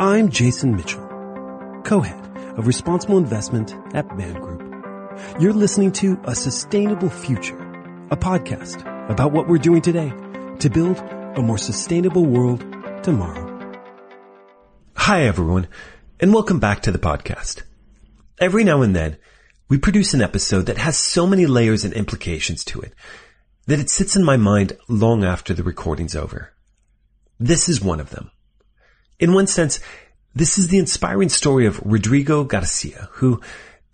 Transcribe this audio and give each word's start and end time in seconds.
I'm 0.00 0.28
Jason 0.28 0.76
Mitchell, 0.76 1.04
co-head 1.84 2.24
of 2.56 2.68
responsible 2.68 3.18
investment 3.18 3.74
at 3.94 4.16
Man 4.16 4.34
Group. 4.34 4.62
You're 5.40 5.52
listening 5.52 5.90
to 5.94 6.20
A 6.22 6.36
Sustainable 6.36 7.10
Future, 7.10 7.58
a 8.12 8.16
podcast 8.16 8.82
about 9.10 9.32
what 9.32 9.48
we're 9.48 9.58
doing 9.58 9.82
today 9.82 10.12
to 10.60 10.70
build 10.70 10.98
a 11.36 11.42
more 11.42 11.58
sustainable 11.58 12.24
world 12.24 12.60
tomorrow. 13.02 13.76
Hi 14.94 15.24
everyone, 15.24 15.66
and 16.20 16.32
welcome 16.32 16.60
back 16.60 16.82
to 16.82 16.92
the 16.92 17.00
podcast. 17.00 17.64
Every 18.40 18.62
now 18.62 18.82
and 18.82 18.94
then, 18.94 19.16
we 19.68 19.78
produce 19.78 20.14
an 20.14 20.22
episode 20.22 20.66
that 20.66 20.78
has 20.78 20.96
so 20.96 21.26
many 21.26 21.44
layers 21.46 21.84
and 21.84 21.92
implications 21.92 22.64
to 22.66 22.80
it 22.82 22.94
that 23.66 23.80
it 23.80 23.90
sits 23.90 24.14
in 24.14 24.22
my 24.22 24.36
mind 24.36 24.76
long 24.88 25.24
after 25.24 25.54
the 25.54 25.64
recording's 25.64 26.14
over. 26.14 26.54
This 27.40 27.68
is 27.68 27.82
one 27.82 27.98
of 27.98 28.10
them. 28.10 28.30
In 29.18 29.32
one 29.32 29.48
sense, 29.48 29.80
this 30.32 30.58
is 30.58 30.68
the 30.68 30.78
inspiring 30.78 31.28
story 31.28 31.66
of 31.66 31.80
Rodrigo 31.84 32.44
Garcia, 32.44 33.08
who, 33.14 33.40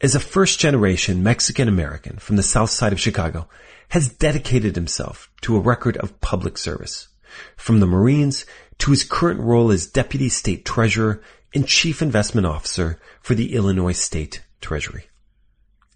as 0.02 0.14
a 0.14 0.20
first 0.20 0.60
generation 0.60 1.22
Mexican 1.22 1.66
American 1.66 2.18
from 2.18 2.36
the 2.36 2.42
south 2.42 2.68
side 2.68 2.92
of 2.92 3.00
Chicago, 3.00 3.48
has 3.88 4.08
dedicated 4.08 4.74
himself 4.74 5.30
to 5.40 5.56
a 5.56 5.60
record 5.60 5.96
of 5.96 6.20
public 6.20 6.58
service. 6.58 7.08
From 7.56 7.80
the 7.80 7.86
Marines 7.86 8.44
to 8.78 8.90
his 8.90 9.02
current 9.02 9.40
role 9.40 9.70
as 9.70 9.86
Deputy 9.86 10.28
State 10.28 10.66
Treasurer 10.66 11.22
and 11.54 11.66
Chief 11.66 12.02
Investment 12.02 12.46
Officer 12.46 13.00
for 13.22 13.34
the 13.34 13.54
Illinois 13.54 13.92
State 13.92 14.44
Treasury. 14.60 15.06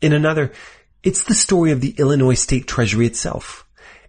In 0.00 0.14
another, 0.14 0.52
it's 1.02 1.24
the 1.24 1.34
story 1.34 1.70
of 1.70 1.82
the 1.82 1.94
Illinois 1.98 2.34
State 2.34 2.66
Treasury 2.66 3.04
itself 3.04 3.66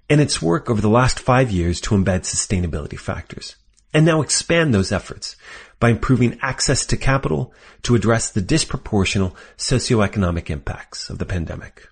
and 0.09 0.21
its 0.21 0.41
work 0.41 0.69
over 0.69 0.79
the 0.79 0.87
last 0.87 1.19
five 1.19 1.51
years 1.51 1.81
to 1.81 1.95
embed 1.95 2.21
sustainability 2.21 2.97
factors 2.97 3.57
and 3.93 4.05
now 4.05 4.21
expand 4.21 4.73
those 4.73 4.91
efforts 4.91 5.35
by 5.79 5.89
improving 5.89 6.37
access 6.41 6.85
to 6.87 6.97
capital 6.97 7.53
to 7.83 7.95
address 7.95 8.31
the 8.31 8.41
disproportional 8.41 9.33
socioeconomic 9.57 10.49
impacts 10.49 11.09
of 11.09 11.17
the 11.17 11.25
pandemic. 11.25 11.87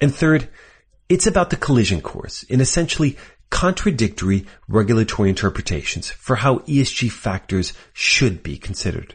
And 0.00 0.14
third, 0.14 0.48
it's 1.08 1.26
about 1.26 1.50
the 1.50 1.56
collision 1.56 2.00
course 2.00 2.42
in 2.44 2.60
essentially 2.60 3.16
contradictory 3.50 4.46
regulatory 4.68 5.28
interpretations 5.28 6.10
for 6.10 6.36
how 6.36 6.58
ESG 6.60 7.10
factors 7.10 7.72
should 7.92 8.42
be 8.42 8.58
considered. 8.58 9.14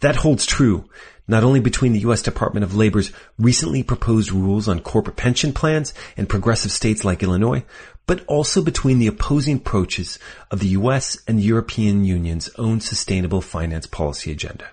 That 0.00 0.16
holds 0.16 0.46
true 0.46 0.88
not 1.26 1.44
only 1.44 1.60
between 1.60 1.92
the 1.92 2.00
U.S. 2.00 2.20
Department 2.20 2.64
of 2.64 2.74
Labor's 2.74 3.10
recently 3.38 3.82
proposed 3.82 4.30
rules 4.30 4.68
on 4.68 4.80
corporate 4.80 5.16
pension 5.16 5.52
plans 5.52 5.94
and 6.16 6.28
progressive 6.28 6.70
states 6.70 7.04
like 7.04 7.22
Illinois, 7.22 7.64
but 8.06 8.24
also 8.26 8.62
between 8.62 8.98
the 8.98 9.06
opposing 9.06 9.56
approaches 9.56 10.18
of 10.50 10.60
the 10.60 10.68
US 10.68 11.18
and 11.26 11.40
European 11.40 12.04
Union's 12.04 12.50
own 12.56 12.80
sustainable 12.80 13.40
finance 13.40 13.86
policy 13.86 14.30
agenda. 14.30 14.66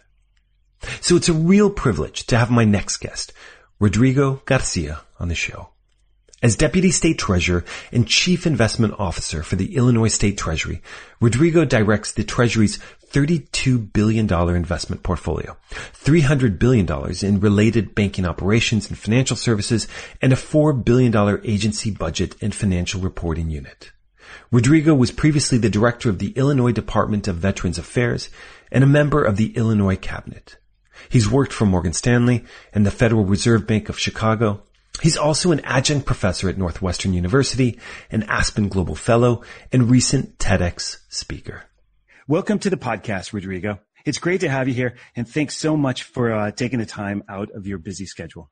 So 0.99 1.15
it's 1.15 1.29
a 1.29 1.33
real 1.33 1.69
privilege 1.69 2.25
to 2.27 2.37
have 2.37 2.49
my 2.49 2.65
next 2.65 2.97
guest, 2.97 3.33
Rodrigo 3.79 4.41
Garcia, 4.45 5.01
on 5.19 5.27
the 5.27 5.35
show. 5.35 5.69
As 6.43 6.55
Deputy 6.55 6.89
State 6.89 7.19
Treasurer 7.19 7.63
and 7.91 8.07
Chief 8.07 8.47
Investment 8.47 8.95
Officer 8.97 9.43
for 9.43 9.55
the 9.55 9.75
Illinois 9.75 10.07
State 10.07 10.39
Treasury, 10.39 10.81
Rodrigo 11.19 11.65
directs 11.65 12.13
the 12.13 12.23
Treasury's 12.23 12.79
$32 13.11 13.91
billion 13.91 14.31
investment 14.55 15.03
portfolio, 15.03 15.57
$300 15.71 16.57
billion 16.59 16.87
in 17.21 17.39
related 17.39 17.93
banking 17.93 18.25
operations 18.25 18.89
and 18.89 18.97
financial 18.97 19.35
services, 19.35 19.87
and 20.21 20.31
a 20.31 20.37
$4 20.37 20.83
billion 20.83 21.41
agency 21.43 21.91
budget 21.91 22.35
and 22.41 22.55
financial 22.55 23.01
reporting 23.01 23.49
unit. 23.49 23.91
Rodrigo 24.49 24.93
was 24.95 25.11
previously 25.11 25.57
the 25.57 25.69
director 25.69 26.09
of 26.09 26.19
the 26.19 26.31
Illinois 26.31 26.71
Department 26.71 27.27
of 27.27 27.37
Veterans 27.37 27.77
Affairs 27.77 28.29
and 28.71 28.83
a 28.83 28.87
member 28.87 29.23
of 29.23 29.37
the 29.37 29.55
Illinois 29.57 29.97
Cabinet. 29.97 30.57
He's 31.09 31.29
worked 31.29 31.51
for 31.51 31.65
Morgan 31.65 31.93
Stanley 31.93 32.45
and 32.73 32.85
the 32.85 32.91
Federal 32.91 33.25
Reserve 33.25 33.67
Bank 33.67 33.89
of 33.89 33.99
Chicago. 33.99 34.63
He's 35.01 35.17
also 35.17 35.51
an 35.51 35.61
adjunct 35.61 36.05
professor 36.05 36.47
at 36.47 36.57
Northwestern 36.57 37.13
University, 37.13 37.79
an 38.11 38.23
Aspen 38.23 38.67
Global 38.67 38.95
Fellow, 38.95 39.41
and 39.71 39.89
recent 39.89 40.37
TEDx 40.37 40.99
speaker. 41.09 41.63
Welcome 42.31 42.59
to 42.59 42.69
the 42.69 42.77
podcast, 42.77 43.33
Rodrigo. 43.33 43.81
It's 44.05 44.17
great 44.17 44.39
to 44.39 44.47
have 44.47 44.69
you 44.69 44.73
here, 44.73 44.95
and 45.17 45.27
thanks 45.27 45.57
so 45.57 45.75
much 45.75 46.03
for 46.03 46.31
uh, 46.31 46.51
taking 46.51 46.79
the 46.79 46.85
time 46.85 47.23
out 47.27 47.51
of 47.51 47.67
your 47.67 47.77
busy 47.77 48.05
schedule. 48.05 48.49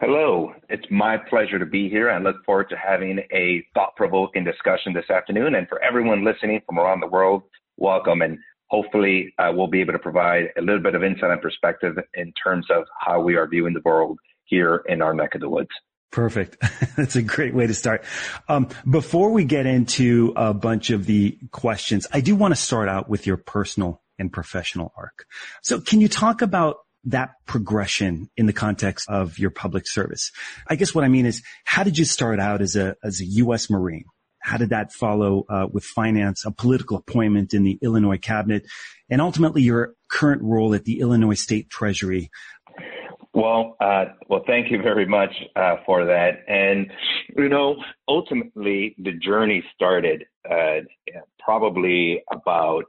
Hello, 0.00 0.52
it's 0.68 0.86
my 0.90 1.16
pleasure 1.16 1.56
to 1.56 1.64
be 1.64 1.88
here. 1.88 2.10
I 2.10 2.18
look 2.18 2.44
forward 2.44 2.68
to 2.70 2.76
having 2.76 3.20
a 3.32 3.64
thought 3.72 3.94
provoking 3.94 4.42
discussion 4.42 4.94
this 4.94 5.08
afternoon. 5.10 5.54
And 5.54 5.68
for 5.68 5.80
everyone 5.80 6.24
listening 6.24 6.60
from 6.66 6.80
around 6.80 6.98
the 6.98 7.06
world, 7.06 7.44
welcome. 7.76 8.20
And 8.20 8.36
hopefully, 8.66 9.32
uh, 9.38 9.52
we'll 9.54 9.68
be 9.68 9.80
able 9.80 9.92
to 9.92 10.00
provide 10.00 10.46
a 10.58 10.60
little 10.60 10.82
bit 10.82 10.96
of 10.96 11.04
insight 11.04 11.30
and 11.30 11.40
perspective 11.40 11.98
in 12.14 12.32
terms 12.32 12.66
of 12.68 12.82
how 12.98 13.20
we 13.20 13.36
are 13.36 13.46
viewing 13.46 13.74
the 13.74 13.82
world 13.84 14.18
here 14.46 14.82
in 14.88 15.00
our 15.00 15.14
neck 15.14 15.36
of 15.36 15.40
the 15.40 15.48
woods. 15.48 15.70
Perfect. 16.10 16.56
That's 16.96 17.16
a 17.16 17.22
great 17.22 17.54
way 17.54 17.66
to 17.66 17.74
start. 17.74 18.04
Um, 18.48 18.68
before 18.88 19.30
we 19.30 19.44
get 19.44 19.66
into 19.66 20.32
a 20.36 20.52
bunch 20.52 20.90
of 20.90 21.06
the 21.06 21.38
questions, 21.52 22.06
I 22.12 22.20
do 22.20 22.34
want 22.34 22.52
to 22.52 22.60
start 22.60 22.88
out 22.88 23.08
with 23.08 23.26
your 23.26 23.36
personal 23.36 24.02
and 24.18 24.32
professional 24.32 24.92
arc. 24.96 25.26
So 25.62 25.80
can 25.80 26.00
you 26.00 26.08
talk 26.08 26.42
about 26.42 26.78
that 27.04 27.30
progression 27.46 28.28
in 28.36 28.46
the 28.46 28.52
context 28.52 29.08
of 29.08 29.38
your 29.38 29.50
public 29.50 29.88
service? 29.88 30.32
I 30.66 30.76
guess 30.76 30.94
what 30.94 31.04
I 31.04 31.08
mean 31.08 31.26
is, 31.26 31.42
how 31.64 31.84
did 31.84 31.96
you 31.96 32.04
start 32.04 32.40
out 32.40 32.60
as 32.60 32.76
a, 32.76 32.96
as 33.02 33.20
a 33.20 33.24
U.S. 33.24 33.70
Marine? 33.70 34.04
How 34.40 34.56
did 34.56 34.70
that 34.70 34.92
follow 34.92 35.44
uh, 35.48 35.66
with 35.70 35.84
finance, 35.84 36.44
a 36.44 36.50
political 36.50 36.96
appointment 36.96 37.54
in 37.54 37.62
the 37.62 37.78
Illinois 37.82 38.18
cabinet, 38.18 38.66
and 39.10 39.20
ultimately 39.20 39.62
your 39.62 39.94
current 40.08 40.42
role 40.42 40.74
at 40.74 40.84
the 40.84 41.00
Illinois 41.00 41.34
State 41.34 41.68
Treasury? 41.68 42.30
Well, 43.32 43.76
uh, 43.80 44.06
well, 44.28 44.42
thank 44.46 44.70
you 44.70 44.82
very 44.82 45.06
much 45.06 45.30
uh, 45.54 45.76
for 45.86 46.04
that. 46.04 46.42
And 46.48 46.90
you 47.36 47.48
know, 47.48 47.76
ultimately, 48.08 48.94
the 48.98 49.12
journey 49.12 49.62
started 49.74 50.24
uh, 50.50 50.80
probably 51.38 52.22
about 52.32 52.84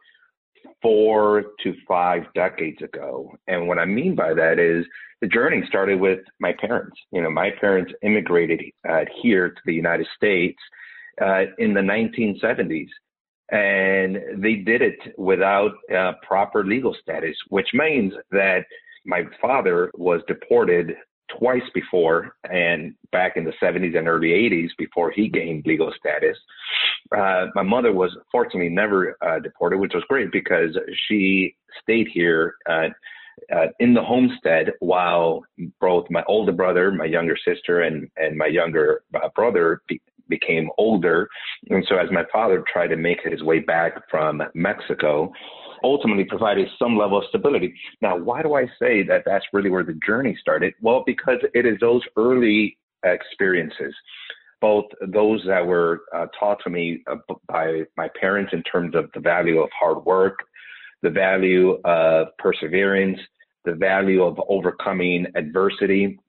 four 0.82 1.44
to 1.64 1.76
five 1.88 2.24
decades 2.34 2.82
ago. 2.82 3.32
And 3.48 3.68
what 3.68 3.78
I 3.78 3.86
mean 3.86 4.16
by 4.16 4.34
that 4.34 4.58
is 4.58 4.86
the 5.22 5.28
journey 5.28 5.64
started 5.68 6.00
with 6.00 6.20
my 6.40 6.54
parents. 6.54 6.98
You 7.12 7.22
know, 7.22 7.30
my 7.30 7.52
parents 7.60 7.94
immigrated 8.02 8.62
uh, 8.90 9.06
here 9.22 9.50
to 9.50 9.62
the 9.66 9.74
United 9.74 10.08
States 10.16 10.58
uh, 11.22 11.44
in 11.60 11.74
the 11.74 11.82
1970s. 11.82 12.90
And 13.52 14.42
they 14.42 14.56
did 14.56 14.82
it 14.82 14.98
without 15.18 15.74
uh, 15.96 16.14
proper 16.26 16.66
legal 16.66 16.96
status, 17.00 17.36
which 17.50 17.68
means 17.74 18.14
that 18.32 18.66
my 19.06 19.24
father 19.42 19.92
was 19.96 20.22
deported 20.28 20.96
twice 21.38 21.64
before, 21.74 22.36
and 22.50 22.94
back 23.12 23.38
in 23.38 23.44
the 23.44 23.54
70s 23.62 23.98
and 23.98 24.08
early 24.08 24.30
80s 24.30 24.70
before 24.78 25.12
he 25.12 25.30
gained 25.30 25.66
legal 25.66 25.94
status. 25.98 26.38
Uh, 27.16 27.48
my 27.56 27.64
mother 27.64 27.94
was 27.94 28.16
fortunately 28.32 28.70
never 28.70 29.18
uh, 29.22 29.40
deported, 29.40 29.80
which 29.80 29.94
was 29.94 30.04
great 30.10 30.32
because 30.32 30.78
she 31.08 31.56
stayed 31.82 32.08
here 32.14 32.56
uh, 32.70 32.88
uh, 33.56 33.68
in 33.80 33.94
the 33.94 34.04
homestead 34.04 34.72
while 34.80 35.44
both 35.80 36.06
my 36.10 36.24
older 36.28 36.52
brother, 36.52 36.92
my 36.92 37.06
younger 37.06 37.38
sister, 37.46 37.82
and 37.82 38.10
and 38.18 38.38
my 38.38 38.46
younger 38.46 39.04
uh, 39.16 39.30
brother 39.36 39.82
be- 39.88 40.02
became 40.30 40.70
older. 40.78 41.28
And 41.70 41.86
so, 41.88 41.98
as 41.98 42.12
my 42.12 42.24
father 42.32 42.64
tried 42.72 42.88
to 42.88 42.98
make 42.98 43.20
his 43.24 43.42
way 43.42 43.60
back 43.60 43.94
from 44.10 44.42
Mexico, 44.54 45.32
ultimately 45.84 46.24
provided 46.24 46.68
some 46.78 46.98
level 46.98 47.18
of 47.18 47.24
stability. 47.30 47.74
Now, 48.02 48.18
why 48.18 48.42
do 48.42 48.56
I 48.56 48.66
say 48.80 49.04
that 49.04 49.24
that's 49.26 49.46
really 49.54 49.70
where 49.70 49.84
the 49.84 49.98
journey 50.06 50.38
started? 50.40 50.74
Well, 50.82 51.04
because 51.06 51.38
it 51.54 51.66
is 51.66 51.78
those 51.80 52.02
early 52.18 52.78
experiences, 53.04 53.94
both 54.60 54.86
those 55.08 55.44
that 55.48 55.66
were 55.66 56.02
uh, 56.14 56.28
taught 56.40 56.60
to 56.64 56.70
me 56.70 57.04
uh, 57.08 57.16
by 57.48 57.82
my 57.98 58.10
parents 58.20 58.54
in 58.54 58.64
terms 58.64 58.96
of 58.96 59.10
the 59.14 59.20
value 59.20 59.60
of 59.60 59.70
hard 59.78 60.06
work, 60.06 60.40
the 61.02 61.10
value 61.10 61.80
of 61.84 62.28
perseverance, 62.38 63.20
the 63.66 63.74
value 63.74 64.24
of 64.24 64.40
overcoming 64.50 65.26
adversity, 65.36 66.20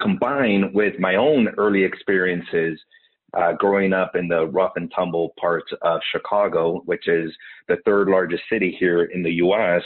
combined 0.00 0.72
with 0.74 0.98
my 0.98 1.16
own 1.16 1.48
early 1.58 1.84
experiences 1.84 2.78
uh, 3.34 3.52
growing 3.52 3.92
up 3.92 4.16
in 4.16 4.28
the 4.28 4.46
rough 4.46 4.72
and 4.76 4.92
tumble 4.94 5.34
parts 5.40 5.72
of 5.82 6.00
Chicago, 6.12 6.80
which 6.84 7.08
is 7.08 7.32
the 7.68 7.76
third 7.84 8.08
largest 8.08 8.42
city 8.50 8.76
here 8.78 9.04
in 9.04 9.22
the 9.22 9.34
U.S., 9.34 9.82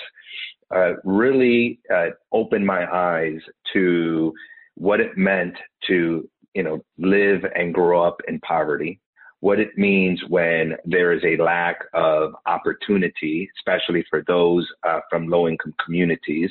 uh, 0.75 0.93
really 1.05 1.79
uh, 1.93 2.09
opened 2.33 2.67
my 2.67 2.91
eyes 2.93 3.39
to 3.73 4.33
what 4.77 5.01
it 5.01 5.17
meant 5.17 5.55
to, 5.87 6.29
you 6.55 6.63
know, 6.63 6.85
live 6.99 7.45
and 7.55 7.75
grow 7.75 8.03
up 8.03 8.21
in 8.27 8.41
poverty, 8.41 9.01
what 9.45 9.61
it 9.61 9.77
means 9.77 10.23
when 10.31 10.75
there 10.87 11.13
is 11.13 11.23
a 11.23 11.37
lack 11.37 11.77
of 11.93 12.33
opportunity, 12.47 13.47
especially 13.59 14.03
for 14.09 14.25
those 14.27 14.67
uh, 14.89 15.01
from 15.11 15.29
low 15.29 15.47
income 15.47 15.75
communities, 15.85 16.51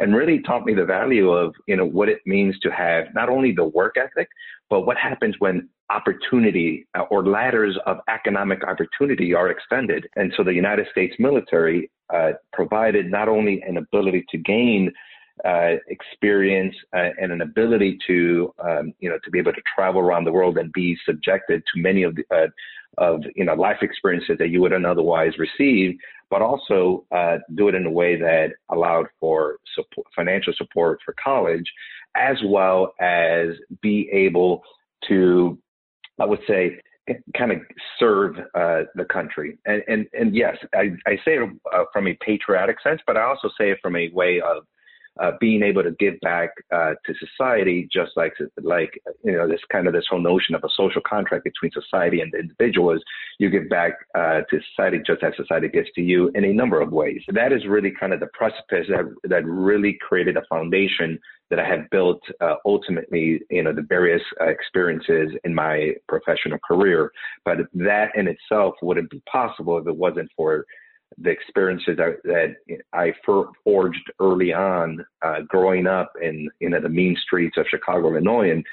and 0.00 0.14
really 0.14 0.42
taught 0.42 0.66
me 0.66 0.74
the 0.74 0.84
value 0.84 1.30
of, 1.30 1.54
you 1.66 1.74
know, 1.78 1.86
what 1.86 2.10
it 2.10 2.20
means 2.26 2.54
to 2.58 2.70
have 2.70 3.04
not 3.14 3.30
only 3.30 3.52
the 3.52 3.64
work 3.64 3.94
ethic, 3.96 4.28
but 4.68 4.82
what 4.82 4.98
happens 4.98 5.34
when 5.38 5.66
opportunity 5.88 6.86
uh, 6.94 7.04
or 7.10 7.24
ladders 7.24 7.78
of 7.86 8.00
economic 8.10 8.62
opportunity 8.64 9.32
are 9.32 9.48
extended. 9.48 10.06
And 10.16 10.30
so 10.36 10.44
the 10.44 10.52
United 10.52 10.88
States 10.90 11.14
military 11.18 11.90
uh, 12.12 12.32
provided 12.52 13.10
not 13.10 13.28
only 13.30 13.62
an 13.62 13.78
ability 13.78 14.26
to 14.28 14.36
gain 14.36 14.92
uh, 15.46 15.76
experience 15.88 16.74
uh, 16.96 17.10
and 17.20 17.30
an 17.30 17.42
ability 17.42 17.98
to, 18.06 18.52
um, 18.68 18.92
you 18.98 19.08
know, 19.08 19.18
to 19.24 19.30
be 19.30 19.38
able 19.38 19.52
to 19.52 19.62
travel 19.74 20.00
around 20.00 20.24
the 20.24 20.32
world 20.32 20.58
and 20.58 20.72
be 20.72 20.96
subjected 21.06 21.62
to 21.72 21.80
many 21.80 22.02
of 22.02 22.16
the, 22.16 22.24
uh, 22.34 22.48
of, 22.98 23.22
you 23.34 23.44
know, 23.44 23.54
life 23.54 23.80
experiences 23.82 24.36
that 24.38 24.48
you 24.48 24.60
wouldn't 24.60 24.86
otherwise 24.86 25.32
receive, 25.38 25.96
but 26.30 26.42
also 26.42 27.04
uh, 27.12 27.36
do 27.54 27.68
it 27.68 27.74
in 27.74 27.86
a 27.86 27.90
way 27.90 28.16
that 28.16 28.48
allowed 28.70 29.06
for 29.20 29.58
support, 29.74 30.06
financial 30.16 30.52
support 30.56 30.98
for 31.04 31.14
college, 31.22 31.70
as 32.16 32.36
well 32.44 32.94
as 33.00 33.48
be 33.82 34.08
able 34.12 34.62
to, 35.06 35.56
I 36.18 36.24
would 36.24 36.40
say, 36.48 36.80
kind 37.36 37.52
of 37.52 37.58
serve 38.00 38.36
uh, 38.54 38.82
the 38.96 39.04
country. 39.04 39.58
And, 39.66 39.82
and, 39.86 40.06
and 40.12 40.34
yes, 40.34 40.56
I, 40.74 40.90
I 41.06 41.16
say 41.24 41.36
it 41.36 41.50
uh, 41.72 41.84
from 41.92 42.08
a 42.08 42.14
patriotic 42.14 42.78
sense, 42.82 43.00
but 43.06 43.16
I 43.16 43.22
also 43.22 43.48
say 43.58 43.70
it 43.70 43.78
from 43.80 43.94
a 43.94 44.10
way 44.12 44.40
of 44.40 44.64
uh, 45.20 45.32
being 45.40 45.62
able 45.62 45.82
to 45.82 45.92
give 45.92 46.14
back 46.20 46.50
uh, 46.72 46.94
to 47.04 47.14
society, 47.18 47.88
just 47.92 48.12
like 48.16 48.34
like 48.62 49.00
you 49.24 49.32
know 49.32 49.48
this 49.48 49.60
kind 49.70 49.86
of 49.86 49.92
this 49.92 50.06
whole 50.08 50.20
notion 50.20 50.54
of 50.54 50.62
a 50.64 50.68
social 50.76 51.02
contract 51.06 51.44
between 51.44 51.70
society 51.72 52.20
and 52.20 52.32
the 52.32 52.38
individual 52.38 52.92
is 52.92 53.02
you 53.38 53.50
give 53.50 53.68
back 53.68 53.92
uh, 54.14 54.40
to 54.50 54.60
society 54.74 55.00
just 55.06 55.22
as 55.22 55.32
society 55.36 55.68
gives 55.68 55.88
to 55.94 56.02
you 56.02 56.30
in 56.34 56.44
a 56.44 56.52
number 56.52 56.80
of 56.80 56.92
ways. 56.92 57.22
That 57.28 57.52
is 57.52 57.66
really 57.66 57.92
kind 57.98 58.12
of 58.12 58.20
the 58.20 58.28
precipice 58.32 58.86
that 58.88 59.12
that 59.24 59.44
really 59.44 59.98
created 60.00 60.36
a 60.36 60.42
foundation 60.48 61.18
that 61.50 61.60
I 61.60 61.66
have 61.66 61.88
built 61.90 62.20
uh, 62.40 62.54
ultimately, 62.64 63.40
you 63.50 63.62
know, 63.62 63.72
the 63.72 63.86
various 63.88 64.22
uh, 64.40 64.48
experiences 64.48 65.30
in 65.44 65.54
my 65.54 65.94
professional 66.08 66.58
career. 66.66 67.12
But 67.44 67.58
that 67.74 68.10
in 68.16 68.26
itself 68.26 68.74
wouldn't 68.82 69.10
be 69.10 69.22
possible 69.30 69.78
if 69.78 69.86
it 69.86 69.96
wasn't 69.96 70.30
for 70.36 70.66
the 71.18 71.30
experiences 71.30 71.96
that, 71.96 72.16
that 72.24 72.56
I 72.92 73.12
forged 73.64 74.12
early 74.20 74.52
on, 74.52 75.04
uh, 75.22 75.40
growing 75.48 75.86
up 75.86 76.12
in 76.22 76.48
you 76.60 76.70
know 76.70 76.80
the 76.80 76.88
mean 76.88 77.16
streets 77.22 77.56
of 77.56 77.66
Chicago, 77.70 78.08
Illinois, 78.08 78.50
and 78.50 78.64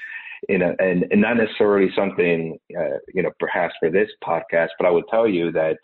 you 0.48 0.58
know, 0.58 0.74
and, 0.78 1.06
and 1.10 1.20
not 1.20 1.36
necessarily 1.36 1.90
something 1.96 2.58
uh, 2.78 2.98
you 3.12 3.22
know 3.22 3.30
perhaps 3.38 3.74
for 3.80 3.90
this 3.90 4.10
podcast, 4.22 4.68
but 4.78 4.86
I 4.86 4.90
would 4.90 5.08
tell 5.10 5.28
you 5.28 5.52
that 5.52 5.78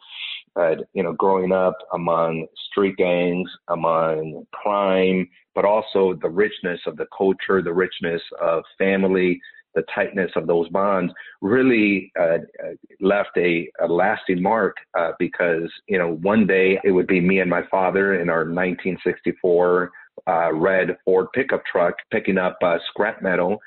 uh, 0.57 0.77
you 0.93 1.03
know 1.03 1.13
growing 1.13 1.53
up 1.53 1.77
among 1.95 2.47
street 2.71 2.97
gangs, 2.97 3.51
among 3.69 4.47
crime, 4.53 5.29
but 5.55 5.65
also 5.65 6.15
the 6.21 6.29
richness 6.29 6.81
of 6.87 6.97
the 6.97 7.07
culture, 7.17 7.63
the 7.63 7.73
richness 7.73 8.23
of 8.41 8.65
family, 8.79 9.41
the 9.75 9.85
tightness 9.95 10.31
of 10.37 10.47
those 10.47 10.69
bonds 10.69 11.13
really 11.41 12.13
uh, 12.19 12.39
uh, 12.65 12.73
left 13.01 13.31
a, 13.37 13.71
a, 13.81 13.87
lasting 13.87 14.43
mark 14.43 14.77
uh, 14.99 15.13
because 15.19 15.71
you 15.89 15.99
know 15.99 16.15
one 16.17 16.47
day 16.47 16.79
it 16.85 16.91
would 16.91 17.07
be 17.07 17.21
me 17.21 17.41
and 17.41 17.51
my 17.51 17.63
father 17.71 18.21
in 18.21 18.29
our 18.29 18.41
1964 18.41 19.93
uh, 20.27 20.53
red 20.53 20.97
Ford 21.05 21.29
pickup 21.35 21.65
truck 21.65 21.95
picking 22.11 22.39
up 22.39 22.59
uh, 22.63 22.79
scrap 22.89 23.23
metal. 23.23 23.59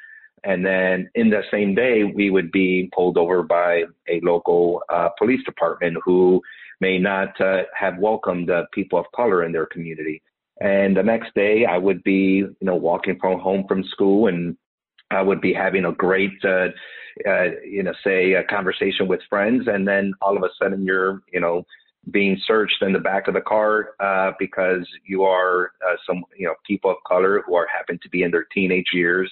And 0.46 0.66
then 0.66 1.10
in 1.16 1.30
the 1.30 1.42
same 1.52 1.74
day, 1.74 2.04
we 2.04 2.30
would 2.30 2.52
be 2.52 2.90
pulled 2.94 3.18
over 3.18 3.44
by 3.44 3.84
a 4.10 4.20
local 4.24 4.84
uh, 4.90 5.08
police 5.18 5.42
department 5.46 5.98
who 6.04 6.42
may 6.82 7.00
not 7.00 7.30
have 7.74 7.98
welcomed 7.98 8.52
people 8.74 9.00
of 9.00 9.06
color 9.16 9.46
in 9.46 9.54
their 9.54 9.66
community. 9.68 10.22
And 10.60 10.96
the 10.96 11.04
next 11.04 11.34
day, 11.34 11.66
I 11.66 11.78
would 11.78 12.04
be, 12.04 12.44
you 12.44 12.56
know, 12.62 12.76
walking 12.76 13.18
from 13.20 13.40
home 13.40 13.66
from 13.68 13.84
school 13.86 14.28
and 14.28 14.58
I 15.14 15.22
would 15.22 15.42
be 15.42 15.54
having 15.54 15.86
a 15.86 15.92
great, 15.92 16.34
uh, 16.44 16.68
uh, 17.28 17.50
you 17.66 17.84
know, 17.84 17.94
say 18.04 18.34
a 18.34 18.44
conversation 18.44 19.08
with 19.08 19.22
friends, 19.30 19.68
and 19.68 19.88
then 19.88 20.14
all 20.22 20.36
of 20.36 20.44
a 20.44 20.50
sudden 20.62 20.84
you're, 20.84 21.22
you 21.32 21.40
know, 21.40 21.64
being 22.12 22.38
searched 22.46 22.82
in 22.82 22.92
the 22.92 23.00
back 23.00 23.28
of 23.28 23.34
the 23.34 23.42
car 23.42 23.92
uh, 24.02 24.32
because 24.38 24.86
you 25.06 25.24
are 25.24 25.72
uh, 25.88 25.96
some, 26.06 26.24
you 26.38 26.46
know, 26.46 26.56
people 26.68 26.92
of 26.92 26.98
color 27.08 27.44
who 27.46 27.56
are 27.56 27.68
happen 27.68 27.98
to 28.04 28.10
be 28.10 28.24
in 28.24 28.32
their 28.32 28.46
teenage 28.54 28.88
years. 28.94 29.32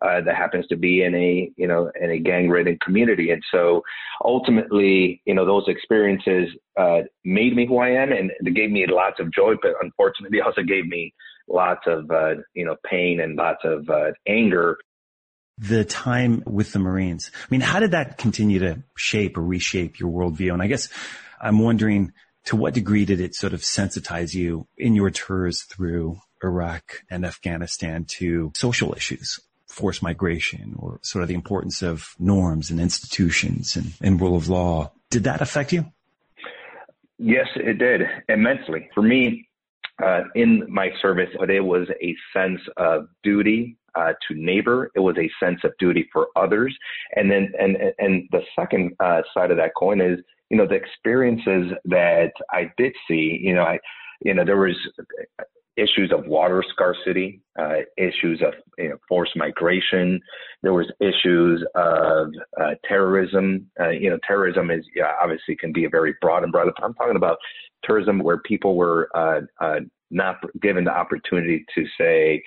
Uh, 0.00 0.22
that 0.22 0.34
happens 0.34 0.66
to 0.68 0.74
be 0.74 1.02
in 1.02 1.14
a, 1.14 1.50
you 1.58 1.68
know, 1.68 1.92
in 2.00 2.12
a 2.12 2.18
gang-ridden 2.18 2.78
community, 2.82 3.30
and 3.30 3.42
so 3.50 3.82
ultimately, 4.24 5.20
you 5.26 5.34
know, 5.34 5.44
those 5.44 5.68
experiences 5.68 6.48
uh, 6.78 7.00
made 7.26 7.54
me 7.54 7.66
who 7.66 7.76
I 7.76 7.90
am, 7.90 8.10
and 8.10 8.32
they 8.42 8.52
gave 8.52 8.70
me 8.70 8.86
lots 8.88 9.20
of 9.20 9.30
joy, 9.30 9.52
but 9.60 9.72
unfortunately, 9.82 10.40
also 10.46 10.62
gave 10.62 10.86
me 10.86 11.12
lots 11.46 11.82
of, 11.86 12.10
uh, 12.10 12.36
you 12.54 12.64
know, 12.64 12.76
pain 12.88 13.20
and 13.20 13.36
lots 13.36 13.60
of 13.64 13.88
uh, 13.90 14.12
anger 14.26 14.78
the 15.62 15.84
time 15.84 16.42
with 16.44 16.72
the 16.72 16.78
Marines. 16.80 17.30
I 17.34 17.46
mean, 17.50 17.60
how 17.60 17.78
did 17.78 17.92
that 17.92 18.18
continue 18.18 18.58
to 18.60 18.82
shape 18.96 19.38
or 19.38 19.42
reshape 19.42 20.00
your 20.00 20.10
worldview? 20.10 20.52
And 20.52 20.60
I 20.60 20.66
guess 20.66 20.88
I'm 21.40 21.60
wondering 21.60 22.12
to 22.46 22.56
what 22.56 22.74
degree 22.74 23.04
did 23.04 23.20
it 23.20 23.36
sort 23.36 23.52
of 23.52 23.60
sensitize 23.60 24.34
you 24.34 24.66
in 24.76 24.96
your 24.96 25.10
tours 25.10 25.62
through 25.62 26.18
Iraq 26.42 27.02
and 27.08 27.24
Afghanistan 27.24 28.04
to 28.04 28.50
social 28.56 28.92
issues, 28.94 29.38
forced 29.68 30.02
migration, 30.02 30.74
or 30.76 30.98
sort 31.02 31.22
of 31.22 31.28
the 31.28 31.34
importance 31.34 31.80
of 31.82 32.16
norms 32.18 32.70
and 32.70 32.80
institutions 32.80 33.76
and, 33.76 33.92
and 34.00 34.20
rule 34.20 34.36
of 34.36 34.48
law? 34.48 34.90
Did 35.10 35.24
that 35.24 35.40
affect 35.40 35.72
you? 35.72 35.86
Yes, 37.18 37.46
it 37.54 37.78
did 37.78 38.00
immensely. 38.28 38.90
For 38.94 39.02
me, 39.02 39.48
uh, 40.02 40.22
in 40.34 40.66
my 40.68 40.90
service, 41.00 41.28
it 41.38 41.64
was 41.64 41.86
a 42.02 42.16
sense 42.32 42.60
of 42.76 43.06
duty 43.22 43.76
uh, 43.94 44.12
to 44.28 44.34
neighbor. 44.34 44.90
It 44.94 45.00
was 45.00 45.16
a 45.18 45.30
sense 45.44 45.60
of 45.64 45.72
duty 45.78 46.08
for 46.12 46.28
others. 46.36 46.76
And 47.16 47.30
then, 47.30 47.52
and, 47.58 47.76
and 47.98 48.28
the 48.32 48.42
second 48.58 48.92
uh, 49.00 49.22
side 49.34 49.50
of 49.50 49.56
that 49.58 49.72
coin 49.76 50.00
is, 50.00 50.18
you 50.50 50.56
know, 50.56 50.66
the 50.66 50.74
experiences 50.74 51.72
that 51.86 52.32
I 52.50 52.70
did 52.76 52.92
see, 53.08 53.38
you 53.42 53.54
know, 53.54 53.62
I, 53.62 53.78
you 54.20 54.34
know, 54.34 54.44
there 54.44 54.58
was 54.58 54.76
issues 55.76 56.12
of 56.12 56.26
water 56.26 56.62
scarcity, 56.72 57.40
uh, 57.58 57.78
issues 57.96 58.42
of 58.42 58.54
you 58.78 58.90
know, 58.90 58.96
forced 59.08 59.36
migration. 59.36 60.20
There 60.62 60.74
was 60.74 60.86
issues 61.00 61.64
of 61.74 62.28
uh, 62.60 62.74
terrorism. 62.86 63.70
Uh, 63.80 63.88
you 63.88 64.10
know, 64.10 64.18
terrorism 64.26 64.70
is 64.70 64.84
yeah, 64.94 65.12
obviously 65.20 65.56
can 65.56 65.72
be 65.72 65.84
a 65.84 65.90
very 65.90 66.14
broad 66.20 66.44
umbrella, 66.44 66.72
but 66.76 66.84
I'm 66.84 66.94
talking 66.94 67.16
about 67.16 67.38
terrorism 67.84 68.18
where 68.18 68.38
people 68.38 68.76
were 68.76 69.08
uh, 69.14 69.40
uh, 69.60 69.80
not 70.10 70.36
given 70.60 70.84
the 70.84 70.92
opportunity 70.92 71.64
to 71.74 71.84
say 71.98 72.42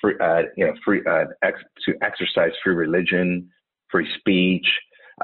free, 0.00 0.14
uh, 0.20 0.42
you 0.56 0.66
know, 0.66 0.74
free 0.84 1.02
uh, 1.08 1.24
ex- 1.42 1.62
to 1.84 1.94
exercise 2.02 2.52
free 2.62 2.74
religion, 2.74 3.48
free 3.90 4.08
speech, 4.18 4.66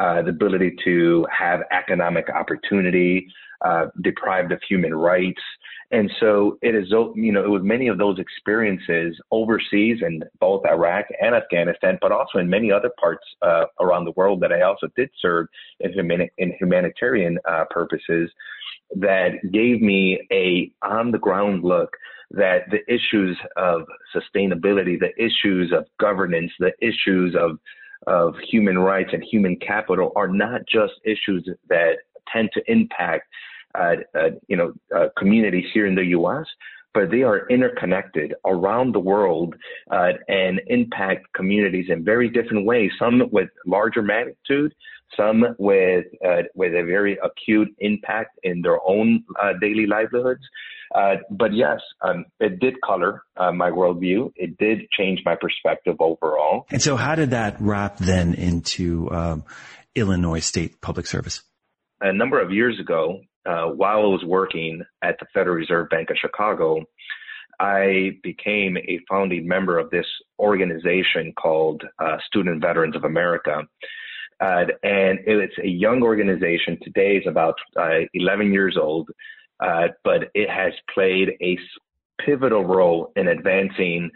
uh, 0.01 0.23
the 0.23 0.31
ability 0.31 0.75
to 0.85 1.27
have 1.31 1.61
economic 1.71 2.29
opportunity, 2.31 3.27
uh, 3.65 3.87
deprived 4.03 4.53
of 4.53 4.61
human 4.69 4.95
rights. 4.95 5.43
And 5.91 6.11
so 6.19 6.59
it 6.63 6.75
is, 6.75 6.89
you 6.91 7.33
know, 7.33 7.45
it 7.45 7.51
was 7.51 7.63
many 7.63 7.89
of 7.89 7.99
those 7.99 8.19
experiences 8.19 9.15
overseas 9.31 9.99
in 10.01 10.23
both 10.41 10.65
Iraq 10.67 11.05
and 11.21 11.35
Afghanistan, 11.35 11.99
but 12.01 12.13
also 12.13 12.39
in 12.39 12.49
many 12.49 12.73
other 12.73 12.91
parts 12.99 13.25
uh, 13.43 13.65
around 13.79 14.07
the 14.07 14.13
world 14.13 14.41
that 14.41 14.53
I 14.53 14.63
also 14.63 14.89
did 14.97 15.11
serve 15.21 15.49
in, 15.81 15.93
humani- 15.93 16.31
in 16.39 16.55
humanitarian 16.59 17.39
uh, 17.47 17.65
purposes 17.69 18.31
that 18.97 19.33
gave 19.53 19.83
me 19.83 20.27
a 20.33 20.73
on 20.83 21.11
the 21.11 21.19
ground 21.19 21.63
look 21.63 21.95
that 22.33 22.63
the 22.71 22.81
issues 22.93 23.37
of 23.57 23.83
sustainability, 24.15 24.99
the 24.99 25.13
issues 25.23 25.73
of 25.73 25.87
governance, 26.01 26.53
the 26.59 26.73
issues 26.81 27.37
of 27.39 27.59
of 28.09 28.35
human 28.51 28.77
rights 28.79 29.11
and 29.13 29.23
human 29.23 29.57
capital 29.57 30.13
are 30.17 30.27
not 30.27 30.63
just 30.67 30.95
issues 31.05 31.49
that 31.69 31.99
tend 32.33 32.51
to 32.53 32.61
impact 32.67 33.29
uh, 33.79 33.95
uh, 34.15 34.31
you 34.49 34.57
know 34.57 34.73
uh, 34.95 35.09
communities 35.17 35.67
here 35.73 35.87
in 35.87 35.95
the 35.95 36.07
U.S., 36.07 36.47
but 36.95 37.11
they 37.11 37.23
are 37.23 37.47
interconnected 37.49 38.35
around 38.45 38.95
the 38.95 39.01
world 39.01 39.55
uh, 39.91 40.13
and 40.29 40.61
impact 40.67 41.27
communities 41.35 41.87
in 41.89 42.05
very 42.05 42.29
different 42.29 42.67
ways. 42.67 42.91
Some 42.99 43.23
with 43.31 43.49
larger 43.67 44.03
magnitude, 44.03 44.75
some 45.17 45.45
with 45.59 46.07
uh, 46.27 46.43
with 46.55 46.73
a 46.75 46.85
very 46.85 47.19
acute 47.23 47.69
impact 47.79 48.39
in 48.43 48.63
their 48.63 48.79
own 48.87 49.25
uh, 49.43 49.53
daily 49.61 49.87
livelihoods. 49.87 50.43
Uh, 50.95 51.17
but 51.31 51.55
yes, 51.55 51.81
um, 52.03 52.27
it 52.41 52.61
did 52.61 52.75
color 52.83 53.23
uh, 53.37 53.51
my 53.51 53.71
worldview. 53.71 54.31
It 54.37 54.59
did 54.59 54.91
change 54.91 55.21
my 55.25 55.37
perspective 55.37 55.97
overall. 56.01 56.67
And 56.71 56.83
so, 56.83 56.97
how 56.97 57.15
did 57.15 57.31
that 57.31 57.57
wrap 57.61 57.97
then 57.97 58.35
into 58.35 59.11
um, 59.11 59.45
Illinois 59.95 60.41
State 60.41 60.81
Public 60.81 61.07
Service? 61.07 61.43
A 62.01 62.13
number 62.13 62.41
of 62.41 62.51
years 62.51 62.79
ago, 62.81 63.21
uh, 63.47 63.67
while 63.67 63.99
I 63.99 64.07
was 64.07 64.25
working 64.25 64.83
at 65.03 65.19
the 65.19 65.27
Federal 65.35 65.57
Reserve 65.57 65.89
Bank 65.89 66.11
of 66.11 66.17
Chicago, 66.17 66.85
I 67.61 68.13
became 68.23 68.77
a 68.77 69.01
founding 69.09 69.47
member 69.47 69.79
of 69.79 69.91
this 69.91 70.07
organization 70.39 71.33
called 71.41 71.83
uh, 71.99 72.17
Student 72.27 72.61
Veterans 72.61 72.97
of 72.97 73.05
America. 73.05 73.63
Uh, 74.41 74.65
and 74.83 75.21
it's 75.27 75.57
a 75.63 75.69
young 75.69 76.03
organization. 76.03 76.77
Today 76.83 77.17
is 77.17 77.27
about 77.29 77.55
uh, 77.79 78.01
11 78.15 78.53
years 78.53 78.77
old, 78.77 79.09
uh, 79.61 79.89
but 80.03 80.31
it 80.35 80.51
has 80.51 80.73
played 80.93 81.31
a 81.41 81.57
pivotal 82.25 82.65
role 82.65 83.13
in 83.15 83.29
advancing 83.29 84.11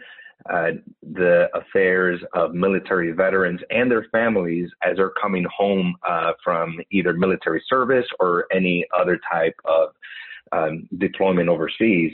uh, 0.51 0.71
the 1.13 1.47
affairs 1.53 2.21
of 2.33 2.53
military 2.53 3.11
veterans 3.11 3.61
and 3.69 3.89
their 3.89 4.05
families 4.11 4.69
as 4.83 4.97
they're 4.97 5.13
coming 5.21 5.45
home 5.55 5.95
uh, 6.07 6.33
from 6.43 6.79
either 6.91 7.13
military 7.13 7.63
service 7.67 8.05
or 8.19 8.45
any 8.51 8.85
other 8.97 9.19
type 9.31 9.55
of 9.65 9.89
um, 10.51 10.87
deployment 10.97 11.49
overseas. 11.49 12.13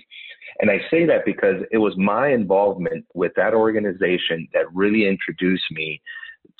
And 0.60 0.70
I 0.70 0.80
say 0.90 1.06
that 1.06 1.26
because 1.26 1.64
it 1.72 1.78
was 1.78 1.94
my 1.98 2.30
involvement 2.30 3.06
with 3.14 3.34
that 3.36 3.54
organization 3.54 4.48
that 4.54 4.74
really 4.74 5.08
introduced 5.08 5.66
me 5.72 6.02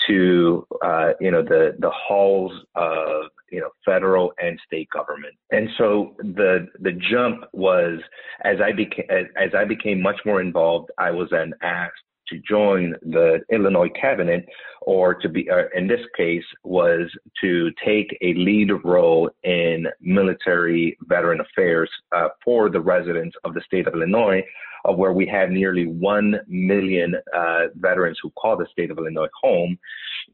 to 0.08 0.66
uh, 0.84 1.12
you 1.20 1.32
know 1.32 1.44
the 1.44 1.76
the 1.80 1.90
halls 1.90 2.52
of 2.76 3.26
you 3.54 3.62
know 3.62 3.70
federal 3.86 4.34
and 4.40 4.60
state 4.66 4.90
government. 4.90 5.36
And 5.52 5.70
so 5.78 6.16
the 6.18 6.68
the 6.80 6.94
jump 7.12 7.46
was 7.54 8.00
as 8.44 8.58
I 8.62 8.72
became 8.72 9.06
as, 9.10 9.52
I 9.56 9.64
became 9.64 10.02
much 10.02 10.20
more 10.26 10.42
involved, 10.42 10.90
I 10.98 11.12
was 11.12 11.30
then 11.32 11.54
asked 11.62 11.94
to 12.34 12.40
join 12.40 12.96
the 13.04 13.40
Illinois 13.52 13.90
cabinet, 13.90 14.46
or 14.82 15.14
to 15.14 15.30
be, 15.30 15.50
uh, 15.50 15.64
in 15.76 15.88
this 15.88 16.02
case, 16.18 16.44
was 16.64 17.10
to 17.42 17.72
take 17.86 18.18
a 18.22 18.34
lead 18.34 18.72
role 18.84 19.30
in 19.44 19.88
military 20.02 20.98
veteran 21.04 21.40
affairs 21.42 21.90
uh, 22.16 22.30
for 22.44 22.70
the 22.70 22.80
residents 22.80 23.36
of 23.44 23.54
the 23.54 23.62
state 23.62 23.88
of 23.88 23.94
Illinois, 23.94 24.44
uh, 24.88 24.92
where 24.92 25.14
we 25.14 25.26
have 25.26 25.50
nearly 25.50 25.86
1 25.86 26.40
million 26.48 27.16
uh, 27.36 27.68
veterans 27.76 28.18
who 28.22 28.30
call 28.32 28.58
the 28.58 28.68
state 28.72 28.92
of 28.92 28.98
Illinois 28.98 29.28
home. 29.42 29.78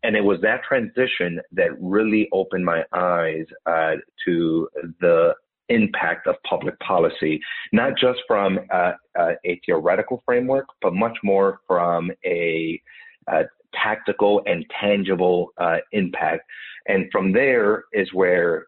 And 0.03 0.15
it 0.15 0.23
was 0.23 0.39
that 0.41 0.63
transition 0.63 1.39
that 1.51 1.71
really 1.79 2.29
opened 2.31 2.65
my 2.65 2.83
eyes 2.93 3.45
uh, 3.65 3.95
to 4.25 4.69
the 5.01 5.35
impact 5.69 6.27
of 6.27 6.35
public 6.47 6.77
policy, 6.79 7.39
not 7.71 7.97
just 7.97 8.19
from 8.27 8.59
uh, 8.73 8.93
uh, 9.17 9.31
a 9.45 9.59
theoretical 9.65 10.21
framework, 10.25 10.67
but 10.81 10.93
much 10.93 11.17
more 11.23 11.59
from 11.67 12.11
a, 12.25 12.81
a 13.27 13.43
tactical 13.73 14.41
and 14.45 14.65
tangible 14.79 15.51
uh, 15.57 15.77
impact. 15.91 16.43
And 16.87 17.05
from 17.11 17.31
there 17.31 17.85
is 17.93 18.11
where 18.13 18.67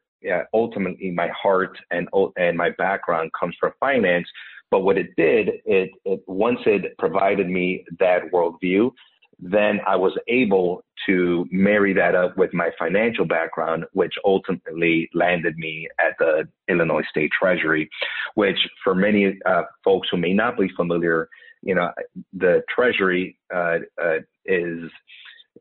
ultimately 0.54 1.12
my 1.12 1.30
heart 1.30 1.78
and 1.90 2.08
and 2.38 2.56
my 2.58 2.70
background 2.78 3.32
comes 3.40 3.56
from 3.60 3.72
finance. 3.80 4.28
But 4.70 4.82
what 4.82 4.98
it 4.98 5.10
did, 5.18 5.50
it, 5.66 5.92
it 6.06 6.22
once 6.28 6.60
it 6.66 6.98
provided 6.98 7.50
me 7.50 7.84
that 8.00 8.32
worldview, 8.32 8.92
then 9.42 9.80
I 9.88 9.96
was 9.96 10.18
able 10.28 10.84
to 11.08 11.48
marry 11.52 11.94
that 11.94 12.16
up 12.16 12.38
with 12.38 12.54
my 12.54 12.70
financial 12.78 13.26
background, 13.26 13.86
which 13.94 14.14
ultimately 14.24 15.10
landed 15.14 15.58
me 15.58 15.88
at 16.00 16.14
the 16.20 16.48
Illinois 16.70 17.04
State 17.10 17.32
Treasury, 17.38 17.90
which 18.36 18.58
for 18.84 18.94
many 18.94 19.40
uh, 19.46 19.64
folks 19.84 20.10
who 20.12 20.18
may 20.18 20.34
not 20.34 20.60
be 20.60 20.70
familiar, 20.76 21.28
you 21.64 21.74
know, 21.74 21.92
the 22.34 22.62
Treasury 22.74 23.38
uh, 23.54 23.80
uh, 24.02 24.20
is, 24.46 24.90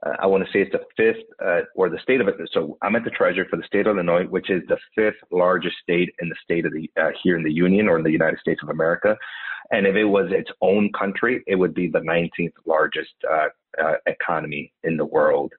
uh, 0.05 0.17
I 0.21 0.27
want 0.27 0.45
to 0.45 0.53
say 0.53 0.61
it's 0.61 0.73
the 0.73 0.81
fifth, 0.97 1.25
uh, 1.45 1.61
or 1.75 1.89
the 1.89 1.99
state 2.03 2.21
of 2.21 2.29
it. 2.29 2.37
So 2.53 2.79
I'm 2.83 2.97
at 2.97 3.05
the 3.05 3.11
Treasury 3.11 3.47
for 3.49 3.57
the 3.57 3.65
state 3.65 3.87
of 3.87 3.97
Illinois, 3.97 4.25
which 4.25 4.51
is 4.51 4.63
the 4.69 4.79
fifth 4.95 5.17
largest 5.31 5.77
state 5.83 6.11
in 6.21 6.29
the 6.29 6.37
state 6.43 6.67
of 6.67 6.73
the, 6.73 6.91
uh, 7.01 7.11
here 7.23 7.37
in 7.37 7.43
the 7.43 7.53
Union 7.53 7.89
or 7.89 7.99
in 7.99 8.05
the 8.05 8.11
United 8.11 8.41
States 8.41 8.63
of 8.63 8.69
America. 8.69 9.17
And 9.71 9.87
if 9.87 9.95
it 9.95 10.05
was 10.05 10.31
its 10.31 10.51
own 10.61 10.91
country, 10.93 11.43
it 11.47 11.55
would 11.55 11.75
be 11.75 11.89
the 11.89 12.01
19th 12.01 12.53
largest 12.67 13.13
uh, 13.31 13.49
uh, 13.83 13.95
economy 14.07 14.73
in 14.83 14.97
the 14.97 15.05
world. 15.05 15.53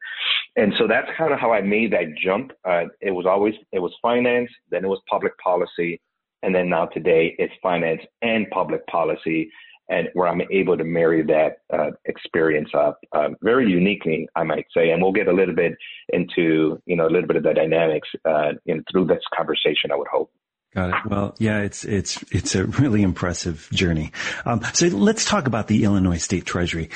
And 0.57 0.73
so 0.77 0.87
that's 0.87 1.07
kind 1.17 1.31
of 1.31 1.39
how 1.39 1.53
I 1.53 1.61
made 1.61 1.93
that 1.93 2.15
jump. 2.21 2.51
Uh, 2.65 2.85
it 2.99 3.11
was 3.11 3.25
always 3.25 3.53
it 3.71 3.79
was 3.79 3.93
finance, 4.01 4.49
then 4.69 4.83
it 4.83 4.89
was 4.89 5.01
public 5.09 5.37
policy, 5.37 6.01
and 6.43 6.53
then 6.53 6.69
now 6.69 6.87
today 6.87 7.35
it's 7.37 7.53
finance 7.61 8.01
and 8.21 8.49
public 8.49 8.85
policy, 8.87 9.49
and 9.91 10.07
where 10.13 10.27
I'm 10.27 10.41
able 10.51 10.77
to 10.77 10.83
marry 10.83 11.21
that 11.23 11.57
uh, 11.71 11.91
experience 12.05 12.69
up 12.73 12.99
uh, 13.11 13.29
very 13.41 13.69
uniquely, 13.69 14.27
I 14.35 14.43
might 14.43 14.65
say. 14.75 14.91
And 14.91 15.01
we'll 15.01 15.11
get 15.11 15.27
a 15.27 15.33
little 15.33 15.53
bit 15.53 15.73
into 16.11 16.81
you 16.85 16.95
know 16.95 17.05
a 17.05 17.11
little 17.11 17.27
bit 17.27 17.35
of 17.35 17.43
the 17.43 17.53
dynamics 17.53 18.07
uh, 18.25 18.53
in, 18.65 18.83
through 18.91 19.05
this 19.05 19.23
conversation. 19.35 19.91
I 19.91 19.95
would 19.95 20.07
hope. 20.07 20.31
Got 20.73 20.89
it. 20.89 20.95
Well, 21.05 21.35
yeah, 21.37 21.59
it's 21.59 21.83
it's 21.83 22.23
it's 22.31 22.55
a 22.55 22.65
really 22.65 23.01
impressive 23.01 23.67
journey. 23.73 24.13
Um, 24.45 24.61
so 24.73 24.87
let's 24.87 25.25
talk 25.25 25.45
about 25.45 25.67
the 25.67 25.83
Illinois 25.83 26.17
State 26.17 26.45
Treasury. 26.45 26.89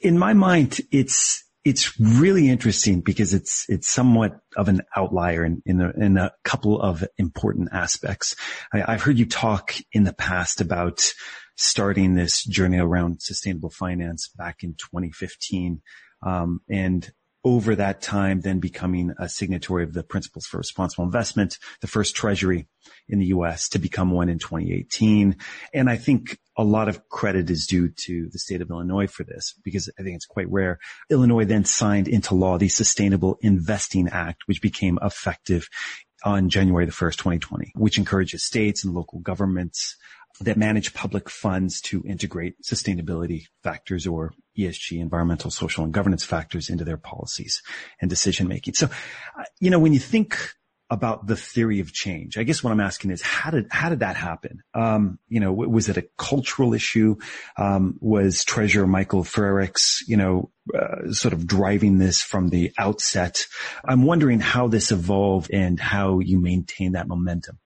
In 0.00 0.16
my 0.16 0.32
mind, 0.32 0.80
it's 0.92 1.42
it's 1.64 1.98
really 1.98 2.48
interesting 2.48 3.00
because 3.00 3.34
it's 3.34 3.66
it's 3.68 3.88
somewhat 3.88 4.38
of 4.56 4.68
an 4.68 4.82
outlier 4.94 5.44
in 5.44 5.60
in 5.66 5.80
a, 5.80 5.90
in 5.96 6.16
a 6.16 6.30
couple 6.44 6.80
of 6.80 7.04
important 7.18 7.70
aspects. 7.72 8.36
I, 8.72 8.92
have 8.92 9.02
heard 9.02 9.18
you 9.18 9.26
talk 9.26 9.74
in 9.90 10.04
the 10.04 10.12
past 10.12 10.60
about 10.60 11.12
starting 11.56 12.14
this 12.14 12.44
journey 12.44 12.78
around 12.78 13.20
sustainable 13.20 13.70
finance 13.70 14.28
back 14.28 14.62
in 14.62 14.74
2015, 14.74 15.80
um, 16.22 16.60
and 16.70 17.10
over 17.46 17.76
that 17.76 18.02
time, 18.02 18.40
then 18.40 18.58
becoming 18.58 19.14
a 19.20 19.28
signatory 19.28 19.84
of 19.84 19.92
the 19.92 20.02
Principles 20.02 20.46
for 20.46 20.58
Responsible 20.58 21.04
Investment, 21.04 21.58
the 21.80 21.86
first 21.86 22.16
treasury 22.16 22.66
in 23.08 23.20
the 23.20 23.26
U.S. 23.26 23.68
to 23.68 23.78
become 23.78 24.10
one 24.10 24.28
in 24.28 24.40
2018. 24.40 25.36
And 25.72 25.88
I 25.88 25.96
think 25.96 26.40
a 26.56 26.64
lot 26.64 26.88
of 26.88 27.08
credit 27.08 27.48
is 27.48 27.68
due 27.68 27.88
to 27.88 28.28
the 28.32 28.40
state 28.40 28.62
of 28.62 28.70
Illinois 28.70 29.06
for 29.06 29.22
this 29.22 29.54
because 29.62 29.88
I 29.96 30.02
think 30.02 30.16
it's 30.16 30.26
quite 30.26 30.50
rare. 30.50 30.80
Illinois 31.08 31.44
then 31.44 31.64
signed 31.64 32.08
into 32.08 32.34
law 32.34 32.58
the 32.58 32.68
Sustainable 32.68 33.38
Investing 33.42 34.08
Act, 34.08 34.48
which 34.48 34.60
became 34.60 34.98
effective 35.00 35.68
on 36.24 36.48
January 36.48 36.84
the 36.84 36.90
1st, 36.90 37.16
2020, 37.16 37.72
which 37.76 37.98
encourages 37.98 38.42
states 38.42 38.84
and 38.84 38.92
local 38.92 39.20
governments 39.20 39.96
that 40.40 40.56
manage 40.56 40.94
public 40.94 41.30
funds 41.30 41.80
to 41.80 42.02
integrate 42.06 42.60
sustainability 42.62 43.44
factors 43.62 44.06
or 44.06 44.32
ESG, 44.58 45.00
environmental, 45.00 45.50
social, 45.50 45.84
and 45.84 45.92
governance 45.92 46.24
factors 46.24 46.68
into 46.68 46.84
their 46.84 46.96
policies 46.96 47.62
and 48.00 48.10
decision 48.10 48.48
making. 48.48 48.74
So, 48.74 48.86
uh, 48.86 49.44
you 49.60 49.70
know, 49.70 49.78
when 49.78 49.92
you 49.92 49.98
think 49.98 50.38
about 50.88 51.26
the 51.26 51.36
theory 51.36 51.80
of 51.80 51.92
change, 51.92 52.38
I 52.38 52.44
guess 52.44 52.62
what 52.62 52.70
I'm 52.70 52.80
asking 52.80 53.10
is 53.10 53.20
how 53.20 53.50
did 53.50 53.66
how 53.70 53.88
did 53.88 54.00
that 54.00 54.16
happen? 54.16 54.62
Um, 54.72 55.18
you 55.28 55.40
know, 55.40 55.52
was 55.52 55.88
it 55.88 55.96
a 55.96 56.08
cultural 56.16 56.74
issue? 56.74 57.16
Um, 57.56 57.96
was 58.00 58.44
Treasurer 58.44 58.86
Michael 58.86 59.24
Frerichs, 59.24 60.02
you 60.06 60.16
know, 60.16 60.50
uh, 60.72 61.12
sort 61.12 61.34
of 61.34 61.46
driving 61.46 61.98
this 61.98 62.22
from 62.22 62.50
the 62.50 62.72
outset? 62.78 63.46
I'm 63.84 64.04
wondering 64.04 64.40
how 64.40 64.68
this 64.68 64.92
evolved 64.92 65.50
and 65.52 65.80
how 65.80 66.20
you 66.20 66.38
maintain 66.38 66.92
that 66.92 67.08
momentum. 67.08 67.58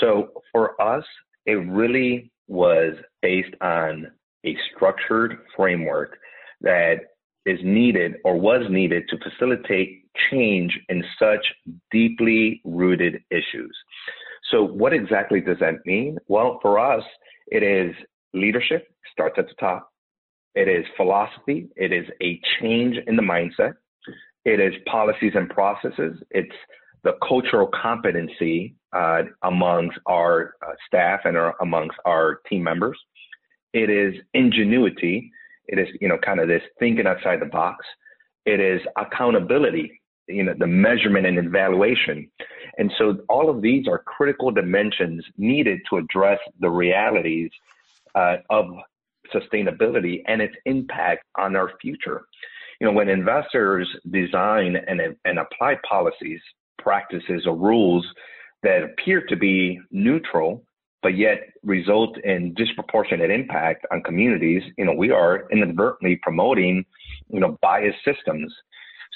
So 0.00 0.28
for 0.52 0.80
us, 0.80 1.04
it 1.46 1.54
really 1.68 2.30
was 2.46 2.94
based 3.22 3.54
on 3.60 4.10
a 4.44 4.56
structured 4.74 5.38
framework 5.56 6.18
that 6.60 7.00
is 7.46 7.58
needed 7.62 8.14
or 8.24 8.38
was 8.38 8.62
needed 8.70 9.04
to 9.08 9.18
facilitate 9.18 10.04
change 10.30 10.78
in 10.88 11.04
such 11.18 11.44
deeply 11.90 12.60
rooted 12.64 13.22
issues. 13.30 13.76
So, 14.50 14.62
what 14.62 14.92
exactly 14.92 15.40
does 15.40 15.58
that 15.60 15.84
mean? 15.84 16.18
Well, 16.28 16.58
for 16.62 16.78
us, 16.78 17.02
it 17.48 17.62
is 17.62 17.94
leadership, 18.32 18.88
starts 19.12 19.36
at 19.38 19.46
the 19.48 19.54
top. 19.58 19.90
It 20.54 20.68
is 20.68 20.84
philosophy. 20.96 21.68
It 21.76 21.92
is 21.92 22.06
a 22.22 22.40
change 22.60 22.96
in 23.06 23.16
the 23.16 23.22
mindset. 23.22 23.74
It 24.44 24.60
is 24.60 24.74
policies 24.86 25.32
and 25.34 25.48
processes. 25.48 26.22
It's 26.30 26.54
the 27.02 27.14
cultural 27.26 27.68
competency 27.82 28.76
uh, 28.94 29.22
amongst 29.42 29.98
our 30.06 30.54
uh, 30.62 30.72
staff 30.86 31.20
and 31.24 31.36
our, 31.36 31.54
amongst 31.60 31.96
our 32.04 32.40
team 32.48 32.62
members. 32.62 32.98
It 33.72 33.90
is 33.90 34.14
ingenuity. 34.34 35.30
It 35.66 35.78
is, 35.78 35.88
you 36.00 36.08
know, 36.08 36.18
kind 36.18 36.40
of 36.40 36.48
this 36.48 36.62
thinking 36.78 37.06
outside 37.06 37.40
the 37.40 37.46
box. 37.46 37.84
It 38.46 38.60
is 38.60 38.80
accountability, 38.96 40.00
you 40.28 40.44
know, 40.44 40.54
the 40.56 40.66
measurement 40.66 41.26
and 41.26 41.38
evaluation. 41.38 42.30
And 42.78 42.92
so 42.98 43.18
all 43.28 43.50
of 43.50 43.62
these 43.62 43.88
are 43.88 43.98
critical 43.98 44.50
dimensions 44.50 45.24
needed 45.36 45.80
to 45.90 45.96
address 45.96 46.38
the 46.60 46.70
realities 46.70 47.50
uh, 48.14 48.36
of 48.50 48.66
sustainability 49.34 50.22
and 50.28 50.40
its 50.40 50.54
impact 50.66 51.24
on 51.36 51.56
our 51.56 51.72
future. 51.80 52.26
You 52.80 52.86
know, 52.86 52.92
when 52.92 53.08
investors 53.08 53.88
design 54.10 54.76
and, 54.76 55.00
and 55.24 55.38
apply 55.38 55.78
policies, 55.88 56.40
practices, 56.78 57.46
or 57.46 57.56
rules 57.56 58.06
that 58.64 58.82
appear 58.82 59.22
to 59.28 59.36
be 59.36 59.80
neutral, 59.90 60.64
but 61.02 61.16
yet 61.16 61.50
result 61.62 62.18
in 62.24 62.54
disproportionate 62.54 63.30
impact 63.30 63.86
on 63.92 64.02
communities, 64.02 64.62
you 64.76 64.84
know, 64.84 64.94
we 64.94 65.10
are 65.10 65.46
inadvertently 65.52 66.18
promoting, 66.22 66.84
you 67.28 67.40
know, 67.40 67.58
biased 67.62 67.98
systems. 68.04 68.52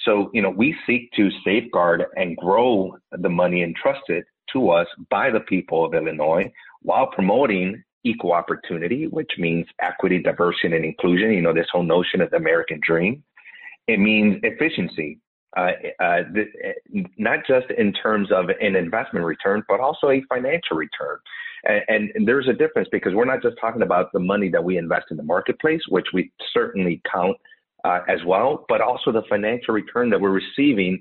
So, 0.05 0.31
you 0.33 0.43
know, 0.43 0.51
we 0.51 0.77
seek 0.87 1.11
to 1.13 1.31
safeguard 1.45 2.05
and 2.17 2.37
grow 2.37 2.97
the 3.11 3.29
money 3.29 3.63
entrusted 3.63 4.25
to 4.53 4.71
us 4.71 4.87
by 5.11 5.31
the 5.31 5.41
people 5.41 5.85
of 5.85 5.95
Illinois 5.95 6.51
while 6.83 7.09
promoting 7.09 7.83
equal 8.05 8.33
opportunity, 8.33 9.07
which 9.07 9.31
means 9.39 9.67
equity, 9.81 10.19
diversity, 10.23 10.77
and 10.77 10.85
inclusion. 10.85 11.33
You 11.33 11.43
know, 11.43 11.55
this 11.55 11.67
whole 11.73 11.83
notion 11.83 12.21
of 12.21 12.31
the 12.31 12.37
American 12.37 12.81
dream. 12.83 13.25
It 13.87 13.99
means 13.99 14.39
efficiency, 14.43 15.19
uh, 15.59 16.05
uh, 16.05 16.23
not 17.17 17.41
just 17.47 17.67
in 17.77 17.93
terms 17.93 18.31
of 18.33 18.49
an 18.61 18.77
investment 18.77 19.25
return, 19.25 19.63
but 19.69 19.81
also 19.81 20.11
a 20.11 20.23
financial 20.29 20.77
return. 20.77 21.19
And, 21.65 22.11
and, 22.15 22.29
there's 22.29 22.47
a 22.47 22.53
difference 22.53 22.89
because 22.93 23.15
we're 23.15 23.25
not 23.25 23.43
just 23.43 23.57
talking 23.61 23.83
about 23.83 24.13
the 24.13 24.21
money 24.21 24.49
that 24.51 24.63
we 24.63 24.79
invest 24.79 25.07
in 25.11 25.17
the 25.17 25.25
marketplace, 25.25 25.81
which 25.89 26.07
we 26.15 26.31
certainly 26.53 27.03
count 27.13 27.37
uh, 27.85 28.01
as 28.09 28.21
well, 28.25 28.65
but 28.69 28.81
also 28.81 29.11
the 29.11 29.23
financial 29.29 29.75
return 29.75 30.09
that 30.11 30.21
we're 30.21 30.31
receiving 30.31 31.01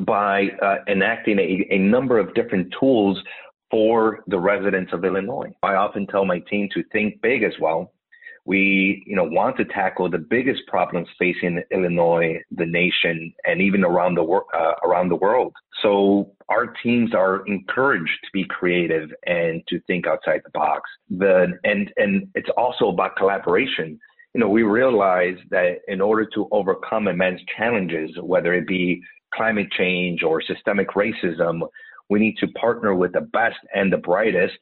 by 0.00 0.48
uh, 0.62 0.76
enacting 0.88 1.38
a, 1.38 1.66
a 1.70 1.78
number 1.78 2.18
of 2.18 2.34
different 2.34 2.74
tools 2.78 3.18
for 3.70 4.22
the 4.26 4.38
residents 4.38 4.92
of 4.92 5.04
Illinois. 5.04 5.50
I 5.62 5.74
often 5.74 6.06
tell 6.06 6.26
my 6.26 6.40
team 6.40 6.68
to 6.74 6.82
think 6.92 7.22
big 7.22 7.42
as 7.42 7.54
well. 7.58 7.92
We, 8.44 9.04
you 9.06 9.14
know, 9.14 9.24
want 9.24 9.56
to 9.58 9.64
tackle 9.64 10.10
the 10.10 10.18
biggest 10.18 10.62
problems 10.66 11.08
facing 11.18 11.62
Illinois, 11.70 12.40
the 12.50 12.66
nation, 12.66 13.32
and 13.44 13.60
even 13.60 13.84
around 13.84 14.16
the 14.16 14.24
world. 14.24 14.46
Uh, 14.52 14.72
around 14.84 15.08
the 15.08 15.16
world. 15.16 15.54
So 15.82 16.32
our 16.48 16.66
teams 16.82 17.14
are 17.14 17.46
encouraged 17.46 18.18
to 18.24 18.30
be 18.32 18.44
creative 18.44 19.10
and 19.26 19.62
to 19.68 19.80
think 19.86 20.06
outside 20.06 20.42
the 20.44 20.50
box. 20.50 20.90
The 21.10 21.58
and 21.64 21.92
and 21.96 22.28
it's 22.34 22.50
also 22.56 22.88
about 22.88 23.16
collaboration. 23.16 23.98
You 24.34 24.40
know, 24.40 24.48
we 24.48 24.62
realize 24.62 25.36
that 25.50 25.80
in 25.88 26.00
order 26.00 26.26
to 26.34 26.48
overcome 26.52 27.06
immense 27.06 27.40
challenges, 27.56 28.10
whether 28.22 28.54
it 28.54 28.66
be 28.66 29.02
climate 29.34 29.70
change 29.72 30.22
or 30.22 30.42
systemic 30.42 30.90
racism, 30.90 31.60
we 32.08 32.18
need 32.18 32.36
to 32.38 32.48
partner 32.48 32.94
with 32.94 33.12
the 33.12 33.20
best 33.20 33.58
and 33.74 33.92
the 33.92 33.98
brightest 33.98 34.58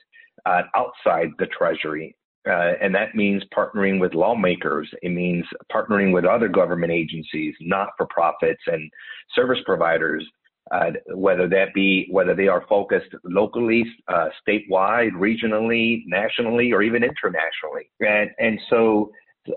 uh, 0.47 0.63
outside 0.75 1.29
the 1.39 1.47
Treasury. 1.47 2.17
Uh, 2.49 2.73
and 2.81 2.95
that 2.95 3.15
means 3.15 3.43
partnering 3.55 4.01
with 4.01 4.15
lawmakers. 4.15 4.89
It 5.03 5.11
means 5.11 5.45
partnering 5.71 6.13
with 6.13 6.25
other 6.25 6.49
government 6.49 6.93
agencies, 6.93 7.55
not 7.61 7.89
for 7.97 8.07
profits, 8.07 8.63
and 8.67 8.91
service 9.35 9.59
providers. 9.65 10.27
Uh, 10.71 10.93
whether 11.15 11.49
that 11.49 11.75
be 11.75 12.07
whether 12.13 12.33
they 12.33 12.47
are 12.47 12.65
focused 12.69 13.13
locally, 13.25 13.85
uh, 14.07 14.29
statewide, 14.47 15.11
regionally, 15.13 16.03
nationally, 16.07 16.71
or 16.71 16.81
even 16.81 17.03
internationally. 17.03 17.91
And 17.99 18.31
and 18.39 18.61
so, 18.69 19.11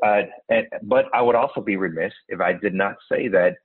uh, 0.03 0.21
and, 0.49 0.65
but 0.81 1.05
I 1.13 1.21
would 1.21 1.35
also 1.35 1.61
be 1.61 1.75
remiss 1.75 2.13
if 2.29 2.41
I 2.41 2.53
did 2.53 2.73
not 2.73 2.95
say 3.11 3.27
that 3.27 3.57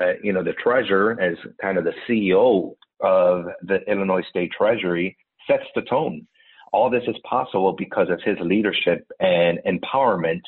uh, 0.00 0.12
you 0.22 0.32
know, 0.32 0.42
the 0.42 0.54
treasurer 0.54 1.20
as 1.20 1.36
kind 1.60 1.76
of 1.76 1.84
the 1.84 1.92
CEO 2.08 2.74
of 3.00 3.46
the 3.62 3.80
Illinois 3.90 4.22
State 4.28 4.52
Treasury 4.56 5.16
sets 5.46 5.64
the 5.74 5.82
tone. 5.82 6.26
All 6.72 6.90
this 6.90 7.02
is 7.06 7.16
possible 7.24 7.72
because 7.72 8.08
of 8.10 8.20
his 8.22 8.36
leadership 8.40 9.06
and 9.20 9.58
empowerment 9.66 10.42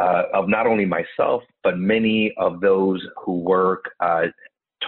uh, 0.00 0.24
of 0.32 0.48
not 0.48 0.66
only 0.66 0.84
myself, 0.84 1.42
but 1.62 1.78
many 1.78 2.32
of 2.38 2.60
those 2.60 3.04
who 3.22 3.40
work 3.40 3.90
uh, 4.00 4.26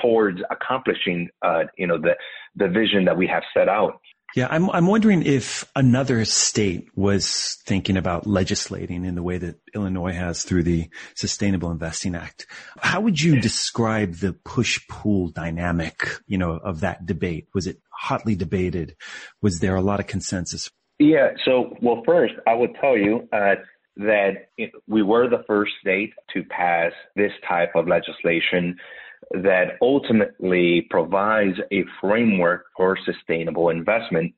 towards 0.01 0.41
accomplishing, 0.51 1.29
uh, 1.43 1.65
you 1.77 1.87
know, 1.87 1.99
the, 1.99 2.15
the 2.57 2.69
vision 2.69 3.05
that 3.05 3.17
we 3.17 3.27
have 3.27 3.43
set 3.53 3.69
out. 3.69 4.01
Yeah, 4.37 4.47
I'm 4.49 4.71
I'm 4.71 4.87
wondering 4.87 5.23
if 5.23 5.69
another 5.75 6.25
state 6.25 6.89
was 6.95 7.59
thinking 7.67 7.97
about 7.97 8.27
legislating 8.27 9.05
in 9.05 9.17
the 9.17 9.23
way 9.23 9.39
that 9.39 9.57
Illinois 9.75 10.13
has 10.13 10.45
through 10.45 10.63
the 10.63 10.89
Sustainable 11.15 11.71
Investing 11.71 12.15
Act. 12.15 12.47
How 12.79 13.01
would 13.01 13.21
you 13.21 13.41
describe 13.41 14.15
the 14.15 14.33
push-pull 14.33 15.29
dynamic, 15.29 16.09
you 16.27 16.39
know, 16.39 16.53
of 16.53 16.81
that 16.81 17.07
debate? 17.07 17.49
Was 17.55 17.67
it 17.67 17.81
hotly 17.91 18.37
debated? 18.37 18.95
Was 19.43 19.59
there 19.59 19.75
a 19.75 19.83
lot 19.83 19.99
of 19.99 20.07
consensus? 20.07 20.71
Yeah. 21.01 21.31
So, 21.45 21.77
well, 21.83 22.03
first, 22.07 22.35
I 22.47 22.55
would 22.55 22.77
tell 22.81 22.97
you 22.97 23.29
uh, 23.33 23.57
that 23.97 24.51
we 24.87 25.03
were 25.03 25.29
the 25.29 25.43
first 25.47 25.73
state 25.81 26.13
to 26.35 26.45
pass 26.45 26.93
this 27.17 27.33
type 27.49 27.71
of 27.75 27.89
legislation 27.89 28.77
that 29.31 29.77
ultimately 29.81 30.87
provides 30.91 31.59
a 31.73 31.85
framework 32.01 32.67
for 32.77 32.99
sustainable 33.05 33.69
investment. 33.69 34.33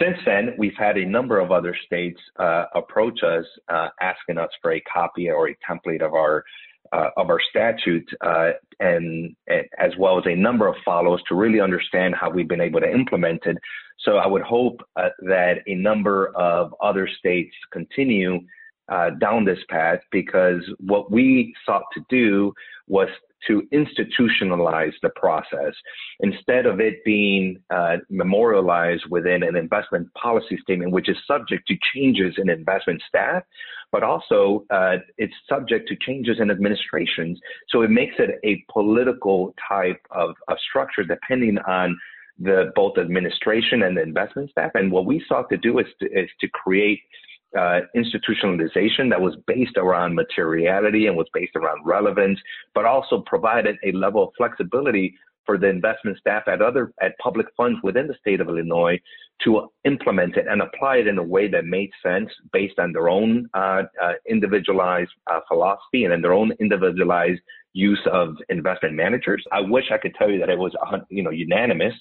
Since 0.00 0.16
then, 0.24 0.54
we've 0.58 0.76
had 0.78 0.96
a 0.96 1.04
number 1.04 1.38
of 1.38 1.52
other 1.52 1.76
states 1.86 2.20
uh, 2.38 2.64
approach 2.74 3.22
us, 3.22 3.44
uh, 3.68 3.88
asking 4.00 4.38
us 4.38 4.48
for 4.62 4.72
a 4.72 4.80
copy 4.80 5.28
or 5.28 5.48
a 5.48 5.56
template 5.68 6.02
of 6.02 6.14
our 6.14 6.44
uh, 6.92 7.08
of 7.16 7.28
our 7.28 7.40
statute, 7.50 8.08
uh, 8.20 8.50
and, 8.78 9.34
and, 9.48 9.64
as 9.78 9.92
well 9.98 10.18
as 10.18 10.24
a 10.26 10.36
number 10.36 10.68
of 10.68 10.76
follows 10.84 11.20
to 11.28 11.34
really 11.34 11.60
understand 11.60 12.14
how 12.14 12.30
we've 12.30 12.46
been 12.46 12.60
able 12.60 12.80
to 12.80 12.90
implement 12.90 13.40
it. 13.46 13.56
So 14.00 14.18
I 14.18 14.26
would 14.26 14.42
hope 14.42 14.80
uh, 14.96 15.08
that 15.20 15.62
a 15.66 15.74
number 15.74 16.30
of 16.36 16.74
other 16.80 17.08
states 17.18 17.54
continue 17.72 18.40
uh, 18.88 19.10
down 19.20 19.44
this 19.44 19.58
path 19.68 20.00
because 20.10 20.62
what 20.78 21.10
we 21.10 21.54
sought 21.66 21.84
to 21.94 22.04
do 22.08 22.52
was 22.86 23.08
to 23.46 23.62
institutionalize 23.72 24.92
the 25.02 25.10
process 25.10 25.74
instead 26.20 26.66
of 26.66 26.80
it 26.80 27.04
being 27.04 27.58
uh, 27.70 27.96
memorialized 28.10 29.04
within 29.10 29.42
an 29.42 29.56
investment 29.56 30.12
policy 30.14 30.58
statement, 30.62 30.92
which 30.92 31.08
is 31.08 31.16
subject 31.26 31.66
to 31.68 31.74
changes 31.94 32.34
in 32.38 32.48
investment 32.48 33.02
staff, 33.08 33.42
but 33.92 34.02
also 34.02 34.64
uh, 34.70 34.96
it's 35.18 35.34
subject 35.48 35.88
to 35.88 35.96
changes 35.96 36.38
in 36.40 36.50
administrations. 36.50 37.38
So 37.68 37.82
it 37.82 37.90
makes 37.90 38.14
it 38.18 38.38
a 38.44 38.64
political 38.72 39.54
type 39.68 40.00
of, 40.10 40.34
of 40.48 40.56
structure 40.68 41.04
depending 41.04 41.58
on 41.58 41.98
the 42.38 42.72
both 42.74 42.98
administration 42.98 43.82
and 43.82 43.96
the 43.96 44.02
investment 44.02 44.50
staff. 44.50 44.72
And 44.74 44.90
what 44.90 45.06
we 45.06 45.24
sought 45.28 45.48
to 45.50 45.56
do 45.56 45.78
is 45.78 45.86
to, 46.00 46.06
is 46.06 46.28
to 46.40 46.48
create 46.48 47.00
uh, 47.58 47.80
institutionalization 47.96 49.08
that 49.10 49.20
was 49.20 49.36
based 49.46 49.76
around 49.76 50.14
materiality 50.14 51.06
and 51.06 51.16
was 51.16 51.28
based 51.32 51.56
around 51.56 51.80
relevance, 51.84 52.38
but 52.74 52.84
also 52.84 53.22
provided 53.26 53.76
a 53.84 53.92
level 53.92 54.24
of 54.24 54.30
flexibility 54.36 55.14
for 55.46 55.58
the 55.58 55.68
investment 55.68 56.18
staff 56.18 56.44
at 56.46 56.62
other 56.62 56.92
at 57.02 57.16
public 57.18 57.46
funds 57.56 57.78
within 57.82 58.06
the 58.06 58.14
state 58.20 58.40
of 58.40 58.48
Illinois 58.48 58.98
to 59.42 59.68
implement 59.84 60.36
it 60.36 60.46
and 60.48 60.62
apply 60.62 60.96
it 60.96 61.06
in 61.06 61.18
a 61.18 61.22
way 61.22 61.48
that 61.48 61.64
made 61.66 61.90
sense 62.02 62.30
based 62.52 62.78
on 62.78 62.92
their 62.92 63.08
own 63.08 63.48
uh, 63.54 63.82
uh, 64.02 64.12
individualized 64.28 65.10
uh, 65.30 65.40
philosophy 65.48 66.04
and 66.04 66.14
in 66.14 66.22
their 66.22 66.32
own 66.32 66.52
individualized 66.60 67.40
use 67.72 68.00
of 68.10 68.36
investment 68.48 68.94
managers. 68.94 69.44
I 69.52 69.60
wish 69.60 69.90
I 69.92 69.98
could 69.98 70.14
tell 70.14 70.30
you 70.30 70.38
that 70.38 70.48
it 70.48 70.58
was 70.58 70.72
you 71.10 71.22
know 71.22 71.30
unanimous, 71.30 71.94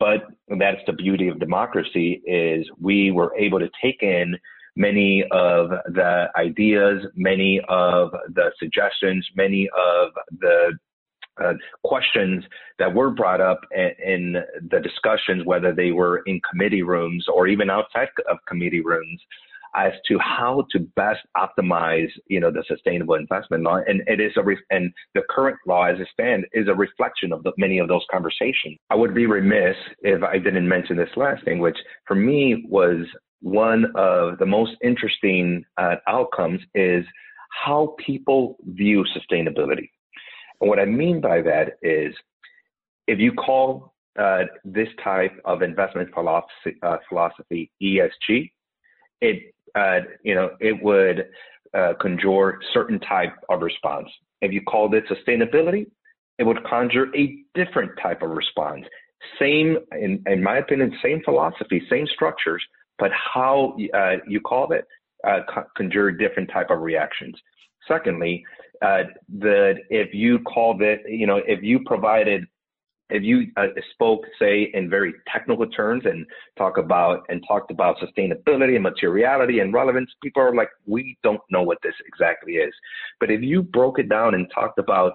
but 0.00 0.26
that's 0.58 0.80
the 0.86 0.92
beauty 0.92 1.28
of 1.28 1.38
democracy 1.38 2.22
is 2.26 2.68
we 2.80 3.10
were 3.10 3.34
able 3.38 3.58
to 3.58 3.70
take 3.82 4.02
in 4.02 4.36
many 4.78 5.24
of 5.32 5.70
the 5.86 6.28
ideas, 6.36 7.04
many 7.14 7.60
of 7.68 8.12
the 8.32 8.50
suggestions, 8.58 9.28
many 9.34 9.68
of 9.76 10.12
the 10.40 10.78
uh, 11.44 11.52
questions 11.84 12.44
that 12.78 12.92
were 12.92 13.10
brought 13.10 13.40
up 13.40 13.60
in, 13.72 14.36
the 14.70 14.80
discussions, 14.80 15.44
whether 15.44 15.72
they 15.72 15.90
were 15.90 16.22
in 16.26 16.40
committee 16.48 16.82
rooms 16.82 17.26
or 17.32 17.46
even 17.46 17.70
outside 17.70 18.08
of 18.30 18.38
committee 18.48 18.80
rooms, 18.80 19.20
as 19.74 19.92
to 20.06 20.18
how 20.18 20.64
to 20.70 20.80
best 20.96 21.20
optimize, 21.36 22.08
you 22.28 22.40
know, 22.40 22.50
the 22.50 22.64
sustainable 22.66 23.14
investment 23.14 23.62
law. 23.62 23.78
And 23.86 24.02
it 24.06 24.20
is 24.20 24.32
a 24.36 24.42
re- 24.42 24.58
and 24.70 24.92
the 25.14 25.22
current 25.28 25.58
law 25.66 25.84
as 25.84 26.00
it 26.00 26.08
stands 26.12 26.46
is 26.52 26.68
a 26.68 26.74
reflection 26.74 27.32
of 27.32 27.42
the, 27.42 27.52
many 27.58 27.78
of 27.78 27.88
those 27.88 28.04
conversations. 28.10 28.78
I 28.90 28.94
would 28.94 29.14
be 29.14 29.26
remiss 29.26 29.76
if 30.00 30.22
I 30.22 30.38
didn't 30.38 30.68
mention 30.68 30.96
this 30.96 31.10
last 31.16 31.44
thing, 31.44 31.58
which 31.58 31.76
for 32.06 32.14
me 32.14 32.64
was 32.68 33.06
one 33.40 33.92
of 33.94 34.38
the 34.38 34.46
most 34.46 34.72
interesting 34.82 35.64
uh, 35.76 35.96
outcomes 36.06 36.60
is 36.74 37.04
how 37.50 37.94
people 38.04 38.56
view 38.66 39.04
sustainability. 39.16 39.90
And 40.60 40.68
what 40.68 40.78
I 40.78 40.84
mean 40.84 41.20
by 41.20 41.40
that 41.42 41.78
is 41.82 42.14
if 43.06 43.18
you 43.18 43.32
call 43.32 43.94
uh, 44.18 44.44
this 44.64 44.88
type 45.02 45.32
of 45.44 45.62
investment 45.62 46.12
philosophy, 46.12 46.76
uh, 46.82 46.96
philosophy 47.08 47.70
ESG, 47.82 48.50
it 49.20 49.54
uh, 49.74 50.00
you 50.22 50.34
know 50.34 50.50
it 50.60 50.82
would 50.82 51.28
uh, 51.74 51.94
conjure 52.00 52.58
certain 52.72 52.98
type 53.00 53.34
of 53.48 53.62
response. 53.62 54.08
If 54.40 54.52
you 54.52 54.62
called 54.62 54.94
it 54.94 55.04
sustainability, 55.08 55.86
it 56.38 56.44
would 56.44 56.62
conjure 56.64 57.14
a 57.16 57.38
different 57.54 57.92
type 58.02 58.22
of 58.22 58.30
response. 58.30 58.84
Same, 59.38 59.78
in, 59.92 60.22
in 60.26 60.42
my 60.42 60.58
opinion, 60.58 60.96
same 61.02 61.20
philosophy, 61.24 61.82
same 61.90 62.06
structures, 62.06 62.62
but 62.98 63.10
how 63.12 63.76
uh, 63.94 64.16
you 64.26 64.40
call 64.40 64.72
it 64.72 64.84
uh, 65.26 65.40
conjure 65.76 66.10
different 66.10 66.50
type 66.50 66.70
of 66.70 66.80
reactions. 66.80 67.36
Secondly, 67.86 68.44
uh, 68.82 69.04
that 69.38 69.76
if 69.90 70.14
you 70.14 70.38
called 70.40 70.82
it, 70.82 71.00
you 71.08 71.26
know, 71.26 71.40
if 71.46 71.62
you 71.62 71.80
provided, 71.84 72.44
if 73.10 73.22
you 73.22 73.46
uh, 73.56 73.66
spoke, 73.92 74.20
say, 74.38 74.70
in 74.74 74.90
very 74.90 75.14
technical 75.32 75.66
terms 75.66 76.04
and 76.04 76.26
talk 76.56 76.76
about 76.76 77.24
and 77.28 77.42
talked 77.48 77.70
about 77.70 77.96
sustainability 77.98 78.74
and 78.74 78.82
materiality 78.82 79.60
and 79.60 79.72
relevance, 79.72 80.10
people 80.22 80.42
are 80.42 80.54
like, 80.54 80.68
we 80.86 81.16
don't 81.22 81.40
know 81.50 81.62
what 81.62 81.78
this 81.82 81.94
exactly 82.06 82.54
is. 82.54 82.72
But 83.18 83.30
if 83.30 83.42
you 83.42 83.62
broke 83.62 83.98
it 83.98 84.08
down 84.08 84.34
and 84.34 84.48
talked 84.54 84.78
about 84.78 85.14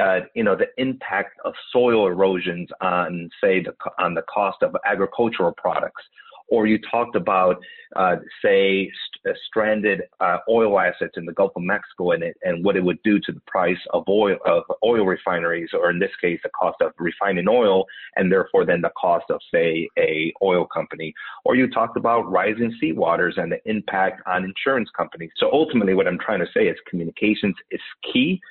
uh, 0.00 0.20
you 0.34 0.42
know, 0.42 0.56
the 0.56 0.68
impact 0.78 1.38
of 1.44 1.52
soil 1.70 2.06
erosions 2.06 2.68
on, 2.80 3.28
say, 3.42 3.62
the, 3.62 3.74
on 3.98 4.14
the 4.14 4.22
cost 4.22 4.62
of 4.62 4.74
agricultural 4.86 5.52
products, 5.58 6.02
or 6.52 6.66
you 6.66 6.78
talked 6.90 7.16
about, 7.16 7.56
uh, 7.96 8.16
say, 8.44 8.84
st- 8.84 9.34
uh, 9.34 9.38
stranded 9.46 10.02
uh, 10.20 10.36
oil 10.50 10.78
assets 10.78 11.14
in 11.16 11.24
the 11.24 11.32
Gulf 11.32 11.52
of 11.56 11.62
Mexico 11.62 12.10
and, 12.10 12.22
it, 12.22 12.36
and 12.42 12.62
what 12.62 12.76
it 12.76 12.84
would 12.84 13.02
do 13.02 13.18
to 13.20 13.32
the 13.32 13.40
price 13.46 13.78
of 13.94 14.04
oil 14.06 14.36
of 14.44 14.64
oil 14.84 15.06
refineries, 15.06 15.70
or 15.72 15.90
in 15.90 15.98
this 15.98 16.10
case, 16.20 16.38
the 16.42 16.50
cost 16.50 16.76
of 16.82 16.92
refining 16.98 17.48
oil, 17.48 17.86
and 18.16 18.30
therefore 18.30 18.66
then 18.66 18.82
the 18.82 18.92
cost 19.00 19.24
of, 19.30 19.40
say, 19.50 19.88
a 19.98 20.30
oil 20.42 20.66
company. 20.66 21.14
Or 21.46 21.56
you 21.56 21.70
talked 21.70 21.96
about 21.96 22.30
rising 22.30 22.76
seawaters 22.82 23.40
and 23.40 23.50
the 23.50 23.60
impact 23.64 24.20
on 24.26 24.44
insurance 24.44 24.90
companies. 24.94 25.30
So 25.38 25.48
ultimately, 25.50 25.94
what 25.94 26.06
I'm 26.06 26.18
trying 26.18 26.40
to 26.40 26.52
say 26.54 26.64
is 26.66 26.76
communications 26.86 27.56
is 27.70 27.80
key 28.12 28.42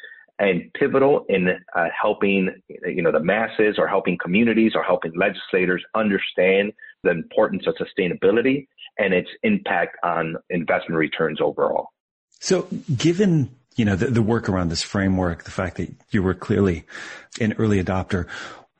and 0.42 0.74
pivotal 0.74 1.24
in 1.30 1.50
uh, 1.76 1.86
helping 2.00 2.50
you 2.68 3.02
know 3.02 3.12
the 3.12 3.20
masses 3.20 3.76
or 3.78 3.88
helping 3.88 4.18
communities 4.18 4.74
or 4.76 4.84
helping 4.84 5.14
legislators 5.16 5.84
understand 5.96 6.74
the 7.04 7.12
importance 7.12 7.66
of 7.68 7.76
sustainability 7.76 8.68
and 8.98 9.14
its 9.14 9.30
impact 9.44 9.98
on 10.04 10.36
investment 10.50 10.98
returns 10.98 11.40
overall. 11.40 11.90
So 12.40 12.68
given 12.98 13.56
you 13.76 13.86
know, 13.86 13.96
the, 13.96 14.08
the 14.08 14.22
work 14.22 14.50
around 14.50 14.70
this 14.70 14.84
framework, 14.84 15.44
the 15.44 15.52
fact 15.52 15.78
that 15.78 15.90
you 16.10 16.22
were 16.22 16.34
clearly 16.34 16.84
an 17.40 17.54
early 17.54 17.82
adopter, 17.82 18.28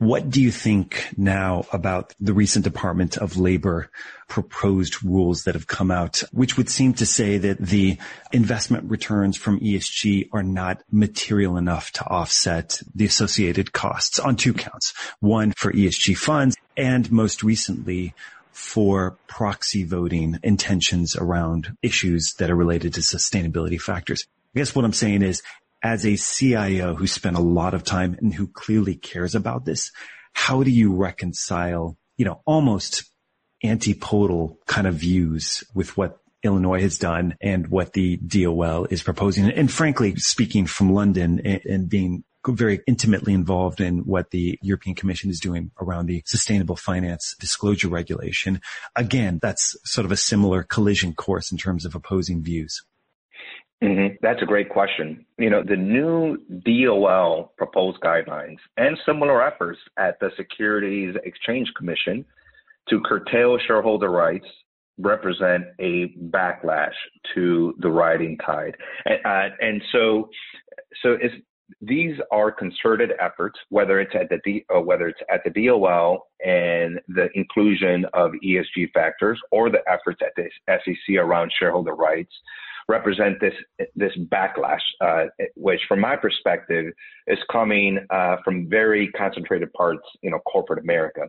what 0.02 0.32
do 0.32 0.42
you 0.42 0.50
think 0.50 1.14
now 1.16 1.64
about 1.72 2.16
the 2.20 2.34
recent 2.34 2.64
Department 2.64 3.18
of 3.20 3.38
Labor 3.38 3.92
proposed 4.28 5.04
rules 5.04 5.44
that 5.44 5.54
have 5.54 5.68
come 5.68 5.92
out, 5.92 6.24
which 6.32 6.58
would 6.58 6.70
seem 6.70 6.96
to 6.96 7.06
say 7.06 7.38
that 7.38 7.60
the 7.60 8.00
investment 8.32 8.90
returns 8.90 9.38
from 9.38 9.60
ESG 9.60 10.30
are 10.34 10.42
not 10.42 10.82
material 10.90 11.56
enough 11.56 11.92
to 11.92 12.04
offset 12.08 12.82
the 12.96 13.06
associated 13.06 13.74
costs 13.74 14.18
on 14.18 14.36
two 14.38 14.56
counts. 14.56 14.92
One 15.20 15.52
for 15.56 15.72
ESG 15.72 16.18
funds 16.18 16.56
and 16.76 17.12
most 17.12 17.44
recently 17.44 18.16
for 18.54 19.20
proxy 19.28 19.84
voting 19.84 20.40
intentions 20.42 21.16
around 21.16 21.78
issues 21.84 22.34
that 22.40 22.50
are 22.50 22.56
related 22.56 22.96
to 22.96 23.02
sustainability 23.02 23.80
factors. 23.80 24.26
I 24.56 24.62
guess 24.62 24.74
what 24.74 24.84
I'm 24.84 24.94
saying 24.94 25.22
is 25.22 25.44
as 25.84 26.06
a 26.06 26.16
CIO 26.16 26.96
who 26.96 27.08
spent 27.08 27.38
a 27.38 27.42
lot 27.42 27.74
of 27.74 27.84
time 27.84 28.16
and 28.20 28.34
who 28.34 28.48
clearly 28.48 28.96
cares 28.96 29.36
about 29.36 29.66
this, 29.66 29.92
how 30.34 30.64
do 30.64 30.72
you 30.72 30.94
reconcile, 30.94 31.98
you 32.18 32.26
know, 32.26 32.42
almost 32.46 33.04
antipodal 33.64 34.60
kind 34.68 34.88
of 34.88 34.96
views 34.96 35.64
with 35.74 35.98
what 35.98 36.18
Illinois 36.44 36.82
has 36.82 36.98
done 36.98 37.36
and 37.42 37.68
what 37.68 37.94
the 37.94 38.18
DOL 38.18 38.86
is 38.86 39.04
proposing? 39.04 39.50
And 39.52 39.72
frankly, 39.72 40.16
speaking 40.18 40.66
from 40.66 40.94
London 40.94 41.42
and, 41.44 41.66
and 41.66 41.90
being 41.90 42.24
very 42.48 42.82
intimately 42.88 43.34
involved 43.34 43.80
in 43.80 44.00
what 44.00 44.32
the 44.32 44.58
European 44.64 44.96
Commission 44.96 45.30
is 45.30 45.40
doing 45.40 45.72
around 45.80 46.08
the 46.08 46.24
sustainable 46.26 46.76
finance 46.76 47.36
disclosure 47.40 47.88
regulation. 47.88 48.62
Again, 48.96 49.40
that's 49.42 49.76
sort 49.84 50.06
of 50.06 50.12
a 50.12 50.18
similar 50.18 50.64
collision 50.64 51.14
course 51.14 51.52
in 51.52 51.58
terms 51.58 51.86
of 51.86 51.94
opposing 51.94 52.42
views. 52.42 52.84
Mm-hmm. 53.84 54.16
That's 54.22 54.42
a 54.44 54.46
great 54.46 54.70
question. 54.70 55.26
You 55.40 55.50
know, 55.50 55.64
the 55.64 55.76
new 55.76 56.38
DOL 56.64 57.52
proposed 57.58 58.00
guidelines 58.02 58.58
and 58.78 58.98
similar 59.06 59.42
efforts 59.42 59.80
at 59.98 60.20
the 60.20 60.30
Securities 60.38 61.16
Exchange 61.24 61.72
Commission 61.76 62.24
to 62.90 63.02
curtail 63.02 63.58
shareholder 63.66 64.12
rights 64.12 64.46
represent 65.00 65.64
a 65.80 66.14
backlash 66.30 66.94
to 67.34 67.74
the 67.80 67.90
rising 67.90 68.38
tide. 68.46 68.76
And, 69.06 69.26
uh, 69.26 69.56
and 69.60 69.82
so, 69.92 70.30
so 71.02 71.18
these 71.82 72.16
are 72.32 72.52
concerted 72.52 73.14
efforts, 73.20 73.58
whether 73.70 74.00
it's 74.00 74.14
at 74.14 74.30
the 74.30 74.40
D, 74.44 74.64
uh, 74.76 74.82
whether 74.82 75.08
it's 75.08 75.22
at 75.32 75.42
the 75.44 75.50
DOL 75.50 76.28
and 76.46 77.00
the 77.08 77.30
inclusion 77.34 78.06
of 78.14 78.32
ESG 78.46 78.92
factors, 78.94 79.40
or 79.52 79.72
the 79.72 79.82
efforts 79.88 80.22
at 80.22 80.34
the 80.36 80.50
SEC 80.68 81.16
around 81.16 81.52
shareholder 81.58 81.96
rights 81.96 82.34
represent 82.88 83.40
this 83.40 83.54
this 83.96 84.12
backlash, 84.32 84.82
uh, 85.02 85.26
which, 85.56 85.82
from 85.88 86.00
my 86.00 86.16
perspective, 86.16 86.94
is 87.28 87.40
coming 87.52 88.00
uh, 88.10 88.38
from 88.44 88.70
very 88.70 89.08
concentrated 89.10 89.72
parts, 89.74 90.04
you 90.22 90.32
know, 90.32 90.40
corporate 90.40 90.80
America. 90.80 91.28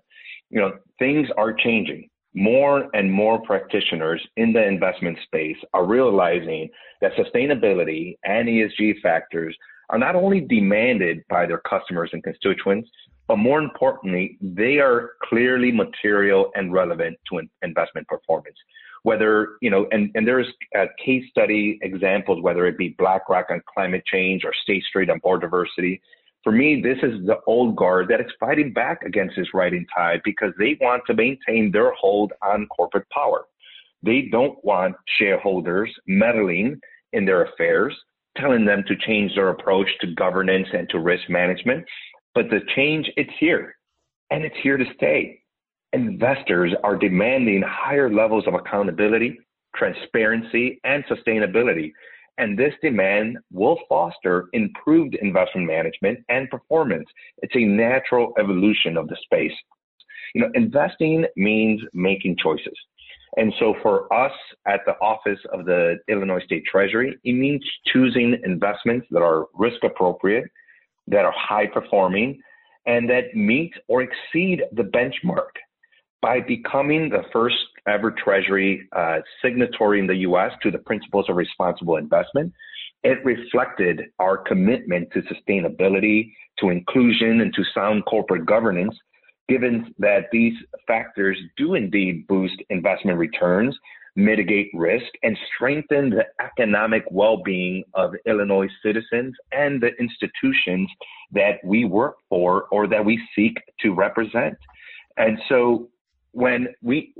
You 0.50 0.60
know, 0.60 0.72
things 0.98 1.28
are 1.36 1.52
changing. 1.52 2.08
More 2.34 2.88
and 2.94 3.12
more 3.12 3.42
practitioners 3.42 4.22
in 4.36 4.54
the 4.54 4.64
investment 4.64 5.18
space 5.24 5.58
are 5.74 5.84
realizing 5.84 6.70
that 7.02 7.12
sustainability 7.12 8.16
and 8.24 8.48
ESG 8.48 9.00
factors 9.02 9.54
are 9.90 9.98
not 9.98 10.16
only 10.16 10.40
demanded 10.40 11.22
by 11.28 11.44
their 11.44 11.60
customers 11.68 12.08
and 12.14 12.22
constituents, 12.22 12.88
but 13.28 13.36
more 13.36 13.60
importantly, 13.60 14.38
they 14.40 14.78
are 14.78 15.12
clearly 15.22 15.70
material 15.70 16.50
and 16.54 16.72
relevant 16.72 17.18
to 17.30 17.40
investment 17.62 18.08
performance 18.08 18.56
whether, 19.02 19.56
you 19.60 19.70
know, 19.70 19.86
and, 19.90 20.10
and 20.14 20.26
there's 20.26 20.46
uh, 20.78 20.86
case 21.04 21.24
study 21.30 21.78
examples, 21.82 22.42
whether 22.42 22.66
it 22.66 22.78
be 22.78 22.90
BlackRock 22.98 23.46
on 23.50 23.62
climate 23.72 24.04
change 24.06 24.44
or 24.44 24.52
State 24.62 24.84
Street 24.84 25.10
on 25.10 25.18
board 25.18 25.40
diversity. 25.40 26.00
For 26.44 26.52
me, 26.52 26.80
this 26.80 26.98
is 27.02 27.24
the 27.26 27.38
old 27.46 27.76
guard 27.76 28.08
that 28.08 28.20
is 28.20 28.26
fighting 28.38 28.72
back 28.72 29.02
against 29.02 29.36
this 29.36 29.54
rising 29.54 29.86
tide 29.94 30.20
because 30.24 30.52
they 30.58 30.76
want 30.80 31.02
to 31.06 31.14
maintain 31.14 31.70
their 31.70 31.92
hold 31.92 32.32
on 32.42 32.66
corporate 32.66 33.08
power. 33.10 33.46
They 34.02 34.28
don't 34.32 34.62
want 34.64 34.96
shareholders 35.18 35.92
meddling 36.06 36.80
in 37.12 37.24
their 37.24 37.44
affairs, 37.44 37.96
telling 38.36 38.64
them 38.64 38.82
to 38.88 38.96
change 38.96 39.34
their 39.34 39.50
approach 39.50 39.88
to 40.00 40.14
governance 40.14 40.68
and 40.72 40.88
to 40.90 40.98
risk 40.98 41.28
management. 41.28 41.84
But 42.34 42.50
the 42.50 42.60
change, 42.74 43.10
it's 43.16 43.30
here 43.38 43.76
and 44.30 44.44
it's 44.44 44.56
here 44.62 44.76
to 44.76 44.84
stay 44.96 45.41
investors 45.92 46.72
are 46.82 46.96
demanding 46.96 47.62
higher 47.66 48.12
levels 48.12 48.46
of 48.46 48.54
accountability, 48.54 49.38
transparency, 49.76 50.80
and 50.84 51.04
sustainability. 51.04 51.92
And 52.38 52.58
this 52.58 52.72
demand 52.82 53.38
will 53.52 53.78
foster 53.88 54.48
improved 54.52 55.14
investment 55.16 55.66
management 55.66 56.20
and 56.28 56.48
performance. 56.48 57.06
It's 57.38 57.54
a 57.54 57.64
natural 57.64 58.32
evolution 58.38 58.96
of 58.96 59.08
the 59.08 59.16
space. 59.22 59.52
You 60.34 60.42
know, 60.42 60.50
investing 60.54 61.26
means 61.36 61.82
making 61.92 62.38
choices. 62.42 62.74
And 63.36 63.52
so 63.58 63.74
for 63.82 64.12
us 64.12 64.32
at 64.66 64.80
the 64.86 64.92
office 65.00 65.38
of 65.52 65.64
the 65.64 65.98
Illinois 66.08 66.42
State 66.44 66.64
Treasury, 66.70 67.18
it 67.24 67.32
means 67.32 67.62
choosing 67.86 68.38
investments 68.44 69.06
that 69.10 69.22
are 69.22 69.46
risk 69.54 69.82
appropriate, 69.84 70.44
that 71.06 71.24
are 71.24 71.34
high 71.36 71.66
performing, 71.66 72.40
and 72.86 73.08
that 73.08 73.34
meet 73.34 73.72
or 73.88 74.02
exceed 74.02 74.62
the 74.72 74.82
benchmark 74.82 75.52
by 76.22 76.40
becoming 76.40 77.10
the 77.10 77.24
first 77.32 77.56
ever 77.86 78.12
Treasury 78.12 78.88
uh, 78.96 79.18
signatory 79.44 79.98
in 79.98 80.06
the 80.06 80.16
U.S. 80.18 80.52
to 80.62 80.70
the 80.70 80.78
Principles 80.78 81.26
of 81.28 81.36
Responsible 81.36 81.96
Investment, 81.96 82.52
it 83.02 83.18
reflected 83.24 84.02
our 84.20 84.38
commitment 84.38 85.08
to 85.12 85.22
sustainability, 85.22 86.30
to 86.60 86.70
inclusion, 86.70 87.40
and 87.40 87.52
to 87.54 87.64
sound 87.74 88.04
corporate 88.06 88.46
governance, 88.46 88.94
given 89.48 89.92
that 89.98 90.26
these 90.30 90.54
factors 90.86 91.36
do 91.56 91.74
indeed 91.74 92.24
boost 92.28 92.54
investment 92.70 93.18
returns, 93.18 93.76
mitigate 94.14 94.70
risk, 94.74 95.06
and 95.24 95.36
strengthen 95.52 96.10
the 96.10 96.24
economic 96.40 97.02
well 97.10 97.42
being 97.42 97.82
of 97.94 98.14
Illinois 98.26 98.68
citizens 98.84 99.34
and 99.50 99.82
the 99.82 99.90
institutions 99.98 100.88
that 101.32 101.58
we 101.64 101.84
work 101.84 102.16
for 102.28 102.66
or 102.70 102.86
that 102.86 103.04
we 103.04 103.20
seek 103.34 103.56
to 103.80 103.92
represent. 103.92 104.56
And 105.16 105.38
so 105.48 105.88
when 106.32 106.68
we, 106.82 107.14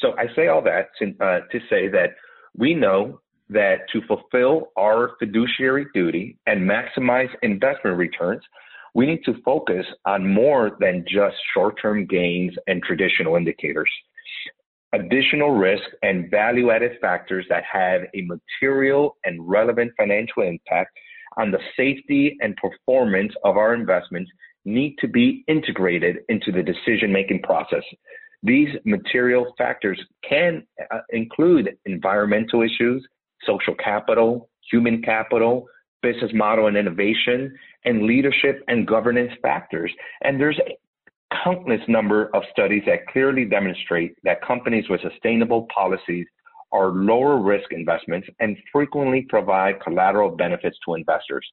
so 0.00 0.14
I 0.18 0.26
say 0.34 0.48
all 0.48 0.62
that 0.62 0.88
to, 0.98 1.06
uh, 1.20 1.40
to 1.50 1.60
say 1.68 1.88
that 1.88 2.10
we 2.56 2.74
know 2.74 3.20
that 3.48 3.88
to 3.92 4.00
fulfill 4.06 4.72
our 4.78 5.12
fiduciary 5.18 5.86
duty 5.94 6.38
and 6.46 6.68
maximize 6.68 7.28
investment 7.42 7.96
returns, 7.96 8.42
we 8.94 9.06
need 9.06 9.24
to 9.24 9.40
focus 9.44 9.86
on 10.04 10.32
more 10.32 10.76
than 10.80 11.04
just 11.08 11.36
short 11.54 11.80
term 11.80 12.06
gains 12.06 12.54
and 12.66 12.82
traditional 12.82 13.36
indicators. 13.36 13.90
Additional 14.92 15.52
risk 15.52 15.84
and 16.02 16.30
value 16.30 16.70
added 16.70 16.92
factors 17.00 17.46
that 17.48 17.62
have 17.70 18.02
a 18.14 18.22
material 18.22 19.16
and 19.24 19.48
relevant 19.48 19.90
financial 19.96 20.42
impact 20.42 20.90
on 21.38 21.50
the 21.50 21.58
safety 21.76 22.36
and 22.42 22.54
performance 22.56 23.32
of 23.44 23.56
our 23.56 23.74
investments 23.74 24.30
need 24.66 24.96
to 25.00 25.08
be 25.08 25.44
integrated 25.48 26.18
into 26.28 26.52
the 26.52 26.62
decision 26.62 27.10
making 27.10 27.40
process. 27.42 27.82
These 28.42 28.70
material 28.84 29.54
factors 29.56 30.00
can 30.28 30.66
uh, 30.90 30.98
include 31.10 31.76
environmental 31.86 32.62
issues, 32.62 33.06
social 33.46 33.74
capital, 33.74 34.48
human 34.70 35.02
capital, 35.02 35.66
business 36.02 36.32
model 36.34 36.66
and 36.66 36.76
innovation, 36.76 37.56
and 37.84 38.02
leadership 38.02 38.62
and 38.68 38.86
governance 38.86 39.32
factors. 39.42 39.92
And 40.22 40.40
there's 40.40 40.58
a 40.58 40.76
countless 41.44 41.80
number 41.88 42.34
of 42.34 42.42
studies 42.50 42.82
that 42.86 43.06
clearly 43.06 43.44
demonstrate 43.44 44.16
that 44.24 44.42
companies 44.42 44.88
with 44.88 45.00
sustainable 45.00 45.66
policies 45.74 46.26
are 46.72 46.88
lower 46.88 47.36
risk 47.36 47.70
investments 47.72 48.26
and 48.40 48.56
frequently 48.72 49.26
provide 49.28 49.80
collateral 49.80 50.30
benefits 50.30 50.76
to 50.84 50.94
investors. 50.94 51.46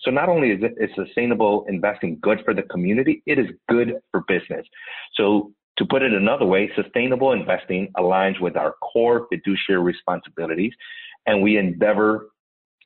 So 0.00 0.10
not 0.10 0.28
only 0.28 0.50
is 0.50 0.60
it 0.62 0.74
is 0.78 0.90
sustainable 0.96 1.64
investing 1.68 2.18
good 2.20 2.42
for 2.44 2.54
the 2.54 2.62
community, 2.64 3.22
it 3.26 3.38
is 3.38 3.46
good 3.68 3.94
for 4.10 4.24
business. 4.26 4.66
So 5.14 5.52
to 5.78 5.84
put 5.84 6.02
it 6.02 6.12
another 6.12 6.46
way, 6.46 6.70
sustainable 6.76 7.32
investing 7.32 7.92
aligns 7.96 8.40
with 8.40 8.56
our 8.56 8.74
core 8.80 9.26
fiduciary 9.30 9.82
responsibilities, 9.82 10.72
and 11.26 11.42
we 11.42 11.58
endeavor 11.58 12.30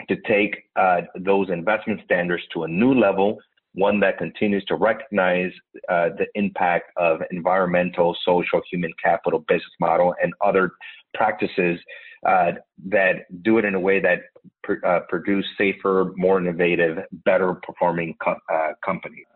to 0.09 0.17
take 0.27 0.65
uh, 0.77 1.03
those 1.17 1.51
investment 1.51 2.01
standards 2.05 2.43
to 2.55 2.65
a 2.65 2.69
new 2.69 2.95
level, 2.95 3.39
one 3.75 4.01
that 4.01 4.17
continues 4.17 4.65
to 4.65 4.77
recognize 4.77 5.51
uh, 5.89 6.09
the 6.17 6.27
impact 6.35 6.91
of 6.97 7.21
environmental, 7.31 8.17
social, 8.25 8.61
human 8.71 8.93
capital, 9.03 9.41
business 9.49 9.73
model, 9.81 10.15
and 10.23 10.33
other 10.45 10.73
practices 11.15 11.79
uh, 12.27 12.53
that 12.87 13.27
do 13.43 13.59
it 13.59 13.65
in 13.65 13.75
a 13.75 13.81
way 13.81 14.01
that 14.01 14.21
pr- 14.63 14.85
uh, 14.85 15.01
produce 15.09 15.47
safer, 15.57 16.13
more 16.17 16.39
innovative, 16.41 16.99
better 17.25 17.55
performing 17.55 18.15
co- 18.23 18.37
uh, 18.53 18.73
companies. 18.85 19.27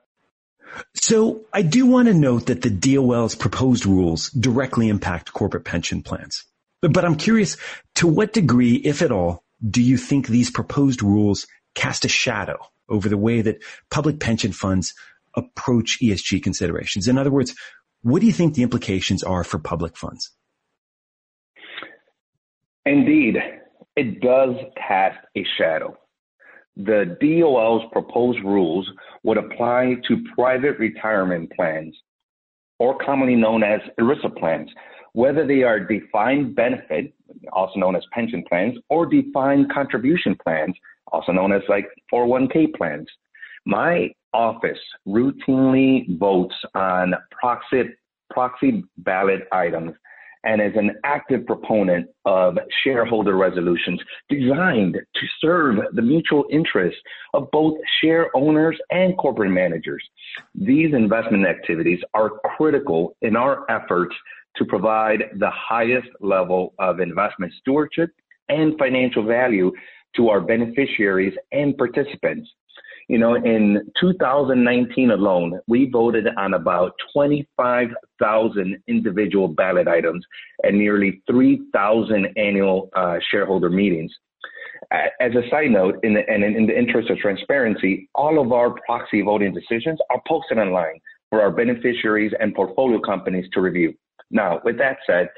So 0.94 1.46
I 1.52 1.62
do 1.62 1.86
want 1.86 2.08
to 2.08 2.14
note 2.14 2.46
that 2.46 2.62
the 2.62 2.70
DOL's 2.70 3.34
proposed 3.34 3.86
rules 3.86 4.30
directly 4.30 4.88
impact 4.88 5.32
corporate 5.32 5.64
pension 5.64 6.02
plans. 6.02 6.44
But 6.80 7.04
I'm 7.04 7.16
curious, 7.16 7.56
to 7.96 8.06
what 8.06 8.32
degree, 8.32 8.74
if 8.74 9.02
at 9.02 9.12
all, 9.12 9.44
do 9.68 9.82
you 9.82 9.96
think 9.96 10.26
these 10.26 10.50
proposed 10.50 11.02
rules 11.02 11.46
cast 11.74 12.04
a 12.04 12.08
shadow 12.08 12.58
over 12.88 13.08
the 13.08 13.16
way 13.16 13.40
that 13.42 13.62
public 13.90 14.18
pension 14.18 14.52
funds 14.52 14.94
approach 15.34 15.98
ESG 16.02 16.42
considerations? 16.42 17.06
In 17.06 17.18
other 17.18 17.30
words, 17.30 17.54
what 18.02 18.20
do 18.20 18.26
you 18.26 18.32
think 18.32 18.54
the 18.54 18.64
implications 18.64 19.22
are 19.22 19.44
for 19.44 19.58
public 19.58 19.96
funds? 19.96 20.30
Indeed, 22.84 23.36
it 23.94 24.20
does 24.20 24.56
cast 24.76 25.18
a 25.36 25.44
shadow. 25.56 25.96
The 26.76 27.16
DOL's 27.20 27.82
proposed 27.92 28.40
rules 28.44 28.90
would 29.24 29.36
apply 29.36 29.96
to 30.08 30.24
private 30.34 30.78
retirement 30.78 31.52
plans, 31.54 31.94
or 32.78 32.96
commonly 32.98 33.36
known 33.36 33.62
as 33.62 33.80
ERISA 34.00 34.36
plans, 34.38 34.70
whether 35.12 35.46
they 35.46 35.62
are 35.62 35.78
defined 35.78 36.54
benefit, 36.54 37.12
also 37.52 37.78
known 37.78 37.94
as 37.94 38.02
pension 38.12 38.42
plans, 38.48 38.78
or 38.88 39.04
defined 39.04 39.70
contribution 39.70 40.34
plans, 40.42 40.74
also 41.12 41.32
known 41.32 41.52
as 41.52 41.62
like 41.68 41.86
401k 42.12 42.74
plans. 42.74 43.06
My 43.66 44.10
office 44.32 44.78
routinely 45.06 46.18
votes 46.18 46.54
on 46.74 47.14
proxy, 47.30 47.90
proxy 48.30 48.82
ballot 48.98 49.42
items 49.52 49.92
and 50.44 50.60
is 50.60 50.72
an 50.74 50.96
active 51.04 51.46
proponent 51.46 52.06
of 52.24 52.58
shareholder 52.82 53.36
resolutions 53.36 54.00
designed 54.28 54.94
to 54.94 55.26
serve 55.40 55.76
the 55.94 56.02
mutual 56.02 56.44
interests 56.50 57.00
of 57.34 57.50
both 57.52 57.78
share 58.00 58.28
owners 58.36 58.76
and 58.90 59.16
corporate 59.18 59.50
managers. 59.50 60.02
These 60.54 60.94
investment 60.94 61.46
activities 61.46 62.00
are 62.14 62.30
critical 62.56 63.16
in 63.22 63.36
our 63.36 63.64
efforts 63.70 64.14
to 64.56 64.64
provide 64.64 65.24
the 65.38 65.50
highest 65.50 66.08
level 66.20 66.74
of 66.78 67.00
investment 67.00 67.52
stewardship 67.60 68.10
and 68.48 68.76
financial 68.78 69.24
value 69.24 69.72
to 70.16 70.28
our 70.28 70.40
beneficiaries 70.40 71.34
and 71.52 71.76
participants. 71.76 72.50
You 73.08 73.18
know, 73.18 73.34
in 73.34 73.90
2019 74.00 75.10
alone, 75.10 75.60
we 75.66 75.88
voted 75.90 76.26
on 76.36 76.54
about 76.54 76.92
25,000 77.12 78.82
individual 78.86 79.48
ballot 79.48 79.88
items 79.88 80.24
and 80.62 80.78
nearly 80.78 81.22
3,000 81.30 82.28
annual 82.36 82.90
uh, 82.94 83.16
shareholder 83.30 83.70
meetings. 83.70 84.12
As 85.20 85.32
a 85.34 85.48
side 85.50 85.70
note, 85.70 85.98
in 86.02 86.14
the, 86.14 86.28
and 86.28 86.44
in 86.44 86.66
the 86.66 86.78
interest 86.78 87.08
of 87.10 87.18
transparency, 87.18 88.08
all 88.14 88.40
of 88.40 88.52
our 88.52 88.74
proxy 88.86 89.22
voting 89.22 89.54
decisions 89.54 89.98
are 90.10 90.20
posted 90.26 90.58
online 90.58 91.00
for 91.30 91.40
our 91.40 91.50
beneficiaries 91.50 92.32
and 92.40 92.54
portfolio 92.54 93.00
companies 93.00 93.46
to 93.52 93.60
review. 93.60 93.94
Now, 94.30 94.60
with 94.64 94.78
that 94.78 94.98
said, 95.06 95.28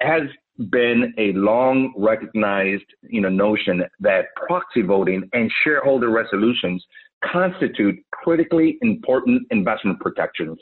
has 0.00 0.22
been 0.70 1.12
a 1.18 1.32
long 1.32 1.92
recognized 1.96 2.84
you 3.02 3.20
know, 3.20 3.28
notion 3.28 3.82
that 4.00 4.26
proxy 4.46 4.82
voting 4.82 5.28
and 5.32 5.50
shareholder 5.64 6.10
resolutions 6.10 6.84
constitute 7.24 7.96
critically 8.10 8.78
important 8.82 9.42
investment 9.50 10.00
protections, 10.00 10.58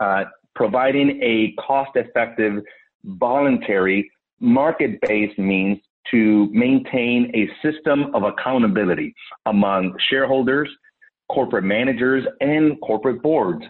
uh, 0.00 0.24
providing 0.54 1.20
a 1.22 1.54
cost 1.60 1.90
effective, 1.94 2.62
voluntary, 3.04 4.10
market 4.40 5.00
based 5.02 5.38
means 5.38 5.78
to 6.10 6.48
maintain 6.52 7.30
a 7.34 7.48
system 7.62 8.14
of 8.14 8.22
accountability 8.22 9.14
among 9.46 9.94
shareholders, 10.08 10.68
corporate 11.28 11.64
managers, 11.64 12.24
and 12.40 12.80
corporate 12.80 13.22
boards. 13.22 13.62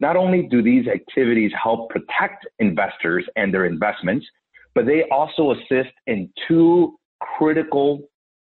Not 0.00 0.16
only 0.16 0.42
do 0.42 0.62
these 0.62 0.86
activities 0.86 1.50
help 1.60 1.90
protect 1.90 2.46
investors 2.58 3.24
and 3.36 3.52
their 3.52 3.66
investments, 3.66 4.26
but 4.74 4.86
they 4.86 5.04
also 5.10 5.52
assist 5.52 5.92
in 6.06 6.30
two 6.48 6.98
critical 7.20 8.08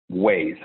ways. 0.09 0.55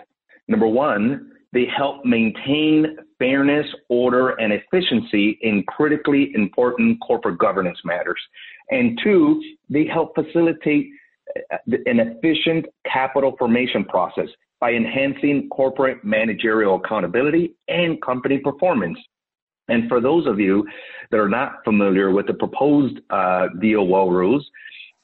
Number 0.48 0.66
one, 0.66 1.32
they 1.52 1.66
help 1.66 2.04
maintain 2.04 2.96
fairness, 3.18 3.66
order, 3.88 4.30
and 4.30 4.52
efficiency 4.52 5.38
in 5.42 5.64
critically 5.64 6.32
important 6.34 6.98
corporate 7.00 7.38
governance 7.38 7.78
matters. 7.84 8.20
And 8.70 8.98
two, 9.02 9.42
they 9.68 9.86
help 9.86 10.14
facilitate 10.14 10.88
uh, 11.52 11.56
an 11.86 12.00
efficient 12.00 12.66
capital 12.90 13.34
formation 13.38 13.84
process 13.84 14.28
by 14.60 14.72
enhancing 14.72 15.48
corporate 15.48 16.04
managerial 16.04 16.76
accountability 16.76 17.54
and 17.68 18.00
company 18.02 18.38
performance. 18.38 18.98
And 19.68 19.88
for 19.88 20.00
those 20.00 20.26
of 20.26 20.38
you 20.38 20.66
that 21.10 21.18
are 21.18 21.28
not 21.28 21.64
familiar 21.64 22.10
with 22.10 22.26
the 22.26 22.34
proposed 22.34 23.00
uh, 23.10 23.48
DOL 23.60 24.10
rules, 24.10 24.48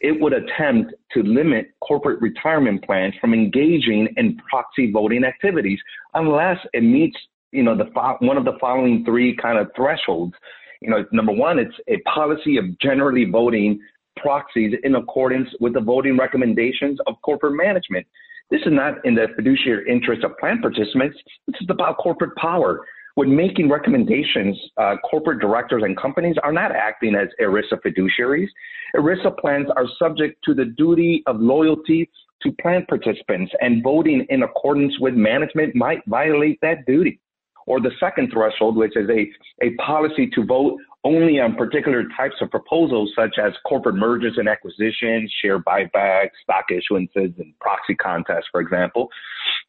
it 0.06 0.20
would 0.20 0.32
attempt 0.32 0.94
to 1.10 1.22
limit 1.24 1.72
corporate 1.80 2.20
retirement 2.20 2.80
plans 2.84 3.12
from 3.20 3.34
engaging 3.34 4.06
in 4.16 4.36
proxy 4.48 4.92
voting 4.92 5.24
activities 5.24 5.80
unless 6.14 6.58
it 6.72 6.84
meets, 6.84 7.16
you 7.50 7.64
know, 7.64 7.76
the 7.76 7.86
one 8.20 8.36
of 8.36 8.44
the 8.44 8.56
following 8.60 9.04
three 9.04 9.36
kind 9.36 9.58
of 9.58 9.66
thresholds. 9.74 10.32
You 10.80 10.90
know, 10.90 11.04
number 11.10 11.32
one, 11.32 11.58
it's 11.58 11.74
a 11.88 11.96
policy 12.08 12.56
of 12.56 12.78
generally 12.78 13.24
voting 13.24 13.80
proxies 14.16 14.74
in 14.84 14.94
accordance 14.94 15.48
with 15.58 15.74
the 15.74 15.80
voting 15.80 16.16
recommendations 16.16 17.00
of 17.08 17.16
corporate 17.22 17.56
management. 17.56 18.06
This 18.48 18.60
is 18.60 18.72
not 18.72 19.04
in 19.04 19.16
the 19.16 19.26
fiduciary 19.34 19.90
interest 19.90 20.22
of 20.22 20.38
plan 20.38 20.60
participants. 20.60 21.18
This 21.48 21.60
is 21.60 21.66
about 21.68 21.98
corporate 21.98 22.36
power 22.36 22.86
when 23.16 23.34
making 23.34 23.70
recommendations, 23.70 24.56
uh, 24.76 24.94
corporate 25.10 25.40
directors 25.40 25.82
and 25.82 25.96
companies 25.96 26.36
are 26.42 26.52
not 26.52 26.70
acting 26.70 27.14
as 27.14 27.28
ERISA 27.40 27.80
fiduciaries. 27.84 28.48
ERISA 28.94 29.38
plans 29.38 29.68
are 29.74 29.86
subject 29.98 30.36
to 30.44 30.52
the 30.52 30.66
duty 30.66 31.22
of 31.26 31.40
loyalty 31.40 32.10
to 32.42 32.52
plan 32.60 32.84
participants, 32.86 33.50
and 33.62 33.82
voting 33.82 34.26
in 34.28 34.42
accordance 34.42 34.92
with 35.00 35.14
management 35.14 35.74
might 35.74 36.02
violate 36.06 36.58
that 36.60 36.84
duty. 36.84 37.18
Or 37.66 37.80
the 37.80 37.90
second 37.98 38.30
threshold, 38.32 38.76
which 38.76 38.94
is 38.96 39.08
a, 39.08 39.26
a 39.64 39.74
policy 39.76 40.28
to 40.34 40.44
vote 40.44 40.78
only 41.06 41.38
on 41.38 41.54
particular 41.54 42.02
types 42.16 42.34
of 42.40 42.50
proposals, 42.50 43.12
such 43.14 43.38
as 43.38 43.52
corporate 43.64 43.94
mergers 43.94 44.34
and 44.38 44.48
acquisitions, 44.48 45.32
share 45.40 45.60
buybacks, 45.60 46.30
stock 46.42 46.64
issuances, 46.72 47.38
and 47.38 47.54
proxy 47.60 47.94
contests, 47.94 48.46
for 48.50 48.60
example. 48.60 49.08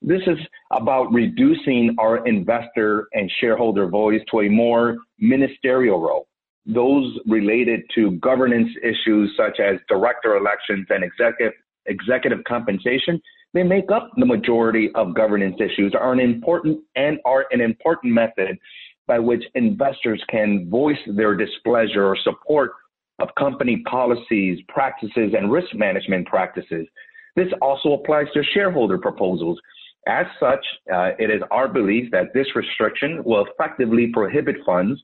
This 0.02 0.21
is 0.26 0.39
about 0.71 1.13
reducing 1.13 1.95
our 2.00 2.26
investor 2.26 3.08
and 3.13 3.32
shareholder 3.39 3.88
voice 3.88 4.21
to 4.32 4.41
a 4.41 4.50
more 4.50 4.97
ministerial 5.19 6.02
role. 6.02 6.28
Those 6.65 7.06
related 7.28 7.82
to 7.93 8.12
governance 8.13 8.69
issues 8.82 9.32
such 9.38 9.60
as 9.60 9.78
director 9.88 10.38
elections 10.38 10.88
and 10.89 11.04
executive, 11.04 11.54
executive 11.86 12.43
compensation, 12.45 13.21
they 13.54 13.63
make 13.63 13.91
up 13.91 14.10
the 14.17 14.26
majority 14.26 14.89
of 14.95 15.13
governance 15.13 15.58
issues 15.60 15.93
are 15.93 16.13
an 16.13 16.19
important 16.19 16.80
and 16.95 17.19
are 17.26 17.45
an 17.52 17.62
important 17.62 18.13
method 18.13 18.58
by 19.08 19.20
which 19.20 19.43
investors 19.56 20.22
can 20.30 20.70
voice 20.70 20.98
their 21.08 21.36
displeasure 21.36 22.06
or 22.06 22.17
support 22.24 22.72
of 23.20 23.30
company 23.38 23.84
policies, 23.89 24.60
practices, 24.67 25.34
and 25.36 25.52
risk 25.52 25.74
management 25.74 26.28
practices. 26.28 26.86
This 27.36 27.48
also 27.62 27.93
applies 27.93 28.28
to 28.34 28.43
shareholder 28.54 28.98
proposals. 28.98 29.60
As 30.08 30.26
such, 30.39 30.65
uh, 30.93 31.12
it 31.20 31.30
is 31.30 31.41
our 31.52 31.67
belief 31.67 32.12
that 32.12 32.34
this 32.34 32.48
restriction 32.56 33.24
will 33.24 33.46
effectively 33.46 34.08
prohibit 34.13 34.58
funds 34.65 35.02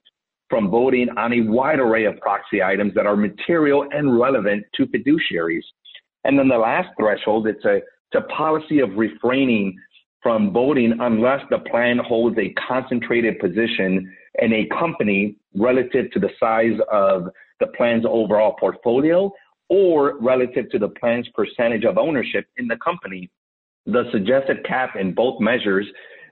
from 0.50 0.70
voting 0.70 1.08
on 1.18 1.34
a 1.34 1.42
wide 1.42 1.80
array 1.80 2.06
of 2.06 2.20
proxy 2.20 2.62
items 2.62 2.94
that 2.94 3.06
are 3.06 3.16
material 3.16 3.86
and 3.92 4.20
relevant 4.20 4.63
to 4.76 4.86
fiduciaries. 4.88 5.63
And 6.26 6.38
then 6.38 6.48
the 6.48 6.58
last 6.58 6.89
threshold, 7.00 7.48
it's 7.48 7.66
a, 7.66 7.78
it's 7.78 8.16
a 8.16 8.22
policy 8.34 8.80
of 8.80 8.96
refraining 8.96 9.76
from 10.23 10.51
voting 10.51 10.93
unless 11.01 11.41
the 11.49 11.59
plan 11.59 11.99
holds 11.99 12.38
a 12.39 12.53
concentrated 12.67 13.38
position 13.39 14.12
in 14.39 14.53
a 14.53 14.65
company 14.67 15.36
relative 15.53 16.09
to 16.12 16.19
the 16.19 16.29
size 16.39 16.79
of 16.91 17.27
the 17.59 17.67
plan's 17.77 18.05
overall 18.07 18.55
portfolio 18.59 19.31
or 19.69 20.17
relative 20.19 20.69
to 20.71 20.79
the 20.79 20.88
plan's 20.88 21.27
percentage 21.36 21.83
of 21.83 21.97
ownership 21.97 22.45
in 22.57 22.67
the 22.67 22.77
company. 22.77 23.29
The 23.86 24.05
suggested 24.12 24.65
cap 24.65 24.95
in 24.99 25.13
both 25.13 25.39
measures 25.41 25.86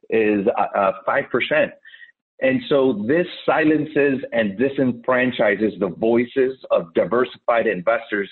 is 0.09 0.47
uh, 0.57 0.77
uh, 0.77 0.91
5%. 1.07 1.71
And 2.41 2.59
so 2.69 3.05
this 3.07 3.27
silences 3.45 4.19
and 4.31 4.57
disenfranchises 4.57 5.79
the 5.79 5.93
voices 5.97 6.57
of 6.71 6.93
diversified 6.95 7.67
investors 7.67 8.29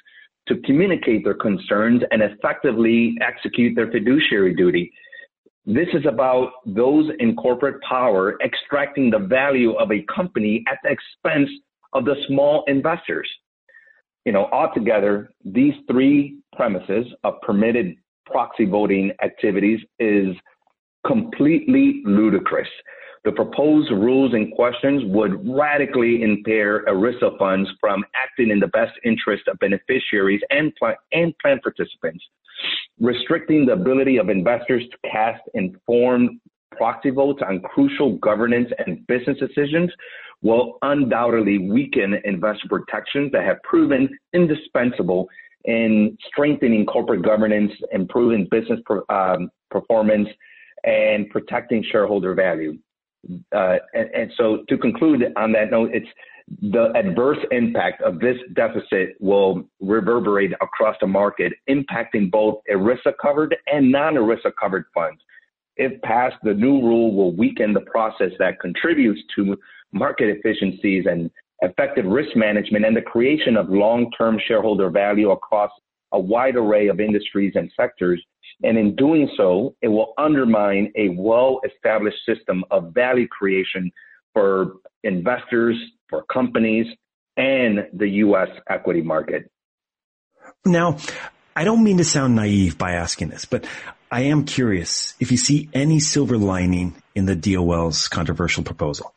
to 0.47 0.57
communicate 0.61 1.23
their 1.23 1.35
concerns 1.35 2.01
and 2.11 2.23
effectively 2.23 3.15
execute 3.21 3.75
their 3.75 3.91
fiduciary 3.91 4.55
duty. 4.55 4.91
This 5.65 5.87
is 5.93 6.05
about 6.07 6.51
those 6.65 7.09
in 7.19 7.35
corporate 7.35 7.81
power 7.81 8.37
extracting 8.43 9.09
the 9.09 9.19
value 9.19 9.73
of 9.73 9.91
a 9.91 10.03
company 10.13 10.63
at 10.71 10.79
the 10.83 10.89
expense 10.89 11.49
of 11.93 12.05
the 12.05 12.15
small 12.27 12.63
investors. 12.67 13.29
You 14.25 14.31
know, 14.31 14.47
altogether, 14.51 15.31
these 15.43 15.73
three 15.89 16.39
premises 16.55 17.07
of 17.23 17.41
permitted 17.41 17.95
proxy 18.25 18.65
voting 18.65 19.11
activities 19.23 19.79
is 19.99 20.35
completely 21.05 22.01
ludicrous. 22.05 22.67
The 23.25 23.31
proposed 23.31 23.91
rules 23.91 24.33
and 24.33 24.53
questions 24.53 25.03
would 25.05 25.47
radically 25.47 26.23
impair 26.23 26.85
ERISA 26.85 27.37
funds 27.37 27.69
from 27.79 28.03
acting 28.15 28.49
in 28.49 28.59
the 28.59 28.67
best 28.67 28.93
interest 29.03 29.47
of 29.47 29.59
beneficiaries 29.59 30.41
and, 30.49 30.73
pl- 30.75 30.95
and 31.11 31.37
plan 31.39 31.59
participants, 31.61 32.23
restricting 32.99 33.65
the 33.65 33.73
ability 33.73 34.17
of 34.17 34.29
investors 34.29 34.83
to 34.91 35.09
cast 35.09 35.41
informed 35.53 36.39
proxy 36.71 37.09
votes 37.09 37.41
on 37.47 37.59
crucial 37.61 38.17
governance 38.17 38.69
and 38.85 39.05
business 39.07 39.37
decisions 39.39 39.91
will 40.41 40.77
undoubtedly 40.81 41.57
weaken 41.57 42.15
investor 42.23 42.67
protections 42.69 43.31
that 43.31 43.43
have 43.43 43.61
proven 43.63 44.09
indispensable 44.33 45.27
in 45.65 46.17
strengthening 46.27 46.85
corporate 46.85 47.21
governance, 47.21 47.71
improving 47.91 48.47
business 48.49 48.79
um, 49.09 49.49
performance, 49.69 50.29
and 50.85 51.29
protecting 51.29 51.83
shareholder 51.91 52.33
value. 52.33 52.77
Uh, 53.55 53.77
and, 53.93 54.09
and, 54.13 54.31
so 54.37 54.63
to 54.69 54.77
conclude 54.77 55.23
on 55.35 55.51
that 55.51 55.71
note, 55.71 55.91
it's 55.93 56.07
the 56.61 56.91
adverse 56.95 57.37
impact 57.51 58.01
of 58.01 58.19
this 58.19 58.37
deficit 58.53 59.15
will 59.19 59.63
reverberate 59.81 60.53
across 60.61 60.95
the 61.01 61.07
market, 61.07 61.53
impacting 61.69 62.31
both 62.31 62.59
ERISA 62.71 63.13
covered 63.21 63.55
and 63.67 63.91
non 63.91 64.15
ERISA 64.15 64.51
covered 64.59 64.85
funds. 64.93 65.21
If 65.75 66.01
passed, 66.01 66.37
the 66.43 66.53
new 66.53 66.81
rule 66.81 67.15
will 67.15 67.35
weaken 67.35 67.73
the 67.73 67.81
process 67.81 68.31
that 68.39 68.59
contributes 68.59 69.21
to 69.35 69.57
market 69.91 70.29
efficiencies 70.29 71.05
and 71.09 71.29
effective 71.61 72.05
risk 72.05 72.35
management 72.35 72.85
and 72.85 72.95
the 72.95 73.01
creation 73.01 73.57
of 73.57 73.69
long 73.69 74.09
term 74.17 74.39
shareholder 74.47 74.89
value 74.89 75.31
across 75.31 75.71
a 76.13 76.19
wide 76.19 76.55
array 76.55 76.87
of 76.87 76.99
industries 76.99 77.53
and 77.55 77.71
sectors 77.75 78.23
and 78.63 78.77
in 78.77 78.95
doing 78.95 79.29
so, 79.37 79.75
it 79.81 79.87
will 79.87 80.13
undermine 80.17 80.91
a 80.95 81.09
well 81.09 81.61
established 81.65 82.17
system 82.25 82.63
of 82.71 82.93
value 82.93 83.27
creation 83.27 83.91
for 84.33 84.73
investors, 85.03 85.75
for 86.09 86.23
companies, 86.23 86.85
and 87.37 87.87
the 87.93 88.09
U.S. 88.09 88.49
equity 88.69 89.01
market. 89.01 89.49
Now, 90.65 90.97
I 91.55 91.63
don't 91.63 91.83
mean 91.83 91.97
to 91.97 92.03
sound 92.03 92.35
naive 92.35 92.77
by 92.77 92.93
asking 92.93 93.29
this, 93.29 93.45
but 93.45 93.65
I 94.11 94.21
am 94.23 94.45
curious 94.45 95.13
if 95.19 95.31
you 95.31 95.37
see 95.37 95.69
any 95.73 95.99
silver 95.99 96.37
lining 96.37 97.01
in 97.15 97.25
the 97.25 97.35
DOL's 97.35 98.07
controversial 98.07 98.63
proposal 98.63 99.15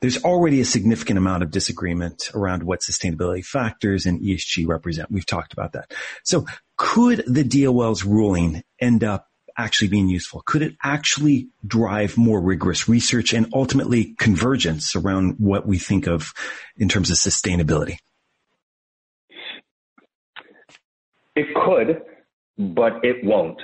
there's 0.00 0.22
already 0.24 0.60
a 0.60 0.64
significant 0.64 1.18
amount 1.18 1.42
of 1.42 1.50
disagreement 1.50 2.30
around 2.34 2.62
what 2.62 2.80
sustainability 2.80 3.44
factors 3.44 4.06
and 4.06 4.20
ESG 4.20 4.66
represent. 4.66 5.10
We've 5.10 5.26
talked 5.26 5.52
about 5.52 5.72
that. 5.72 5.92
So 6.24 6.46
could 6.76 7.22
the 7.26 7.44
DOL's 7.44 8.04
ruling 8.04 8.62
end 8.80 9.04
up 9.04 9.26
actually 9.58 9.88
being 9.88 10.08
useful? 10.08 10.42
Could 10.46 10.62
it 10.62 10.74
actually 10.82 11.48
drive 11.66 12.16
more 12.16 12.40
rigorous 12.40 12.88
research 12.88 13.34
and 13.34 13.52
ultimately 13.52 14.14
convergence 14.18 14.96
around 14.96 15.36
what 15.38 15.66
we 15.66 15.78
think 15.78 16.06
of 16.06 16.32
in 16.76 16.88
terms 16.88 17.10
of 17.10 17.16
sustainability? 17.18 17.98
It 21.36 21.46
could, 21.54 22.02
but 22.58 23.04
it 23.04 23.24
won't. 23.24 23.60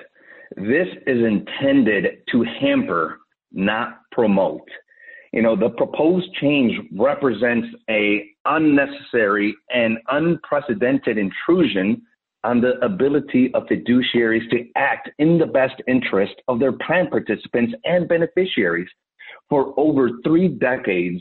This 0.56 0.88
is 1.06 1.18
intended 1.24 2.22
to 2.30 2.44
hamper, 2.60 3.18
not 3.52 4.00
promote 4.12 4.68
you 5.36 5.42
know, 5.42 5.54
the 5.54 5.68
proposed 5.68 6.32
change 6.40 6.72
represents 6.96 7.68
a 7.90 8.24
unnecessary 8.46 9.54
and 9.68 9.98
unprecedented 10.08 11.18
intrusion 11.18 12.00
on 12.42 12.62
the 12.62 12.82
ability 12.82 13.52
of 13.52 13.64
fiduciaries 13.64 14.48
to 14.48 14.64
act 14.76 15.10
in 15.18 15.36
the 15.36 15.44
best 15.44 15.74
interest 15.86 16.32
of 16.48 16.58
their 16.58 16.72
plan 16.72 17.08
participants 17.10 17.74
and 17.84 18.08
beneficiaries. 18.08 18.88
For 19.50 19.78
over 19.78 20.08
three 20.24 20.48
decades, 20.48 21.20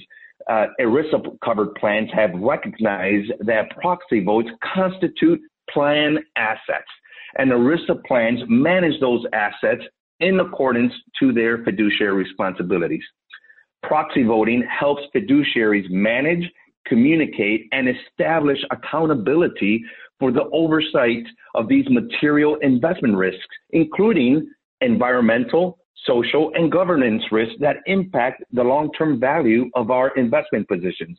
uh, 0.50 0.68
ERISA 0.80 1.38
covered 1.44 1.76
plans 1.76 2.10
have 2.14 2.32
recognized 2.36 3.34
that 3.42 3.70
proxy 3.72 4.24
votes 4.24 4.48
constitute 4.74 5.42
plan 5.70 6.20
assets, 6.38 6.88
and 7.38 7.52
ERISA 7.52 8.02
plans 8.06 8.40
manage 8.48 8.98
those 9.02 9.26
assets 9.34 9.84
in 10.22 10.40
accordance 10.40 10.94
to 11.20 11.34
their 11.34 11.66
fiduciary 11.66 12.16
responsibilities 12.16 13.04
proxy 13.84 14.24
voting 14.24 14.64
helps 14.68 15.04
fiduciaries 15.16 15.90
manage, 15.90 16.50
communicate, 16.86 17.68
and 17.72 17.88
establish 17.90 18.60
accountability 18.72 19.84
for 20.20 20.32
the 20.32 20.46
oversight 20.54 21.26
of 21.56 21.68
these 21.68 21.86
material 21.90 22.56
investment 22.62 23.16
risks, 23.16 23.56
including 23.72 24.50
environmental, 24.82 25.78
social, 26.06 26.52
and 26.56 26.72
governance 26.72 27.24
risks 27.32 27.56
that 27.60 27.78
impact 27.86 28.44
the 28.54 28.64
long 28.64 28.92
term 28.98 29.20
value 29.20 29.70
of 29.76 29.92
our 29.92 30.16
investment 30.16 30.68
positions. 30.68 31.18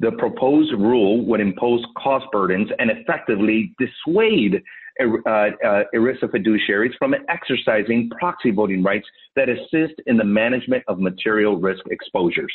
The 0.00 0.12
proposed 0.12 0.72
rule 0.72 1.24
would 1.24 1.40
impose 1.40 1.84
cost 1.96 2.26
burdens 2.32 2.68
and 2.78 2.90
effectively 2.90 3.74
dissuade 3.78 4.62
Er, 5.00 5.20
uh, 5.26 5.66
uh, 5.66 5.84
ERISA 5.92 6.24
fiduciaries 6.24 6.92
from 6.98 7.14
exercising 7.28 8.08
proxy 8.18 8.52
voting 8.52 8.82
rights 8.82 9.06
that 9.34 9.48
assist 9.48 9.94
in 10.06 10.16
the 10.16 10.24
management 10.24 10.84
of 10.86 11.00
material 11.00 11.56
risk 11.56 11.82
exposures. 11.90 12.52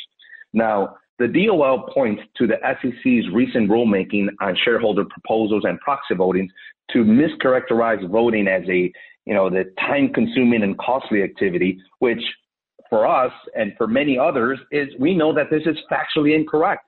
Now, 0.54 0.96
the 1.18 1.28
DOL 1.28 1.90
points 1.92 2.22
to 2.38 2.46
the 2.46 2.56
SEC's 2.62 3.30
recent 3.34 3.68
rulemaking 3.68 4.28
on 4.40 4.56
shareholder 4.64 5.04
proposals 5.04 5.64
and 5.66 5.78
proxy 5.80 6.14
voting 6.14 6.48
to 6.92 7.04
mischaracterize 7.04 8.08
voting 8.10 8.48
as 8.48 8.62
a, 8.70 8.90
you 9.26 9.34
know, 9.34 9.50
the 9.50 9.64
time-consuming 9.78 10.62
and 10.62 10.78
costly 10.78 11.22
activity, 11.22 11.78
which 11.98 12.22
for 12.88 13.06
us 13.06 13.32
and 13.54 13.72
for 13.76 13.86
many 13.86 14.18
others 14.18 14.58
is 14.72 14.88
we 14.98 15.14
know 15.14 15.32
that 15.34 15.50
this 15.50 15.62
is 15.66 15.76
factually 15.92 16.34
incorrect. 16.34 16.84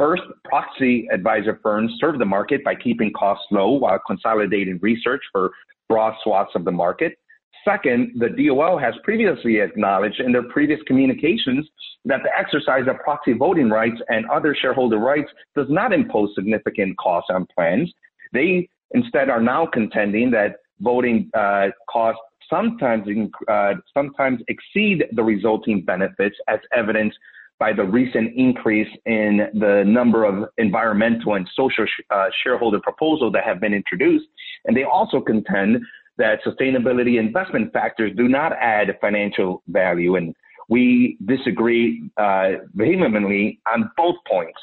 First, 0.00 0.22
proxy 0.44 1.06
advisor 1.12 1.60
firms 1.62 1.92
serve 2.00 2.18
the 2.18 2.24
market 2.24 2.64
by 2.64 2.74
keeping 2.74 3.12
costs 3.12 3.44
low 3.50 3.72
while 3.72 4.00
consolidating 4.06 4.78
research 4.80 5.20
for 5.30 5.50
broad 5.90 6.14
swaths 6.22 6.52
of 6.54 6.64
the 6.64 6.72
market. 6.72 7.18
Second, 7.66 8.12
the 8.18 8.30
DOL 8.30 8.78
has 8.78 8.94
previously 9.04 9.60
acknowledged 9.60 10.20
in 10.20 10.32
their 10.32 10.44
previous 10.44 10.80
communications 10.86 11.68
that 12.06 12.20
the 12.22 12.30
exercise 12.34 12.84
of 12.88 12.96
proxy 13.00 13.34
voting 13.34 13.68
rights 13.68 14.00
and 14.08 14.24
other 14.30 14.56
shareholder 14.58 14.96
rights 14.96 15.28
does 15.54 15.66
not 15.68 15.92
impose 15.92 16.30
significant 16.34 16.96
costs 16.96 17.28
on 17.30 17.46
plans. 17.54 17.92
They 18.32 18.70
instead 18.92 19.28
are 19.28 19.42
now 19.42 19.66
contending 19.66 20.30
that 20.30 20.56
voting 20.80 21.28
uh, 21.34 21.66
costs 21.90 22.22
sometimes 22.48 23.06
uh, 23.48 23.74
sometimes 23.92 24.40
exceed 24.48 25.04
the 25.12 25.22
resulting 25.22 25.84
benefits, 25.84 26.36
as 26.48 26.60
evidenced 26.74 27.18
by 27.60 27.74
the 27.74 27.84
recent 27.84 28.32
increase 28.36 28.88
in 29.04 29.46
the 29.52 29.84
number 29.86 30.24
of 30.24 30.48
environmental 30.56 31.34
and 31.34 31.48
social 31.54 31.84
sh- 31.84 32.00
uh, 32.10 32.28
shareholder 32.42 32.80
proposals 32.80 33.32
that 33.34 33.44
have 33.44 33.60
been 33.60 33.74
introduced. 33.74 34.26
And 34.64 34.74
they 34.74 34.84
also 34.84 35.20
contend 35.20 35.76
that 36.16 36.42
sustainability 36.42 37.20
investment 37.20 37.72
factors 37.72 38.12
do 38.16 38.28
not 38.28 38.52
add 38.54 38.96
financial 39.00 39.62
value. 39.68 40.16
And 40.16 40.34
we 40.70 41.18
disagree 41.26 42.10
uh, 42.16 42.64
vehemently 42.74 43.60
on 43.72 43.90
both 43.96 44.16
points. 44.26 44.58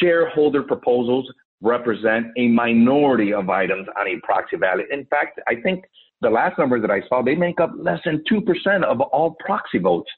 Shareholder 0.00 0.64
proposals 0.64 1.32
represent 1.62 2.26
a 2.36 2.48
minority 2.48 3.32
of 3.32 3.48
items 3.48 3.86
on 3.98 4.08
a 4.08 4.20
proxy 4.24 4.56
ballot. 4.56 4.86
In 4.90 5.06
fact, 5.06 5.40
I 5.46 5.54
think 5.62 5.84
the 6.22 6.30
last 6.30 6.58
number 6.58 6.80
that 6.80 6.90
I 6.90 7.02
saw, 7.08 7.22
they 7.22 7.34
make 7.34 7.60
up 7.60 7.72
less 7.76 8.00
than 8.04 8.24
2% 8.30 8.84
of 8.84 9.00
all 9.00 9.36
proxy 9.44 9.78
votes. 9.78 10.10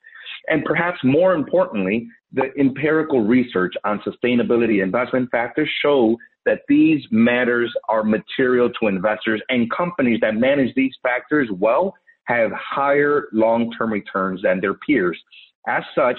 And 0.48 0.64
perhaps 0.64 0.98
more 1.02 1.34
importantly, 1.34 2.06
the 2.32 2.50
empirical 2.58 3.22
research 3.22 3.74
on 3.84 4.00
sustainability 4.00 4.82
investment 4.82 5.30
factors 5.30 5.68
show 5.82 6.16
that 6.46 6.60
these 6.68 7.02
matters 7.10 7.72
are 7.88 8.02
material 8.02 8.70
to 8.80 8.86
investors 8.86 9.40
and 9.48 9.70
companies 9.70 10.20
that 10.20 10.34
manage 10.34 10.74
these 10.74 10.94
factors 11.02 11.48
well 11.52 11.94
have 12.24 12.50
higher 12.52 13.28
long-term 13.32 13.92
returns 13.92 14.42
than 14.42 14.60
their 14.60 14.74
peers. 14.74 15.18
As 15.66 15.82
such, 15.94 16.18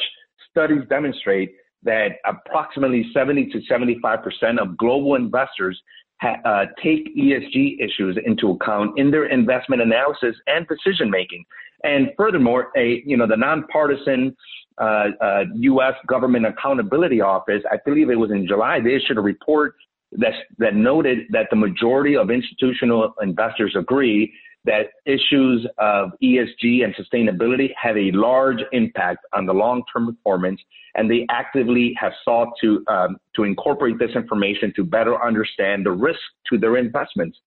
studies 0.50 0.82
demonstrate 0.90 1.54
that 1.84 2.18
approximately 2.26 3.10
70 3.14 3.52
to 3.52 3.62
75% 3.72 4.60
of 4.60 4.78
global 4.78 5.16
investors 5.16 5.80
ha- 6.22 6.42
uh, 6.46 6.66
take 6.84 7.16
ESG 7.16 7.80
issues 7.80 8.18
into 8.26 8.52
account 8.52 9.00
in 9.00 9.12
their 9.12 9.26
investment 9.26 9.82
analysis 9.82 10.36
and 10.48 10.68
decision 10.68 11.10
making. 11.10 11.44
And 11.84 12.10
furthermore, 12.18 12.72
a 12.76 13.02
you 13.06 13.18
know 13.18 13.28
the 13.28 13.38
nonpartisan 13.38 14.36
uh, 14.78 15.08
uh, 15.22 15.44
U.S. 15.56 15.94
Government 16.08 16.46
Accountability 16.46 17.22
Office, 17.22 17.64
I 17.72 17.78
believe 17.86 18.10
it 18.10 18.16
was 18.16 18.32
in 18.32 18.48
July, 18.48 18.80
they 18.80 18.96
issued 18.96 19.18
a 19.18 19.22
report 19.22 19.76
that 20.14 20.34
that 20.58 20.76
noted 20.76 21.20
that 21.32 21.48
the 21.50 21.56
majority 21.56 22.16
of 22.16 22.32
institutional 22.32 23.14
investors 23.22 23.76
agree 23.78 24.34
that 24.66 24.88
issues 25.06 25.66
of 25.78 26.12
ESG 26.22 26.84
and 26.84 26.94
sustainability 26.96 27.70
have 27.82 27.96
a 27.96 28.12
large 28.12 28.60
impact 28.74 29.20
on 29.34 29.46
the 29.46 29.54
long-term 29.54 30.08
performance, 30.08 30.60
and 30.96 31.10
they 31.10 31.26
actively 31.30 31.96
have 31.98 32.12
sought 32.26 32.50
to 32.62 32.84
um, 32.88 33.18
to 33.36 33.44
incorporate 33.44 33.98
this 34.00 34.12
information 34.16 34.74
to 34.76 34.84
better 34.84 35.22
understand 35.24 35.86
the 35.86 35.92
risk 35.92 36.20
to 36.52 36.58
their 36.58 36.78
investments. 36.78 37.40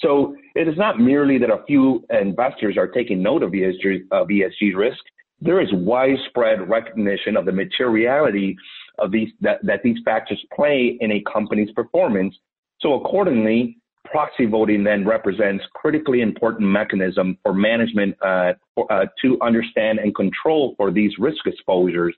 So 0.00 0.36
it 0.54 0.68
is 0.68 0.76
not 0.76 1.00
merely 1.00 1.38
that 1.38 1.50
a 1.50 1.64
few 1.66 2.04
investors 2.10 2.76
are 2.76 2.86
taking 2.86 3.22
note 3.22 3.42
of 3.42 3.50
ESG, 3.50 4.02
of 4.12 4.28
ESG 4.28 4.74
risk. 4.76 4.98
There 5.40 5.60
is 5.60 5.68
widespread 5.72 6.68
recognition 6.68 7.36
of 7.36 7.44
the 7.44 7.52
materiality 7.52 8.56
of 8.98 9.12
these 9.12 9.28
that, 9.40 9.64
that 9.64 9.82
these 9.82 9.98
factors 10.04 10.42
play 10.54 10.98
in 11.00 11.12
a 11.12 11.22
company's 11.32 11.70
performance. 11.72 12.36
So 12.80 12.94
accordingly, 12.94 13.78
proxy 14.04 14.46
voting 14.46 14.84
then 14.84 15.06
represents 15.06 15.64
critically 15.74 16.22
important 16.22 16.68
mechanism 16.68 17.38
for 17.42 17.52
management 17.52 18.16
uh, 18.22 18.54
for, 18.74 18.90
uh, 18.92 19.06
to 19.22 19.38
understand 19.42 19.98
and 19.98 20.14
control 20.14 20.74
for 20.76 20.90
these 20.90 21.12
risk 21.18 21.46
exposures. 21.46 22.14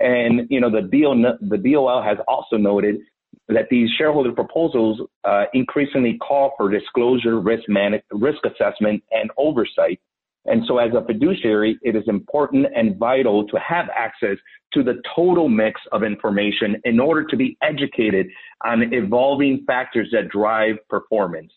And 0.00 0.46
you 0.50 0.60
know 0.60 0.70
the 0.70 0.82
DOL, 0.82 1.36
the 1.40 1.58
DOL 1.58 2.02
has 2.02 2.18
also 2.26 2.56
noted 2.56 3.00
that 3.48 3.68
these 3.70 3.88
shareholder 3.96 4.32
proposals 4.32 5.00
uh, 5.24 5.44
increasingly 5.54 6.18
call 6.18 6.52
for 6.56 6.70
disclosure, 6.70 7.40
risk 7.40 7.68
man- 7.68 8.00
risk 8.12 8.38
assessment, 8.44 9.02
and 9.10 9.30
oversight. 9.36 10.00
And 10.44 10.62
so, 10.66 10.78
as 10.78 10.92
a 10.94 11.04
fiduciary, 11.04 11.78
it 11.82 11.96
is 11.96 12.04
important 12.06 12.66
and 12.74 12.96
vital 12.96 13.46
to 13.48 13.58
have 13.58 13.86
access 13.94 14.36
to 14.72 14.82
the 14.82 15.02
total 15.14 15.48
mix 15.48 15.80
of 15.92 16.02
information 16.02 16.80
in 16.84 17.00
order 17.00 17.24
to 17.24 17.36
be 17.36 17.56
educated 17.62 18.26
on 18.64 18.92
evolving 18.92 19.64
factors 19.66 20.08
that 20.12 20.28
drive 20.28 20.76
performance. 20.88 21.52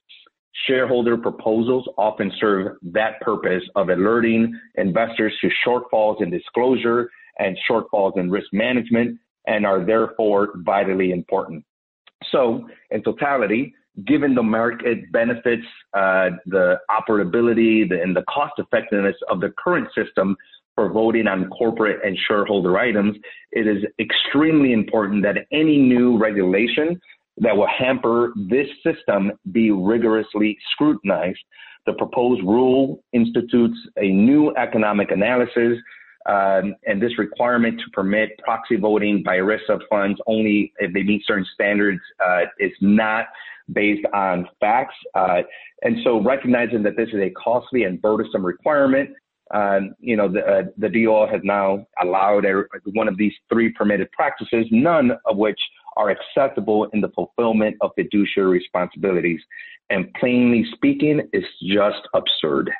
Shareholder 0.68 1.18
proposals 1.18 1.88
often 1.98 2.32
serve 2.40 2.78
that 2.84 3.20
purpose 3.22 3.64
of 3.76 3.90
alerting 3.90 4.54
investors 4.76 5.34
to 5.42 5.50
shortfalls 5.66 6.22
in 6.22 6.30
disclosure 6.30 7.10
and 7.40 7.58
shortfalls 7.70 8.18
in 8.18 8.30
risk 8.30 8.48
management 8.52 9.18
and 9.48 9.66
are 9.66 9.84
therefore 9.84 10.50
vitally 10.58 11.12
important. 11.12 11.64
So, 12.32 12.68
in 12.92 13.04
totality, 13.04 13.74
given 14.06 14.36
the 14.36 14.44
market 14.44 15.12
benefits, 15.12 15.66
uh, 15.94 16.32
the 16.46 16.78
operability, 16.90 17.88
the, 17.88 18.02
and 18.02 18.16
the 18.16 18.24
cost 18.30 18.54
effectiveness 18.58 19.16
of 19.30 19.42
the 19.42 19.54
current 19.58 19.88
system 19.96 20.36
for 20.76 20.90
voting 20.92 21.28
on 21.28 21.50
corporate 21.50 22.00
and 22.06 22.18
shareholder 22.28 22.78
items, 22.78 23.18
it 23.52 23.68
is 23.68 23.84
extremely 24.00 24.72
important 24.72 25.24
that 25.24 25.46
any 25.52 25.78
new 25.78 26.18
regulation 26.18 27.00
that 27.38 27.56
will 27.56 27.68
hamper 27.68 28.34
this 28.36 28.68
system 28.86 29.32
be 29.52 29.72
rigorously 29.72 30.58
scrutinized. 30.72 31.40
The 31.86 31.94
proposed 31.94 32.44
rule 32.44 33.04
institutes 33.14 33.78
a 33.98 34.08
new 34.08 34.54
economic 34.56 35.12
analysis 35.12 35.78
um, 36.26 36.76
and 36.86 37.02
this 37.02 37.18
requirement 37.18 37.80
to 37.80 37.90
permit 37.92 38.38
proxy 38.44 38.76
voting 38.76 39.24
by 39.24 39.38
ERISA 39.38 39.80
funds 39.90 40.20
only 40.28 40.74
if 40.80 40.94
they 40.94 41.04
meet 41.04 41.24
certain 41.26 41.46
standards 41.54 42.02
uh, 42.26 42.42
is 42.60 42.72
not 42.82 43.26
based 43.72 44.06
on 44.14 44.48
facts. 44.60 44.96
Uh, 45.16 45.42
and 45.84 45.98
so 46.04 46.22
recognizing 46.22 46.84
that 46.84 46.98
this 46.98 47.10
is 47.10 47.22
a 47.22 47.32
costly 47.32 47.84
and 47.84 48.02
burdensome 48.02 48.46
requirement, 48.46 49.10
um, 49.54 49.94
you 50.00 50.16
know, 50.16 50.30
the, 50.30 50.46
uh, 50.46 50.64
the 50.78 50.90
DOL 50.90 51.28
has 51.28 51.42
now 51.44 51.86
allowed 52.02 52.46
one 52.94 53.08
of 53.08 53.18
these 53.18 53.34
three 53.52 53.70
permitted 53.70 54.12
practices, 54.12 54.66
none 54.72 55.12
of 55.26 55.38
which 55.38 55.60
are 55.98 56.10
acceptable 56.10 56.86
in 56.94 57.02
the 57.02 57.10
fulfillment 57.10 57.76
of 57.82 57.92
fiduciary 57.96 58.50
responsibilities. 58.50 59.42
And 59.90 60.14
plainly 60.14 60.66
speaking, 60.74 61.28
it's 61.34 61.48
just 61.62 62.08
absurd. 62.14 62.72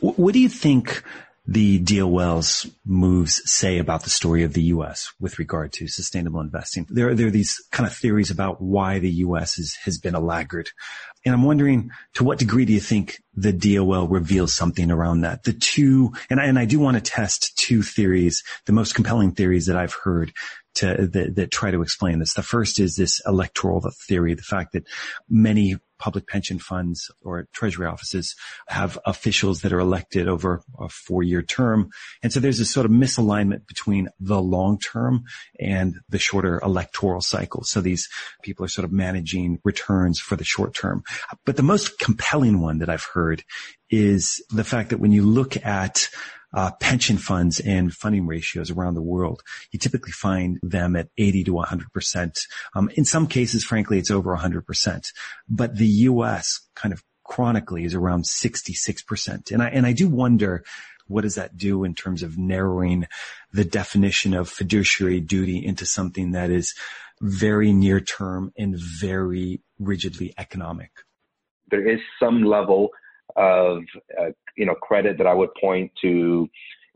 What 0.00 0.32
do 0.32 0.40
you 0.40 0.48
think 0.48 1.02
the 1.46 1.78
DOL's 1.78 2.66
moves 2.86 3.42
say 3.44 3.78
about 3.78 4.02
the 4.02 4.10
story 4.10 4.44
of 4.44 4.54
the 4.54 4.62
U.S. 4.62 5.12
with 5.20 5.38
regard 5.38 5.72
to 5.74 5.88
sustainable 5.88 6.40
investing. 6.40 6.86
There 6.88 7.10
are, 7.10 7.14
there 7.14 7.26
are 7.26 7.30
these 7.30 7.62
kind 7.70 7.86
of 7.86 7.94
theories 7.94 8.30
about 8.30 8.62
why 8.62 8.98
the 8.98 9.10
U.S. 9.10 9.58
is, 9.58 9.76
has 9.84 9.98
been 9.98 10.14
a 10.14 10.20
laggard. 10.20 10.70
And 11.24 11.34
I'm 11.34 11.42
wondering 11.42 11.90
to 12.14 12.24
what 12.24 12.38
degree 12.38 12.64
do 12.64 12.72
you 12.72 12.80
think 12.80 13.18
the 13.34 13.52
DOL 13.52 14.08
reveals 14.08 14.54
something 14.54 14.90
around 14.90 15.20
that? 15.22 15.42
The 15.42 15.52
two, 15.52 16.12
and 16.30 16.40
I, 16.40 16.46
and 16.46 16.58
I 16.58 16.64
do 16.64 16.78
want 16.78 16.96
to 16.96 17.02
test 17.02 17.56
two 17.58 17.82
theories, 17.82 18.42
the 18.64 18.72
most 18.72 18.94
compelling 18.94 19.32
theories 19.32 19.66
that 19.66 19.76
I've 19.76 19.94
heard 19.94 20.32
to, 20.76 21.08
that, 21.12 21.36
that 21.36 21.50
try 21.50 21.70
to 21.70 21.82
explain 21.82 22.18
this. 22.18 22.34
The 22.34 22.42
first 22.42 22.80
is 22.80 22.96
this 22.96 23.20
electoral 23.26 23.80
theory, 24.06 24.34
the 24.34 24.42
fact 24.42 24.72
that 24.72 24.86
many 25.28 25.76
public 25.98 26.26
pension 26.26 26.58
funds 26.58 27.10
or 27.22 27.48
treasury 27.52 27.86
offices 27.86 28.34
have 28.68 28.98
officials 29.06 29.62
that 29.62 29.72
are 29.72 29.78
elected 29.78 30.28
over 30.28 30.62
a 30.78 30.88
four 30.88 31.22
year 31.22 31.42
term. 31.42 31.88
And 32.22 32.32
so 32.32 32.40
there's 32.40 32.58
this 32.58 32.70
sort 32.70 32.84
of 32.84 32.92
misalignment 32.92 33.66
between 33.66 34.08
the 34.20 34.40
long 34.40 34.78
term 34.78 35.24
and 35.58 36.00
the 36.08 36.18
shorter 36.18 36.60
electoral 36.62 37.20
cycle. 37.20 37.62
So 37.64 37.80
these 37.80 38.08
people 38.42 38.64
are 38.64 38.68
sort 38.68 38.84
of 38.84 38.92
managing 38.92 39.60
returns 39.64 40.20
for 40.20 40.36
the 40.36 40.44
short 40.44 40.74
term. 40.74 41.02
But 41.46 41.56
the 41.56 41.62
most 41.62 41.98
compelling 41.98 42.60
one 42.60 42.78
that 42.78 42.90
I've 42.90 43.06
heard 43.14 43.42
is 43.88 44.44
the 44.50 44.64
fact 44.64 44.90
that 44.90 45.00
when 45.00 45.12
you 45.12 45.22
look 45.22 45.56
at 45.64 46.08
uh, 46.54 46.70
pension 46.80 47.18
funds 47.18 47.60
and 47.60 47.92
funding 47.92 48.26
ratios 48.26 48.70
around 48.70 48.94
the 48.94 49.02
world, 49.02 49.42
you 49.72 49.78
typically 49.78 50.12
find 50.12 50.58
them 50.62 50.94
at 50.96 51.08
80 51.18 51.44
to 51.44 51.52
100%. 51.52 52.38
Um, 52.74 52.90
in 52.94 53.04
some 53.04 53.26
cases, 53.26 53.64
frankly, 53.64 53.98
it's 53.98 54.10
over 54.10 54.36
100%. 54.36 55.12
But 55.48 55.76
the 55.76 55.86
U.S. 55.86 56.60
kind 56.74 56.92
of 56.92 57.02
chronically 57.24 57.84
is 57.84 57.94
around 57.94 58.24
66%. 58.24 59.50
And 59.50 59.62
I, 59.62 59.68
and 59.68 59.86
I 59.86 59.92
do 59.92 60.08
wonder, 60.08 60.62
what 61.06 61.22
does 61.22 61.34
that 61.34 61.56
do 61.56 61.84
in 61.84 61.94
terms 61.94 62.22
of 62.22 62.38
narrowing 62.38 63.06
the 63.52 63.64
definition 63.64 64.32
of 64.34 64.48
fiduciary 64.48 65.20
duty 65.20 65.64
into 65.64 65.86
something 65.86 66.32
that 66.32 66.50
is 66.50 66.74
very 67.20 67.72
near 67.72 68.00
term 68.00 68.52
and 68.56 68.76
very 68.76 69.60
rigidly 69.78 70.32
economic? 70.38 70.90
There 71.70 71.86
is 71.86 72.00
some 72.20 72.44
level 72.44 72.90
of 73.36 73.82
uh, 74.20 74.30
you 74.56 74.66
know 74.66 74.74
credit 74.74 75.18
that 75.18 75.26
I 75.26 75.34
would 75.34 75.50
point 75.60 75.90
to 76.02 76.48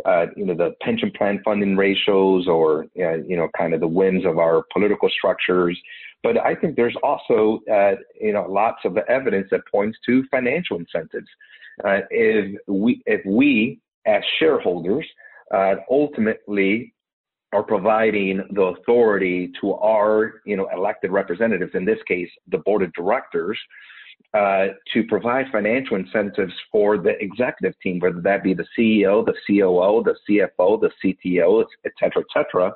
uh, 0.04 0.26
you 0.36 0.44
know 0.44 0.54
the 0.54 0.74
pension 0.80 1.10
plan 1.16 1.40
funding 1.44 1.76
ratios 1.76 2.46
or 2.46 2.86
uh, 2.98 3.16
you 3.16 3.36
know 3.36 3.48
kind 3.56 3.74
of 3.74 3.80
the 3.80 3.88
wins 3.88 4.24
of 4.24 4.38
our 4.38 4.64
political 4.72 5.08
structures. 5.08 5.78
But 6.22 6.36
I 6.38 6.54
think 6.54 6.76
there's 6.76 6.96
also 7.02 7.60
uh, 7.72 7.94
you 8.20 8.32
know 8.32 8.46
lots 8.48 8.78
of 8.84 8.96
evidence 8.96 9.48
that 9.50 9.62
points 9.70 9.98
to 10.06 10.24
financial 10.30 10.76
incentives. 10.76 11.28
Uh, 11.84 12.00
if 12.10 12.58
we 12.66 13.02
if 13.06 13.24
we 13.26 13.80
as 14.06 14.22
shareholders 14.38 15.06
uh, 15.54 15.76
ultimately 15.90 16.94
are 17.52 17.62
providing 17.62 18.42
the 18.50 18.62
authority 18.62 19.50
to 19.60 19.74
our 19.74 20.42
you 20.44 20.56
know 20.56 20.68
elected 20.74 21.10
representatives 21.10 21.72
in 21.74 21.84
this 21.84 21.98
case 22.06 22.28
the 22.48 22.58
board 22.58 22.82
of 22.82 22.92
directors 22.92 23.58
uh, 24.34 24.68
to 24.92 25.04
provide 25.04 25.46
financial 25.50 25.96
incentives 25.96 26.52
for 26.70 26.98
the 26.98 27.12
executive 27.22 27.78
team, 27.80 27.98
whether 27.98 28.20
that 28.20 28.42
be 28.42 28.54
the 28.54 28.66
CEO, 28.78 29.24
the 29.24 29.34
COO, 29.46 30.04
the 30.04 30.16
CFO, 30.28 30.80
the 30.80 30.90
CTO, 31.02 31.64
et 31.84 31.92
cetera, 31.98 32.22
et 32.22 32.26
cetera, 32.32 32.74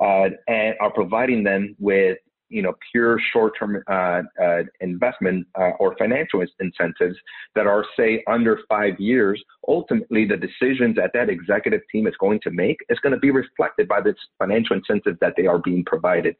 uh, 0.00 0.30
and 0.46 0.74
are 0.80 0.92
providing 0.92 1.42
them 1.42 1.74
with 1.78 2.18
you 2.48 2.62
know, 2.62 2.74
pure 2.92 3.18
short-term 3.32 3.82
uh, 3.88 4.22
uh, 4.42 4.62
investment 4.80 5.46
uh, 5.58 5.70
or 5.80 5.96
financial 5.98 6.44
incentives 6.60 7.16
that 7.54 7.66
are, 7.66 7.84
say, 7.98 8.22
under 8.28 8.60
five 8.68 8.98
years, 8.98 9.42
ultimately 9.66 10.24
the 10.24 10.36
decisions 10.36 10.96
that 10.96 11.10
that 11.14 11.28
executive 11.28 11.80
team 11.90 12.06
is 12.06 12.14
going 12.18 12.40
to 12.42 12.50
make 12.50 12.76
is 12.88 12.98
going 13.00 13.12
to 13.12 13.18
be 13.18 13.30
reflected 13.30 13.88
by 13.88 14.00
this 14.00 14.14
financial 14.38 14.76
incentives 14.76 15.18
that 15.20 15.34
they 15.36 15.46
are 15.46 15.58
being 15.58 15.84
provided. 15.84 16.36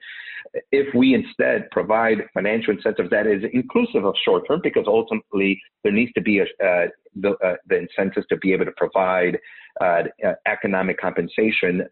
If 0.71 0.95
we 0.95 1.15
instead 1.15 1.71
provide 1.71 2.19
financial 2.33 2.75
incentives 2.75 3.11
that 3.11 3.27
is 3.27 3.43
inclusive 3.53 4.05
of 4.05 4.15
short-term, 4.25 4.61
because 4.63 4.85
ultimately 4.87 5.61
there 5.83 5.93
needs 5.93 6.13
to 6.13 6.21
be 6.21 6.39
a, 6.39 6.45
uh, 6.65 6.87
the, 7.17 7.31
uh, 7.45 7.57
the 7.69 7.79
incentives 7.79 8.27
to 8.29 8.37
be 8.37 8.53
able 8.53 8.67
to 8.67 8.73
provide 8.77 9.39
uh, 9.81 10.05
economic 10.47 11.01
compensation 11.01 11.87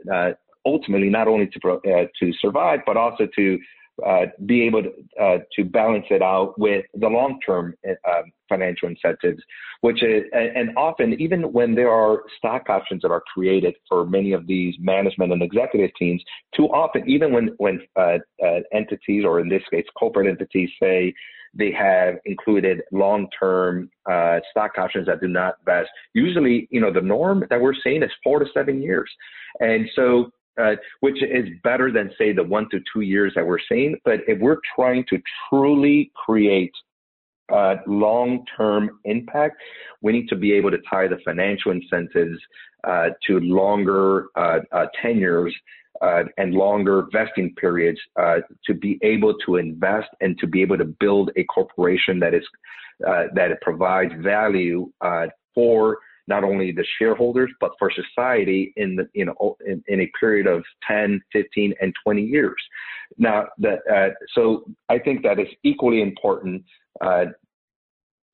ultimately 0.67 1.11
not 1.11 1.29
only 1.29 1.47
to 1.47 1.71
uh, 1.71 2.07
to 2.19 2.33
survive 2.41 2.81
but 2.87 2.97
also 2.97 3.29
to 3.35 3.59
uh, 4.05 4.27
be 4.47 4.63
able 4.63 4.83
to, 4.83 4.91
uh, 5.21 5.39
to 5.55 5.65
balance 5.65 6.07
it 6.11 6.23
out 6.23 6.59
with 6.59 6.85
the 6.95 7.07
long-term 7.07 7.75
uh, 7.89 8.23
financial 8.49 8.89
incentives, 8.89 9.43
which 9.83 10.03
is, 10.03 10.25
and 10.33 10.71
often 10.77 11.15
even 11.21 11.53
when 11.53 11.75
there 11.75 11.91
are 11.91 12.23
stock 12.39 12.69
options 12.69 13.03
that 13.03 13.11
are 13.11 13.23
created 13.33 13.75
for 13.89 14.05
many 14.05 14.33
of 14.33 14.47
these 14.47 14.75
management 14.81 15.33
and 15.33 15.43
executive 15.43 15.91
teams, 15.99 16.23
too 16.57 16.67
often, 16.67 17.09
even 17.09 17.33
when 17.33 17.55
when 17.59 17.81
uh, 17.97 18.19
uh, 18.45 18.61
entities 18.73 19.25
or 19.25 19.41
in 19.41 19.49
this 19.49 19.63
case 19.71 19.85
corporate 19.99 20.27
entities 20.27 20.71
say 20.83 21.15
they 21.57 21.71
have 21.71 22.17
included 22.25 22.83
long-term 22.91 23.89
uh, 24.11 24.41
stock 24.51 24.73
options 24.77 25.07
that 25.07 25.21
do 25.21 25.29
not 25.29 25.55
vest. 25.65 25.89
Usually, 26.13 26.67
you 26.71 26.81
know, 26.81 26.93
the 26.93 27.01
norm 27.01 27.45
that 27.49 27.61
we're 27.61 27.75
seeing 27.85 28.03
is 28.03 28.11
four 28.25 28.41
to 28.41 28.47
seven 28.53 28.83
years, 28.83 29.11
and 29.61 29.89
so 29.95 30.31
uh, 30.61 30.77
which 31.01 31.23
is 31.23 31.49
better 31.63 31.91
than 31.91 32.11
say 32.19 32.33
the 32.33 32.43
one 32.43 32.69
to 32.71 32.81
two 32.93 33.01
years 33.01 33.33
that 33.35 33.47
we're 33.47 33.59
seeing. 33.69 33.97
But 34.05 34.21
if 34.27 34.39
we're 34.39 34.61
trying 34.77 35.05
to 35.11 35.21
truly 35.49 36.11
create 36.15 36.73
uh, 37.53 37.77
long-term 37.87 39.01
impact, 39.05 39.57
we 40.01 40.13
need 40.13 40.29
to 40.29 40.37
be 40.37 40.53
able 40.53 40.71
to 40.71 40.79
tie 40.91 41.09
the 41.09 41.19
financial 41.25 41.73
incentives 41.73 42.39
uh, 42.85 43.11
to 43.27 43.41
longer 43.41 44.27
uh, 44.37 44.61
uh, 44.73 44.87
tenures 45.01 45.55
uh, 46.03 46.25
and 46.39 46.55
longer 46.55 47.07
vesting 47.13 47.55
periods 47.55 47.99
to 48.67 48.75
be 48.75 48.99
able 49.03 49.35
to 49.39 49.57
invest 49.57 50.09
and 50.21 50.39
to 50.39 50.47
be 50.47 50.61
able 50.61 50.77
to 50.77 50.85
build 50.85 51.31
a 51.37 51.45
corporation 51.45 52.19
that 52.19 52.35
is 52.35 52.45
that 53.01 53.57
provides 53.63 54.13
value 54.23 54.91
for 55.55 55.99
not 56.27 56.45
only 56.45 56.73
the 56.73 56.85
shareholders 56.99 57.51
but 57.61 57.73
for 57.79 57.91
society 57.91 58.73
in 58.77 58.97
the 58.97 59.09
you 59.15 59.25
know 59.25 59.57
in, 59.67 59.83
in 59.89 60.01
a 60.01 60.11
period 60.19 60.47
of 60.47 60.63
10 60.89 61.21
15 61.33 61.75
and 61.81 61.93
20 62.05 62.23
years. 62.23 62.63
Now 63.19 63.47
that 63.59 63.81
uh, 63.93 64.11
so 64.35 64.65
i 64.89 64.99
think 64.99 65.23
that 65.23 65.39
is 65.39 65.49
equally 65.63 66.03
important 66.03 66.65
uh, 67.01 67.27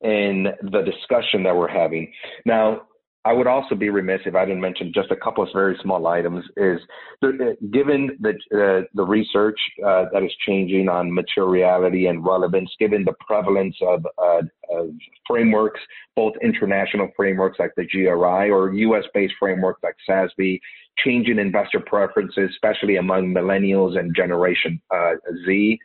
in 0.03 0.49
the 0.63 0.83
discussion 0.83 1.43
that 1.43 1.55
we're 1.55 1.69
having. 1.69 2.13
Now 2.47 2.83
I 3.27 3.35
would 3.35 3.47
also 3.47 3.75
be 3.75 3.91
remiss 3.91 4.23
if 4.25 4.35
I 4.35 4.47
didn't 4.47 4.63
mention 4.63 4.93
just 4.95 5.11
a 5.11 5.17
couple 5.17 5.43
of 5.43 5.51
very 5.53 5.77
small 5.83 6.07
items. 6.07 6.43
Is 6.57 6.81
the, 7.21 7.55
given 7.71 8.17
the 8.21 8.31
uh, 8.31 8.87
the 8.95 9.05
research 9.05 9.61
uh, 9.87 10.07
that 10.13 10.23
is 10.23 10.33
changing 10.47 10.89
on 10.89 11.13
materiality 11.13 12.07
and 12.07 12.25
relevance, 12.25 12.71
given 12.79 13.05
the 13.05 13.13
prevalence 13.27 13.77
of, 13.83 14.07
uh, 14.17 14.43
of 14.71 14.91
frameworks, 15.27 15.81
both 16.17 16.33
international 16.43 17.09
frameworks 17.15 17.59
like 17.59 17.73
the 17.77 17.85
GRI 17.85 18.51
or 18.51 18.73
U.S.-based 18.73 19.33
frameworks 19.39 19.83
like 19.83 19.97
SASB, 20.09 20.59
changing 21.05 21.39
investor 21.39 21.81
preferences, 21.81 22.51
especially 22.51 22.97
among 22.97 23.35
millennials 23.35 23.99
and 23.99 24.17
Generation 24.17 24.81
uh, 24.91 25.13
Z 25.45 25.79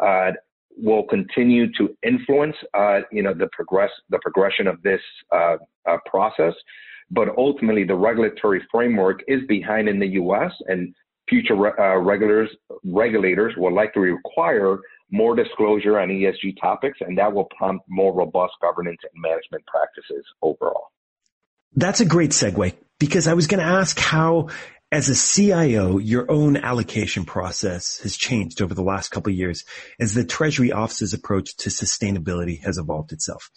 uh, 0.00 0.32
will 0.82 1.04
continue 1.04 1.72
to 1.74 1.96
influence, 2.02 2.56
uh, 2.74 3.00
you 3.10 3.22
know, 3.22 3.34
the 3.34 3.48
progress, 3.52 3.90
the 4.08 4.18
progression 4.22 4.66
of 4.66 4.82
this 4.82 5.00
uh, 5.32 5.56
uh, 5.88 5.96
process. 6.06 6.54
But 7.10 7.28
ultimately, 7.36 7.84
the 7.84 7.94
regulatory 7.94 8.62
framework 8.70 9.20
is 9.26 9.40
behind 9.48 9.88
in 9.88 9.98
the 9.98 10.06
U.S. 10.06 10.52
and 10.66 10.94
future 11.28 11.54
uh, 11.54 11.98
regulators 11.98 12.50
regulators 12.84 13.54
will 13.56 13.74
likely 13.74 14.10
require 14.10 14.78
more 15.10 15.34
disclosure 15.34 15.98
on 15.98 16.08
ESG 16.08 16.60
topics, 16.60 16.98
and 17.00 17.18
that 17.18 17.32
will 17.32 17.48
prompt 17.56 17.84
more 17.88 18.14
robust 18.14 18.52
governance 18.62 19.00
and 19.02 19.20
management 19.20 19.64
practices 19.66 20.24
overall. 20.42 20.88
That's 21.74 22.00
a 22.00 22.04
great 22.04 22.30
segue 22.30 22.74
because 22.98 23.26
I 23.26 23.34
was 23.34 23.46
going 23.46 23.60
to 23.60 23.66
ask 23.66 23.98
how 23.98 24.48
as 24.92 25.08
a 25.08 25.14
CIO, 25.14 25.98
your 25.98 26.30
own 26.30 26.56
allocation 26.56 27.24
process 27.24 27.98
has 28.00 28.16
changed 28.16 28.60
over 28.60 28.74
the 28.74 28.82
last 28.82 29.10
couple 29.10 29.30
of 29.30 29.38
years 29.38 29.64
as 30.00 30.14
the 30.14 30.24
Treasury 30.24 30.72
Office's 30.72 31.14
approach 31.14 31.56
to 31.58 31.70
sustainability 31.70 32.60
has 32.64 32.76
evolved 32.76 33.12
itself. 33.12 33.50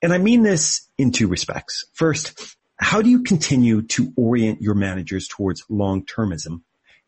And 0.00 0.12
I 0.12 0.18
mean 0.18 0.42
this 0.42 0.88
in 0.96 1.12
two 1.12 1.28
respects. 1.28 1.84
First, 1.92 2.56
how 2.78 3.02
do 3.02 3.10
you 3.10 3.22
continue 3.22 3.82
to 3.82 4.12
orient 4.16 4.62
your 4.62 4.74
managers 4.74 5.28
towards 5.28 5.64
long-termism 5.68 6.62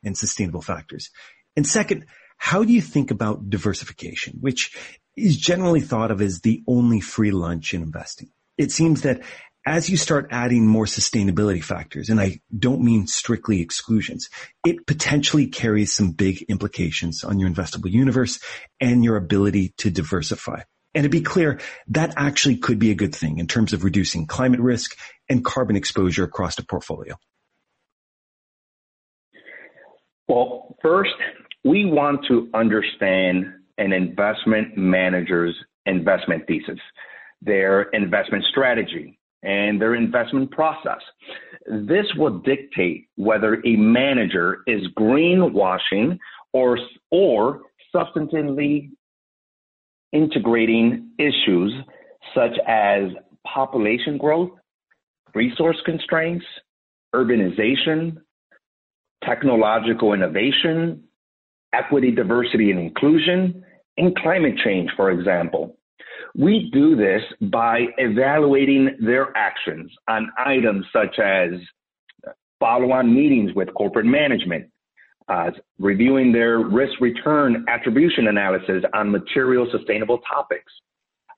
and 0.04 0.18
sustainable 0.18 0.62
factors? 0.62 1.10
And 1.56 1.66
second, 1.66 2.06
how 2.36 2.64
do 2.64 2.72
you 2.72 2.82
think 2.82 3.10
about 3.10 3.48
diversification, 3.48 4.38
which 4.40 4.76
is 5.16 5.36
generally 5.36 5.80
thought 5.80 6.10
of 6.10 6.20
as 6.20 6.40
the 6.40 6.62
only 6.66 7.00
free 7.00 7.30
lunch 7.30 7.72
in 7.72 7.82
investing? 7.82 8.28
It 8.58 8.72
seems 8.72 9.02
that 9.02 9.22
as 9.66 9.90
you 9.90 9.96
start 9.96 10.28
adding 10.30 10.66
more 10.66 10.86
sustainability 10.86 11.62
factors, 11.62 12.08
and 12.08 12.20
I 12.20 12.40
don't 12.56 12.82
mean 12.82 13.06
strictly 13.06 13.60
exclusions, 13.60 14.30
it 14.64 14.86
potentially 14.86 15.46
carries 15.46 15.94
some 15.94 16.12
big 16.12 16.42
implications 16.48 17.24
on 17.24 17.38
your 17.38 17.50
investable 17.50 17.90
universe 17.90 18.40
and 18.80 19.04
your 19.04 19.16
ability 19.16 19.74
to 19.78 19.90
diversify. 19.90 20.62
And 20.94 21.04
to 21.04 21.10
be 21.10 21.20
clear, 21.20 21.60
that 21.88 22.14
actually 22.16 22.56
could 22.56 22.78
be 22.78 22.90
a 22.90 22.96
good 22.96 23.14
thing 23.14 23.38
in 23.38 23.46
terms 23.46 23.72
of 23.72 23.84
reducing 23.84 24.26
climate 24.26 24.60
risk 24.60 24.96
and 25.28 25.44
carbon 25.44 25.76
exposure 25.76 26.24
across 26.24 26.56
the 26.56 26.64
portfolio. 26.64 27.16
Well, 30.26 30.76
first, 30.82 31.10
we 31.64 31.84
want 31.84 32.24
to 32.28 32.48
understand 32.54 33.46
an 33.78 33.92
investment 33.92 34.76
manager's 34.76 35.54
investment 35.86 36.46
thesis, 36.46 36.78
their 37.42 37.82
investment 37.90 38.44
strategy, 38.50 39.19
and 39.42 39.80
their 39.80 39.94
investment 39.94 40.50
process. 40.50 41.00
This 41.66 42.06
will 42.16 42.38
dictate 42.40 43.06
whether 43.16 43.62
a 43.64 43.76
manager 43.76 44.58
is 44.66 44.82
greenwashing 44.98 46.18
or, 46.52 46.78
or 47.10 47.62
substantively 47.94 48.90
integrating 50.12 51.10
issues 51.18 51.72
such 52.34 52.56
as 52.66 53.10
population 53.46 54.18
growth, 54.18 54.50
resource 55.34 55.76
constraints, 55.84 56.44
urbanization, 57.14 58.16
technological 59.24 60.12
innovation, 60.12 61.02
equity, 61.72 62.10
diversity, 62.10 62.70
and 62.70 62.80
inclusion, 62.80 63.64
and 63.96 64.16
climate 64.16 64.56
change, 64.64 64.90
for 64.96 65.10
example. 65.10 65.76
We 66.34 66.70
do 66.72 66.96
this 66.96 67.22
by 67.50 67.86
evaluating 67.98 68.96
their 69.00 69.36
actions 69.36 69.90
on 70.08 70.30
items 70.38 70.86
such 70.92 71.18
as 71.18 71.50
follow 72.58 72.92
on 72.92 73.12
meetings 73.12 73.52
with 73.54 73.72
corporate 73.74 74.06
management, 74.06 74.70
uh, 75.28 75.50
reviewing 75.78 76.32
their 76.32 76.58
risk 76.58 77.00
return 77.00 77.64
attribution 77.68 78.28
analysis 78.28 78.84
on 78.94 79.10
material 79.10 79.66
sustainable 79.72 80.18
topics, 80.18 80.72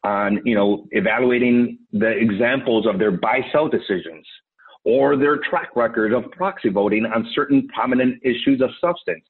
on 0.04 0.40
you 0.44 0.54
know 0.54 0.86
evaluating 0.90 1.78
the 1.92 2.10
examples 2.10 2.86
of 2.86 2.98
their 2.98 3.12
buy 3.12 3.40
sell 3.52 3.68
decisions 3.68 4.26
or 4.84 5.16
their 5.16 5.38
track 5.48 5.76
record 5.76 6.12
of 6.12 6.28
proxy 6.32 6.68
voting 6.68 7.06
on 7.06 7.28
certain 7.34 7.68
prominent 7.68 8.20
issues 8.22 8.60
of 8.60 8.70
substance. 8.80 9.24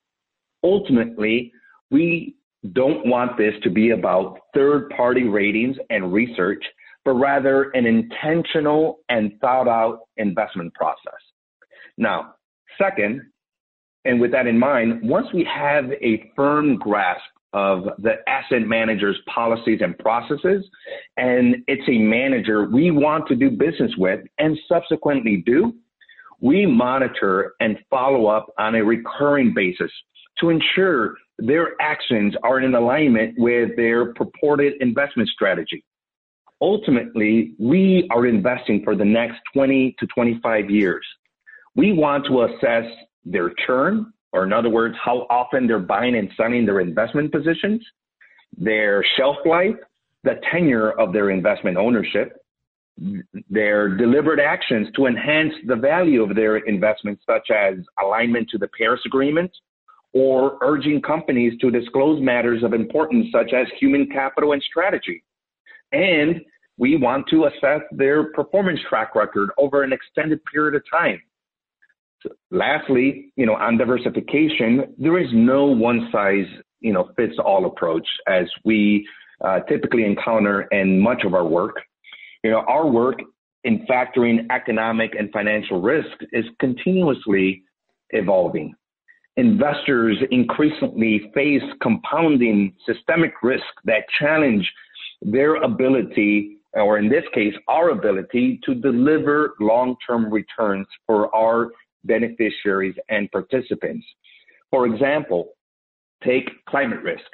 Ultimately, 0.65 1.53
we 1.91 2.35
don't 2.73 3.07
want 3.07 3.37
this 3.37 3.55
to 3.63 3.71
be 3.71 3.91
about 3.91 4.39
third 4.55 4.91
party 4.91 5.25
ratings 5.25 5.77
and 5.91 6.13
research, 6.13 6.65
but 7.05 7.13
rather 7.15 7.71
an 7.71 7.87
intentional 7.87 9.01
and 9.09 9.33
thought 9.41 9.69
out 9.69 10.01
investment 10.17 10.73
process. 10.75 11.21
Now, 11.99 12.35
second, 12.81 13.23
and 14.05 14.21
with 14.21 14.31
that 14.33 14.47
in 14.47 14.59
mind, 14.59 15.01
once 15.03 15.27
we 15.35 15.45
have 15.45 15.91
a 16.01 16.31
firm 16.37 16.77
grasp 16.77 17.23
of 17.53 17.85
the 17.99 18.15
asset 18.29 18.63
manager's 18.63 19.19
policies 19.33 19.81
and 19.83 19.99
processes, 19.99 20.65
and 21.17 21.57
it's 21.67 21.87
a 21.89 21.99
manager 21.99 22.67
we 22.67 22.91
want 22.91 23.27
to 23.29 23.35
do 23.35 23.51
business 23.51 23.93
with 23.99 24.21
and 24.39 24.59
subsequently 24.69 25.43
do, 25.45 25.75
we 26.41 26.67
monitor 26.67 27.55
and 27.61 27.79
follow 27.91 28.27
up 28.27 28.47
on 28.59 28.75
a 28.75 28.85
recurring 28.85 29.53
basis 29.55 29.91
to 30.41 30.49
ensure 30.49 31.15
their 31.47 31.75
actions 31.81 32.35
are 32.45 32.61
in 32.61 32.75
alignment 32.75 33.35
with 33.37 33.75
their 33.77 34.13
purported 34.15 34.75
investment 34.81 35.29
strategy. 35.29 35.85
Ultimately, 36.61 37.55
we 37.59 38.09
are 38.13 38.27
investing 38.27 38.85
for 38.85 38.95
the 38.95 39.05
next 39.05 39.41
20 39.53 39.97
to 39.99 40.07
25 40.07 40.71
years. 40.71 41.05
We 41.75 41.93
want 41.93 42.27
to 42.27 42.45
assess 42.45 42.85
their 43.25 43.51
churn, 43.67 44.13
or 44.33 44.45
in 44.45 44.53
other 44.53 44.71
words, 44.71 44.95
how 45.03 45.27
often 45.31 45.67
they're 45.67 45.81
buying 45.81 46.15
and 46.15 46.31
selling 46.37 46.65
their 46.65 46.79
investment 46.79 47.33
positions, 47.33 47.85
their 48.57 49.05
shelf 49.17 49.37
life, 49.45 49.75
the 50.23 50.41
tenure 50.53 50.93
of 50.93 51.13
their 51.13 51.31
investment 51.31 51.77
ownership, 51.77 52.41
their 53.51 53.89
deliberate 53.89 54.39
actions 54.39 54.87
to 54.95 55.07
enhance 55.07 55.55
the 55.67 55.75
value 55.75 56.23
of 56.23 56.37
their 56.37 56.59
investments, 56.59 57.25
such 57.27 57.51
as 57.51 57.75
alignment 58.01 58.49
to 58.51 58.59
the 58.59 58.69
Paris 58.79 59.01
Agreement, 59.07 59.51
or 60.15 60.59
urging 60.61 61.01
companies 61.01 61.59
to 61.61 61.71
disclose 61.71 62.21
matters 62.21 62.63
of 62.63 62.75
importance 62.75 63.27
such 63.33 63.53
as 63.53 63.67
human 63.81 64.07
capital 64.09 64.53
and 64.53 64.63
strategy. 64.63 65.23
And 65.93 66.41
we 66.79 66.97
want 66.97 67.27
to 67.29 67.47
assess 67.47 67.83
their 67.93 68.33
performance 68.33 68.81
track 68.89 69.15
record 69.15 69.51
over 69.59 69.83
an 69.83 69.93
extended 69.93 70.41
period 70.53 70.75
of 70.75 70.83
time. 70.91 71.21
So 72.23 72.31
lastly, 72.51 73.33
you 73.37 73.47
know, 73.47 73.55
on 73.55 73.79
diversification, 73.79 74.95
there 74.99 75.19
is 75.19 75.29
no 75.33 75.67
one 75.67 76.09
size, 76.13 76.47
you 76.81 76.93
know, 76.93 77.11
fits 77.17 77.35
all 77.43 77.67
approach 77.67 78.07
as 78.29 78.47
we 78.65 79.07
uh, 79.45 79.61
typically 79.61 80.05
encounter 80.05 80.63
in 80.73 81.01
much 81.01 81.25
of 81.25 81.35
our 81.35 81.47
work. 81.47 81.77
You 82.45 82.51
know, 82.51 82.61
our 82.69 82.87
work 82.87 83.21
in 83.65 83.87
factoring 83.87 84.47
economic 84.51 85.15
and 85.19 85.31
financial 85.33 85.81
risk 85.81 86.11
is 86.33 86.45
continuously 86.59 87.63
evolving 88.11 88.75
investors 89.37 90.19
increasingly 90.31 91.31
face 91.35 91.63
compounding 91.81 92.75
systemic 92.87 93.33
risk 93.43 93.65
that 93.85 94.05
challenge 94.19 94.71
their 95.23 95.57
ability, 95.57 96.59
or 96.75 96.99
in 96.99 97.09
this 97.09 97.25
case, 97.33 97.55
our 97.69 97.91
ability 97.91 98.61
to 98.65 98.75
deliver 98.75 99.55
long-term 99.61 100.33
returns 100.33 100.87
for 101.07 101.35
our 101.35 101.71
beneficiaries 102.05 102.95
and 103.09 103.31
participants. 103.31 104.05
For 104.71 104.87
example, 104.87 105.53
take 106.25 106.51
climate 106.67 107.03
risk. 107.03 107.25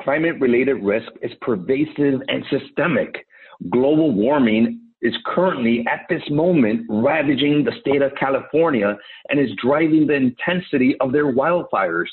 Climate 0.00 0.36
related 0.40 0.82
risk 0.82 1.08
is 1.22 1.30
pervasive 1.40 2.20
and 2.28 2.44
systemic. 2.50 3.26
Global 3.70 4.12
warming 4.12 4.80
is 5.02 5.14
currently 5.26 5.84
at 5.86 6.06
this 6.08 6.22
moment 6.30 6.86
ravaging 6.88 7.64
the 7.64 7.78
state 7.80 8.02
of 8.02 8.12
California 8.18 8.96
and 9.28 9.38
is 9.38 9.50
driving 9.62 10.06
the 10.06 10.14
intensity 10.14 10.96
of 11.00 11.12
their 11.12 11.32
wildfires. 11.32 12.06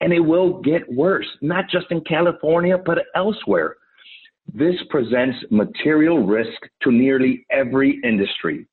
And 0.00 0.12
it 0.12 0.20
will 0.20 0.60
get 0.60 0.82
worse, 0.92 1.26
not 1.40 1.70
just 1.70 1.86
in 1.90 2.02
California, 2.02 2.76
but 2.76 2.98
elsewhere. 3.14 3.76
This 4.52 4.76
presents 4.90 5.36
material 5.50 6.24
risk 6.26 6.60
to 6.82 6.92
nearly 6.92 7.46
every 7.50 8.00
industry. 8.04 8.66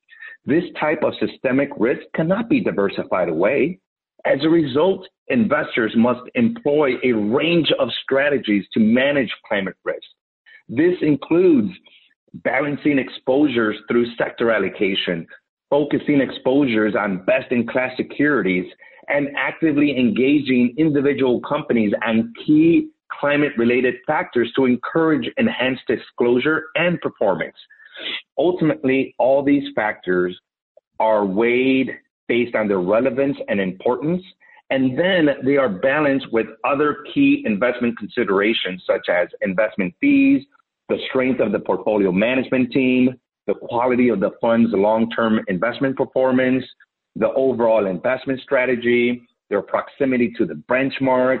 This 0.44 0.64
type 0.78 1.02
of 1.02 1.14
systemic 1.18 1.70
risk 1.78 2.02
cannot 2.14 2.48
be 2.48 2.60
diversified 2.60 3.28
away. 3.28 3.80
As 4.26 4.38
a 4.42 4.48
result, 4.48 5.06
investors 5.28 5.92
must 5.96 6.22
employ 6.34 6.96
a 7.02 7.12
range 7.12 7.72
of 7.78 7.88
strategies 8.02 8.64
to 8.74 8.80
manage 8.80 9.30
climate 9.48 9.76
risk. 9.84 10.06
This 10.68 10.96
includes 11.00 11.70
balancing 12.42 12.98
exposures 12.98 13.76
through 13.88 14.06
sector 14.16 14.50
allocation, 14.50 15.26
focusing 15.70 16.20
exposures 16.20 16.94
on 16.96 17.24
best 17.24 17.50
in 17.52 17.66
class 17.66 17.96
securities, 17.96 18.66
and 19.08 19.28
actively 19.36 19.96
engaging 19.98 20.74
individual 20.78 21.40
companies 21.40 21.92
on 22.06 22.32
key 22.44 22.88
climate 23.20 23.52
related 23.56 23.94
factors 24.06 24.50
to 24.56 24.64
encourage 24.64 25.30
enhanced 25.36 25.82
disclosure 25.86 26.64
and 26.74 27.00
performance. 27.00 27.56
Ultimately, 28.38 29.14
all 29.18 29.42
these 29.42 29.64
factors 29.74 30.36
are 30.98 31.24
weighed 31.24 31.90
based 32.28 32.54
on 32.54 32.66
their 32.66 32.80
relevance 32.80 33.36
and 33.48 33.60
importance, 33.60 34.22
and 34.70 34.98
then 34.98 35.28
they 35.44 35.56
are 35.56 35.68
balanced 35.68 36.32
with 36.32 36.46
other 36.64 37.04
key 37.12 37.42
investment 37.44 37.98
considerations 37.98 38.82
such 38.86 39.08
as 39.08 39.28
investment 39.42 39.94
fees, 40.00 40.42
the 40.88 40.98
strength 41.08 41.40
of 41.40 41.52
the 41.52 41.58
portfolio 41.58 42.12
management 42.12 42.72
team, 42.72 43.14
the 43.46 43.54
quality 43.54 44.08
of 44.08 44.20
the 44.20 44.30
fund's 44.40 44.70
long-term 44.72 45.40
investment 45.48 45.96
performance, 45.96 46.64
the 47.16 47.30
overall 47.32 47.86
investment 47.86 48.40
strategy, 48.40 49.22
their 49.50 49.62
proximity 49.62 50.32
to 50.36 50.46
the 50.46 50.54
benchmark, 50.70 51.40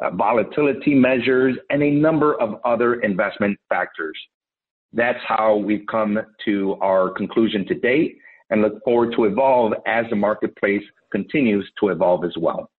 uh, 0.00 0.10
volatility 0.10 0.94
measures, 0.94 1.56
and 1.70 1.82
a 1.82 1.90
number 1.90 2.40
of 2.40 2.60
other 2.64 3.00
investment 3.00 3.58
factors. 3.68 4.16
That's 4.92 5.18
how 5.26 5.56
we've 5.56 5.86
come 5.90 6.18
to 6.44 6.76
our 6.80 7.10
conclusion 7.10 7.66
to 7.66 7.74
date 7.74 8.18
and 8.50 8.62
look 8.62 8.82
forward 8.84 9.14
to 9.16 9.24
evolve 9.26 9.74
as 9.86 10.06
the 10.10 10.16
marketplace 10.16 10.82
continues 11.12 11.70
to 11.80 11.88
evolve 11.90 12.24
as 12.24 12.34
well. 12.38 12.70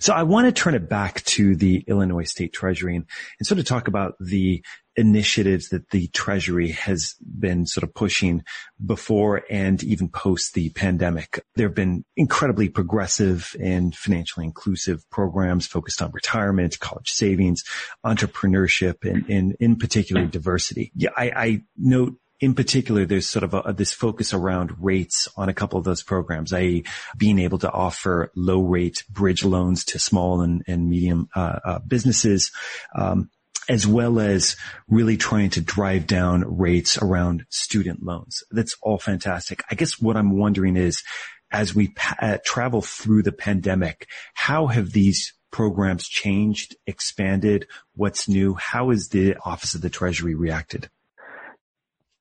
So 0.00 0.14
I 0.14 0.22
want 0.22 0.46
to 0.46 0.52
turn 0.52 0.76
it 0.76 0.88
back 0.88 1.24
to 1.24 1.56
the 1.56 1.84
Illinois 1.88 2.22
State 2.22 2.52
Treasury 2.52 2.94
and, 2.94 3.04
and, 3.40 3.46
sort 3.46 3.58
of 3.58 3.64
talk 3.64 3.88
about 3.88 4.14
the 4.20 4.62
initiatives 4.94 5.70
that 5.70 5.90
the 5.90 6.06
Treasury 6.08 6.70
has 6.70 7.16
been 7.20 7.66
sort 7.66 7.82
of 7.82 7.94
pushing 7.94 8.44
before 8.84 9.42
and 9.50 9.82
even 9.82 10.08
post 10.08 10.54
the 10.54 10.70
pandemic. 10.70 11.44
There 11.56 11.66
have 11.66 11.74
been 11.74 12.04
incredibly 12.16 12.68
progressive 12.68 13.56
and 13.60 13.94
financially 13.94 14.46
inclusive 14.46 15.08
programs 15.10 15.66
focused 15.66 16.00
on 16.00 16.12
retirement, 16.12 16.78
college 16.78 17.10
savings, 17.10 17.64
entrepreneurship, 18.06 19.02
and, 19.02 19.28
and 19.28 19.56
in 19.58 19.76
particular 19.76 20.26
diversity. 20.26 20.92
Yeah, 20.94 21.10
I, 21.16 21.32
I 21.34 21.62
note 21.76 22.14
in 22.40 22.54
particular, 22.54 23.04
there's 23.04 23.28
sort 23.28 23.42
of 23.42 23.54
a, 23.54 23.72
this 23.72 23.92
focus 23.92 24.32
around 24.32 24.72
rates 24.80 25.28
on 25.36 25.48
a 25.48 25.54
couple 25.54 25.78
of 25.78 25.84
those 25.84 26.02
programs, 26.02 26.52
i.e. 26.52 26.84
being 27.16 27.38
able 27.38 27.58
to 27.58 27.70
offer 27.70 28.30
low 28.36 28.62
rate 28.62 29.04
bridge 29.10 29.44
loans 29.44 29.84
to 29.86 29.98
small 29.98 30.40
and, 30.42 30.62
and 30.68 30.88
medium 30.88 31.28
uh, 31.34 31.58
uh, 31.64 31.78
businesses, 31.80 32.52
um, 32.94 33.30
as 33.68 33.86
well 33.86 34.20
as 34.20 34.56
really 34.88 35.16
trying 35.16 35.50
to 35.50 35.60
drive 35.60 36.06
down 36.06 36.44
rates 36.56 36.96
around 36.98 37.44
student 37.50 38.02
loans. 38.02 38.42
That's 38.50 38.76
all 38.82 38.98
fantastic. 38.98 39.62
I 39.70 39.74
guess 39.74 40.00
what 40.00 40.16
I'm 40.16 40.38
wondering 40.38 40.76
is, 40.76 41.02
as 41.50 41.74
we 41.74 41.88
pa- 41.88 42.16
uh, 42.20 42.38
travel 42.44 42.82
through 42.82 43.24
the 43.24 43.32
pandemic, 43.32 44.06
how 44.34 44.68
have 44.68 44.92
these 44.92 45.34
programs 45.50 46.06
changed, 46.06 46.76
expanded? 46.86 47.66
What's 47.94 48.28
new? 48.28 48.54
How 48.54 48.90
has 48.90 49.08
the 49.08 49.36
Office 49.44 49.74
of 49.74 49.80
the 49.80 49.90
Treasury 49.90 50.34
reacted? 50.34 50.88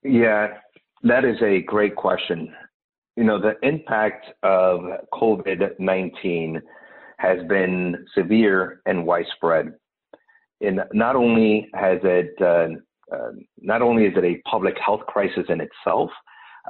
Yeah, 0.03 0.47
that 1.03 1.25
is 1.25 1.37
a 1.41 1.61
great 1.61 1.95
question. 1.95 2.53
You 3.15 3.23
know, 3.23 3.39
the 3.39 3.55
impact 3.67 4.27
of 4.43 4.81
COVID 5.13 5.79
19 5.79 6.61
has 7.17 7.39
been 7.47 8.05
severe 8.15 8.81
and 8.85 9.05
widespread. 9.05 9.73
And 10.61 10.81
not 10.93 11.15
only 11.15 11.67
has 11.73 11.99
it, 12.03 12.35
uh, 12.41 13.15
uh, 13.15 13.31
not 13.59 13.81
only 13.81 14.05
is 14.05 14.13
it 14.15 14.23
a 14.23 14.41
public 14.49 14.75
health 14.83 15.01
crisis 15.07 15.45
in 15.49 15.61
itself, 15.61 16.09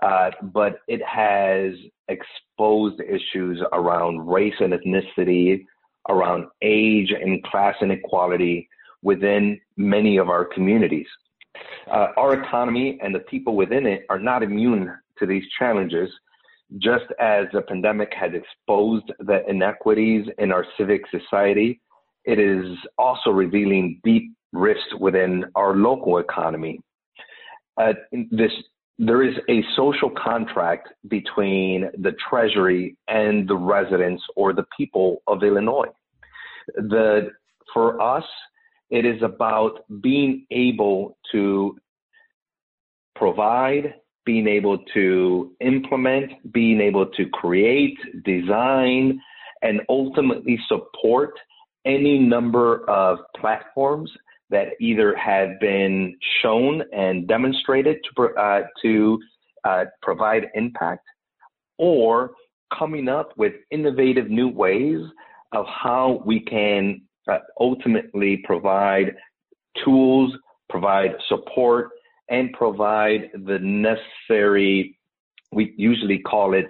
uh, 0.02 0.32
but 0.54 0.80
it 0.88 1.02
has 1.04 1.74
exposed 2.08 3.02
issues 3.02 3.62
around 3.74 4.28
race 4.28 4.54
and 4.60 4.74
ethnicity, 4.74 5.64
around 6.10 6.46
age 6.62 7.12
and 7.12 7.44
class 7.44 7.76
inequality 7.82 8.70
within 9.02 9.60
many 9.76 10.18
of 10.18 10.30
our 10.30 10.46
communities. 10.46 11.08
Uh, 11.92 12.08
our 12.18 12.42
economy 12.42 13.00
and 13.02 13.14
the 13.14 13.20
people 13.20 13.56
within 13.56 13.86
it 13.86 14.06
are 14.10 14.20
not 14.20 14.44
immune 14.44 14.94
to 15.18 15.26
these 15.26 15.44
challenges, 15.58 16.10
just 16.78 17.06
as 17.20 17.46
the 17.54 17.62
pandemic 17.62 18.12
has 18.14 18.32
exposed 18.34 19.12
the 19.20 19.48
inequities 19.50 20.26
in 20.38 20.52
our 20.52 20.66
civic 20.78 21.02
society. 21.10 21.80
It 22.26 22.40
is 22.40 22.78
also 22.98 23.30
revealing 23.30 24.02
deep 24.04 24.34
rifts 24.52 24.94
within 25.00 25.46
our 25.56 25.76
local 25.76 26.18
economy. 26.18 26.80
Uh, 27.78 27.94
this 28.32 28.52
there 29.00 29.22
is 29.22 29.36
a 29.48 29.64
social 29.76 30.10
contract 30.10 30.90
between 31.08 31.92
the 32.00 32.14
Treasury 32.28 32.98
and 33.08 33.48
the 33.48 33.56
residents 33.56 34.24
or 34.36 34.54
the 34.54 34.66
people 34.76 35.22
of 35.28 35.44
Illinois. 35.44 35.90
The 36.76 37.30
for 37.74 38.02
us, 38.02 38.24
it 38.90 39.06
is 39.06 39.22
about 39.22 39.80
being 40.02 40.46
able 40.52 41.18
to 41.32 41.78
provide, 43.16 43.96
being 44.26 44.48
able 44.48 44.78
to 44.94 45.52
implement, 45.62 46.32
being 46.54 46.80
able 46.80 47.06
to 47.06 47.26
create, 47.30 47.98
design, 48.24 49.20
and 49.62 49.82
ultimately 49.90 50.60
support 50.68 51.34
any 51.86 52.20
number 52.20 52.88
of 52.90 53.20
platforms 53.40 54.12
that 54.50 54.70
either 54.80 55.16
have 55.16 55.60
been 55.60 56.16
shown 56.42 56.84
and 56.94 57.28
demonstrated 57.28 57.98
to, 58.04 58.24
uh, 58.36 58.62
to 58.82 59.20
uh, 59.64 59.86
provide 60.02 60.48
impact 60.56 61.06
or 61.78 62.32
coming 62.78 63.10
up 63.10 63.32
with 63.38 63.54
innovative 63.72 64.30
new 64.30 64.48
ways 64.48 65.02
of 65.54 65.66
how 65.66 66.22
we 66.26 66.40
can 66.40 67.02
ultimately 67.60 68.38
provide 68.44 69.16
tools, 69.84 70.34
provide 70.70 71.16
support, 71.28 71.90
and 72.30 72.52
provide 72.54 73.30
the 73.46 73.60
necessary, 73.60 74.98
we 75.52 75.74
usually 75.78 76.20
call 76.20 76.54
it 76.54 76.68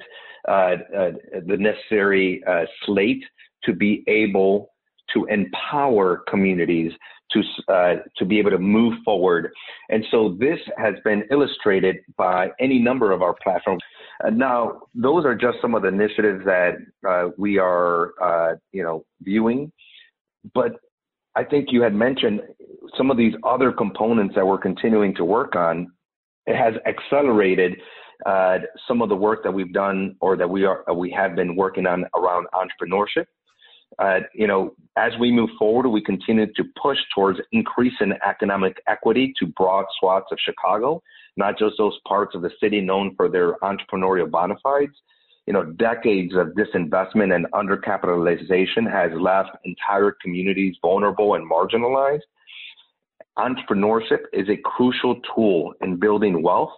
uh, 0.47 0.75
uh, 0.95 1.11
the 1.45 1.57
necessary 1.57 2.43
uh, 2.47 2.65
slate 2.85 3.23
to 3.63 3.73
be 3.73 4.03
able 4.07 4.71
to 5.13 5.25
empower 5.25 6.23
communities 6.29 6.91
to 7.31 7.41
uh, 7.73 7.95
to 8.15 8.25
be 8.25 8.39
able 8.39 8.51
to 8.51 8.57
move 8.57 8.93
forward. 9.03 9.51
And 9.89 10.05
so 10.11 10.37
this 10.39 10.59
has 10.77 10.95
been 11.03 11.23
illustrated 11.31 11.97
by 12.17 12.49
any 12.59 12.79
number 12.79 13.11
of 13.11 13.21
our 13.21 13.35
platforms. 13.43 13.81
Uh, 14.23 14.29
now, 14.29 14.81
those 14.95 15.25
are 15.25 15.35
just 15.35 15.57
some 15.61 15.75
of 15.75 15.81
the 15.81 15.89
initiatives 15.89 16.43
that 16.45 16.75
uh, 17.07 17.29
we 17.37 17.57
are, 17.57 18.13
uh, 18.21 18.55
you 18.71 18.83
know, 18.83 19.05
viewing. 19.21 19.71
But 20.53 20.73
I 21.35 21.43
think 21.43 21.67
you 21.71 21.81
had 21.81 21.93
mentioned 21.93 22.41
some 22.97 23.11
of 23.11 23.17
these 23.17 23.33
other 23.43 23.71
components 23.71 24.35
that 24.35 24.45
we're 24.45 24.57
continuing 24.57 25.13
to 25.15 25.25
work 25.25 25.55
on. 25.55 25.87
It 26.45 26.55
has 26.55 26.73
accelerated 26.87 27.77
uh, 28.25 28.59
some 28.87 29.01
of 29.01 29.09
the 29.09 29.15
work 29.15 29.43
that 29.43 29.53
we've 29.53 29.73
done 29.73 30.15
or 30.21 30.35
that 30.37 30.49
we 30.49 30.65
are 30.65 30.83
we 30.93 31.11
have 31.11 31.35
been 31.35 31.55
working 31.55 31.85
on 31.85 32.05
around 32.15 32.47
entrepreneurship. 32.53 33.25
Uh, 33.99 34.19
you 34.33 34.47
know, 34.47 34.73
as 34.97 35.11
we 35.19 35.31
move 35.31 35.49
forward, 35.57 35.87
we 35.87 36.01
continue 36.01 36.45
to 36.53 36.63
push 36.81 36.97
towards 37.15 37.39
increasing 37.51 38.13
economic 38.27 38.77
equity 38.87 39.33
to 39.39 39.47
broad 39.55 39.85
swaths 39.99 40.27
of 40.31 40.37
Chicago, 40.43 41.01
not 41.37 41.57
just 41.57 41.75
those 41.77 41.97
parts 42.07 42.35
of 42.35 42.41
the 42.41 42.51
city 42.59 42.81
known 42.81 43.15
for 43.15 43.29
their 43.29 43.53
entrepreneurial 43.59 44.29
bona 44.29 44.55
fides, 44.61 44.95
you 45.47 45.53
know, 45.53 45.63
decades 45.63 46.35
of 46.35 46.49
disinvestment 46.49 47.33
and 47.33 47.47
undercapitalization 47.53 48.91
has 48.91 49.11
left 49.19 49.49
entire 49.63 50.15
communities 50.21 50.75
vulnerable 50.81 51.35
and 51.35 51.49
marginalized. 51.49 52.21
Entrepreneurship 53.39 54.23
is 54.33 54.49
a 54.49 54.57
crucial 54.57 55.19
tool 55.33 55.73
in 55.81 55.97
building 55.97 56.43
wealth 56.43 56.71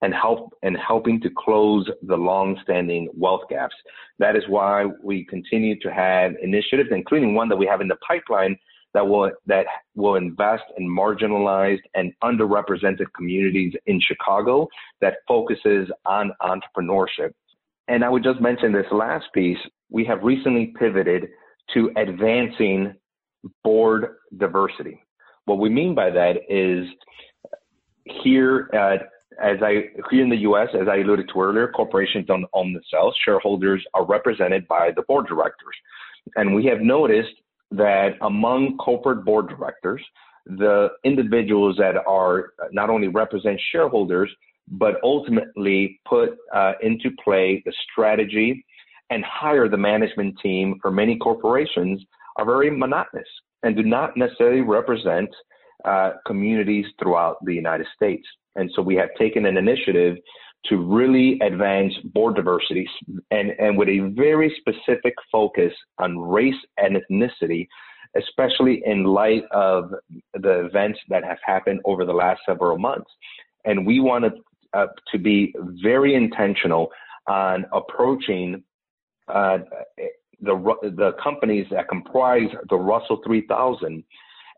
and 0.00 0.14
help 0.14 0.54
and 0.62 0.76
helping 0.76 1.20
to 1.20 1.30
close 1.36 1.88
the 2.02 2.16
long-standing 2.16 3.08
wealth 3.14 3.42
gaps. 3.50 3.74
That 4.18 4.36
is 4.36 4.42
why 4.48 4.86
we 5.02 5.24
continue 5.26 5.78
to 5.80 5.92
have 5.92 6.32
initiatives, 6.42 6.90
including 6.92 7.34
one 7.34 7.48
that 7.50 7.56
we 7.56 7.66
have 7.66 7.80
in 7.80 7.88
the 7.88 7.96
pipeline 8.06 8.56
that 8.94 9.06
will 9.06 9.32
that 9.46 9.66
will 9.96 10.14
invest 10.14 10.62
in 10.78 10.88
marginalized 10.88 11.82
and 11.94 12.12
underrepresented 12.22 13.06
communities 13.14 13.74
in 13.86 14.00
Chicago 14.00 14.68
that 15.00 15.16
focuses 15.28 15.90
on 16.06 16.32
entrepreneurship. 16.40 17.32
And 17.88 18.04
I 18.04 18.08
would 18.08 18.22
just 18.22 18.40
mention 18.40 18.72
this 18.72 18.86
last 18.90 19.26
piece. 19.34 19.58
We 19.90 20.04
have 20.06 20.22
recently 20.22 20.74
pivoted 20.78 21.28
to 21.74 21.90
advancing 21.96 22.94
board 23.62 24.16
diversity. 24.38 25.02
What 25.44 25.58
we 25.58 25.68
mean 25.68 25.94
by 25.94 26.10
that 26.10 26.36
is 26.48 26.86
here 28.22 28.70
at 28.72 29.08
as 29.42 29.58
I 29.62 29.90
here 30.10 30.22
in 30.22 30.30
the 30.30 30.36
U.S., 30.36 30.68
as 30.80 30.86
I 30.88 30.98
alluded 30.98 31.28
to 31.32 31.40
earlier, 31.40 31.68
corporations 31.68 32.26
don't 32.26 32.46
own 32.52 32.72
themselves. 32.72 33.16
Shareholders 33.24 33.84
are 33.92 34.04
represented 34.04 34.66
by 34.68 34.92
the 34.94 35.02
board 35.02 35.26
directors, 35.26 35.74
and 36.36 36.54
we 36.54 36.64
have 36.66 36.80
noticed 36.80 37.34
that 37.72 38.10
among 38.22 38.76
corporate 38.76 39.24
board 39.24 39.48
directors, 39.48 40.02
the 40.46 40.88
individuals 41.04 41.76
that 41.78 41.96
are 42.06 42.52
not 42.70 42.90
only 42.90 43.08
represent 43.08 43.60
shareholders 43.72 44.30
but 44.68 44.96
ultimately 45.02 46.00
put 46.08 46.30
uh, 46.54 46.72
into 46.82 47.10
play 47.22 47.62
the 47.66 47.72
strategy 47.90 48.64
and 49.10 49.24
hire 49.24 49.68
the 49.68 49.76
management 49.76 50.34
team 50.42 50.78
for 50.80 50.90
many 50.90 51.16
corporations 51.18 52.02
are 52.36 52.44
very 52.44 52.70
monotonous 52.70 53.28
and 53.62 53.76
do 53.76 53.82
not 53.82 54.16
necessarily 54.16 54.60
represent 54.60 55.28
uh, 55.84 56.12
communities 56.26 56.86
throughout 56.98 57.36
the 57.44 57.54
United 57.54 57.86
States. 57.94 58.26
And 58.56 58.70
so 58.74 58.82
we 58.82 58.94
have 58.96 59.10
taken 59.18 59.46
an 59.46 59.56
initiative 59.56 60.16
to 60.66 60.78
really 60.78 61.38
advance 61.40 61.92
board 62.14 62.36
diversity 62.36 62.88
and, 63.30 63.50
and 63.58 63.76
with 63.76 63.88
a 63.88 64.12
very 64.16 64.54
specific 64.58 65.14
focus 65.30 65.72
on 65.98 66.18
race 66.18 66.54
and 66.78 66.96
ethnicity, 66.96 67.66
especially 68.16 68.82
in 68.86 69.04
light 69.04 69.42
of 69.50 69.90
the 70.34 70.66
events 70.66 70.98
that 71.08 71.24
have 71.24 71.38
happened 71.44 71.80
over 71.84 72.06
the 72.06 72.12
last 72.12 72.40
several 72.46 72.78
months. 72.78 73.10
And 73.66 73.86
we 73.86 74.00
wanted 74.00 74.32
uh, 74.74 74.86
to 75.12 75.18
be 75.18 75.54
very 75.82 76.14
intentional 76.14 76.90
on 77.28 77.64
approaching 77.72 78.62
uh, 79.28 79.58
the, 80.40 80.54
the 80.82 81.12
companies 81.22 81.66
that 81.70 81.88
comprise 81.88 82.48
the 82.68 82.76
Russell 82.76 83.20
3000 83.24 84.04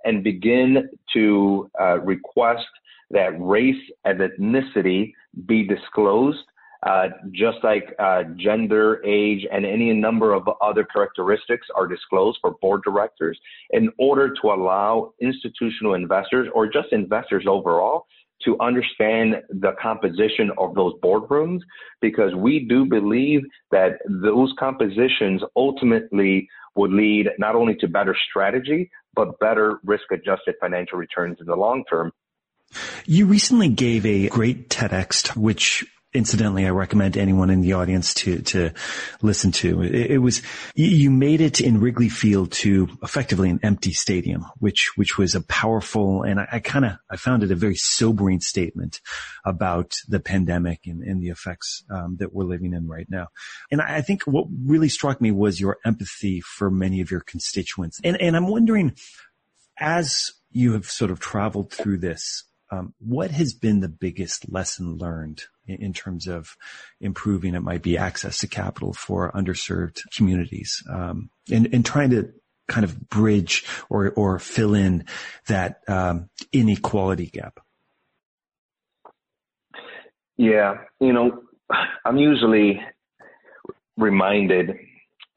and 0.04 0.24
begin 0.24 0.88
to 1.12 1.70
uh, 1.80 1.98
request 2.00 2.66
that 3.10 3.40
race 3.40 3.82
and 4.04 4.20
ethnicity 4.20 5.12
be 5.46 5.64
disclosed, 5.64 6.44
uh, 6.86 7.08
just 7.32 7.58
like 7.62 7.94
uh, 7.98 8.24
gender, 8.36 9.04
age, 9.04 9.46
and 9.52 9.64
any 9.64 9.92
number 9.92 10.32
of 10.32 10.48
other 10.60 10.84
characteristics 10.84 11.66
are 11.74 11.86
disclosed 11.86 12.38
for 12.40 12.52
board 12.60 12.82
directors 12.84 13.38
in 13.70 13.90
order 13.98 14.34
to 14.34 14.48
allow 14.48 15.12
institutional 15.20 15.94
investors 15.94 16.48
or 16.54 16.66
just 16.66 16.92
investors 16.92 17.44
overall 17.48 18.06
to 18.44 18.56
understand 18.60 19.36
the 19.48 19.72
composition 19.80 20.50
of 20.58 20.74
those 20.74 20.92
boardrooms 21.02 21.60
because 22.00 22.34
we 22.34 22.66
do 22.68 22.84
believe 22.84 23.42
that 23.70 23.98
those 24.08 24.52
compositions 24.58 25.42
ultimately 25.56 26.48
would 26.74 26.92
lead 26.92 27.28
not 27.38 27.54
only 27.54 27.74
to 27.76 27.88
better 27.88 28.16
strategy, 28.28 28.90
but 29.14 29.38
better 29.40 29.80
risk 29.84 30.04
adjusted 30.12 30.54
financial 30.60 30.98
returns 30.98 31.38
in 31.40 31.46
the 31.46 31.56
long 31.56 31.84
term. 31.88 32.12
You 33.06 33.26
recently 33.26 33.68
gave 33.68 34.04
a 34.04 34.28
great 34.28 34.68
TEDx, 34.68 35.36
which 35.36 35.84
incidentally 36.16 36.66
I 36.66 36.70
recommend 36.70 37.16
anyone 37.16 37.50
in 37.50 37.60
the 37.60 37.74
audience 37.74 38.14
to 38.14 38.42
to 38.42 38.72
listen 39.22 39.52
to. 39.52 39.82
It, 39.82 40.12
it, 40.12 40.18
was 40.18 40.42
you 40.74 41.10
made 41.10 41.40
it 41.40 41.60
in 41.60 41.80
Wrigley 41.80 42.08
Field 42.08 42.52
to 42.52 42.88
effectively 43.02 43.50
an 43.50 43.60
empty 43.62 43.92
stadium, 43.92 44.46
which 44.58 44.92
which 44.96 45.18
was 45.18 45.34
a 45.34 45.40
powerful 45.42 46.22
and 46.22 46.40
I, 46.40 46.48
I 46.52 46.58
kind 46.58 46.84
of 46.84 46.92
I 47.10 47.16
found 47.16 47.42
it 47.42 47.52
a 47.52 47.56
very 47.56 47.76
sobering 47.76 48.40
statement 48.40 49.00
about 49.44 49.96
the 50.08 50.20
pandemic 50.20 50.86
and, 50.86 51.02
and 51.02 51.22
the 51.22 51.28
effects 51.28 51.84
um, 51.90 52.16
that 52.18 52.32
we're 52.32 52.44
living 52.44 52.72
in 52.72 52.88
right 52.88 53.06
now. 53.08 53.28
And 53.70 53.80
I, 53.80 53.96
I 53.96 54.00
think 54.00 54.22
what 54.22 54.46
really 54.64 54.88
struck 54.88 55.20
me 55.20 55.30
was 55.30 55.60
your 55.60 55.78
empathy 55.84 56.40
for 56.40 56.70
many 56.70 57.00
of 57.00 57.10
your 57.10 57.20
constituents. 57.20 58.00
And 58.02 58.20
and 58.20 58.36
I'm 58.36 58.48
wondering 58.48 58.96
as 59.78 60.32
you 60.50 60.72
have 60.72 60.86
sort 60.86 61.10
of 61.10 61.20
traveled 61.20 61.70
through 61.70 61.98
this 61.98 62.44
um, 62.70 62.94
what 62.98 63.30
has 63.30 63.54
been 63.54 63.80
the 63.80 63.88
biggest 63.88 64.50
lesson 64.50 64.96
learned 64.96 65.44
in, 65.66 65.92
terms 65.92 66.26
of 66.26 66.56
improving 67.00 67.54
it 67.54 67.62
might 67.62 67.82
be 67.82 67.98
access 67.98 68.38
to 68.38 68.46
capital 68.46 68.92
for 68.92 69.32
underserved 69.32 70.00
communities 70.16 70.82
um, 70.90 71.30
and, 71.50 71.68
and 71.72 71.84
trying 71.84 72.10
to 72.10 72.32
kind 72.68 72.84
of 72.84 73.08
bridge 73.08 73.64
or, 73.88 74.10
or 74.10 74.38
fill 74.38 74.74
in 74.74 75.04
that 75.46 75.80
um, 75.88 76.28
inequality 76.52 77.26
gap? 77.26 77.60
Yeah, 80.36 80.78
you 81.00 81.12
know, 81.12 81.42
I'm 82.04 82.18
usually 82.18 82.80
reminded 83.96 84.76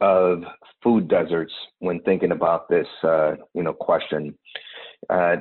of 0.01 0.43
food 0.83 1.07
deserts 1.07 1.53
when 1.79 2.01
thinking 2.01 2.31
about 2.31 2.69
this, 2.69 2.87
uh, 3.03 3.35
you 3.53 3.63
know, 3.63 3.73
question. 3.73 4.37
Uh, 5.09 5.37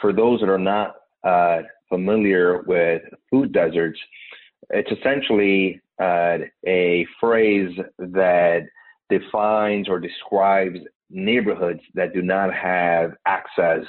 for 0.00 0.12
those 0.12 0.40
that 0.40 0.48
are 0.48 0.58
not 0.58 0.94
uh, 1.24 1.62
familiar 1.88 2.62
with 2.66 3.02
food 3.30 3.52
deserts, 3.52 3.98
it's 4.70 4.90
essentially 4.90 5.80
uh, 6.00 6.38
a 6.66 7.06
phrase 7.20 7.76
that 7.98 8.62
defines 9.08 9.88
or 9.88 10.00
describes 10.00 10.78
neighborhoods 11.10 11.80
that 11.94 12.12
do 12.12 12.22
not 12.22 12.52
have 12.52 13.12
access 13.26 13.84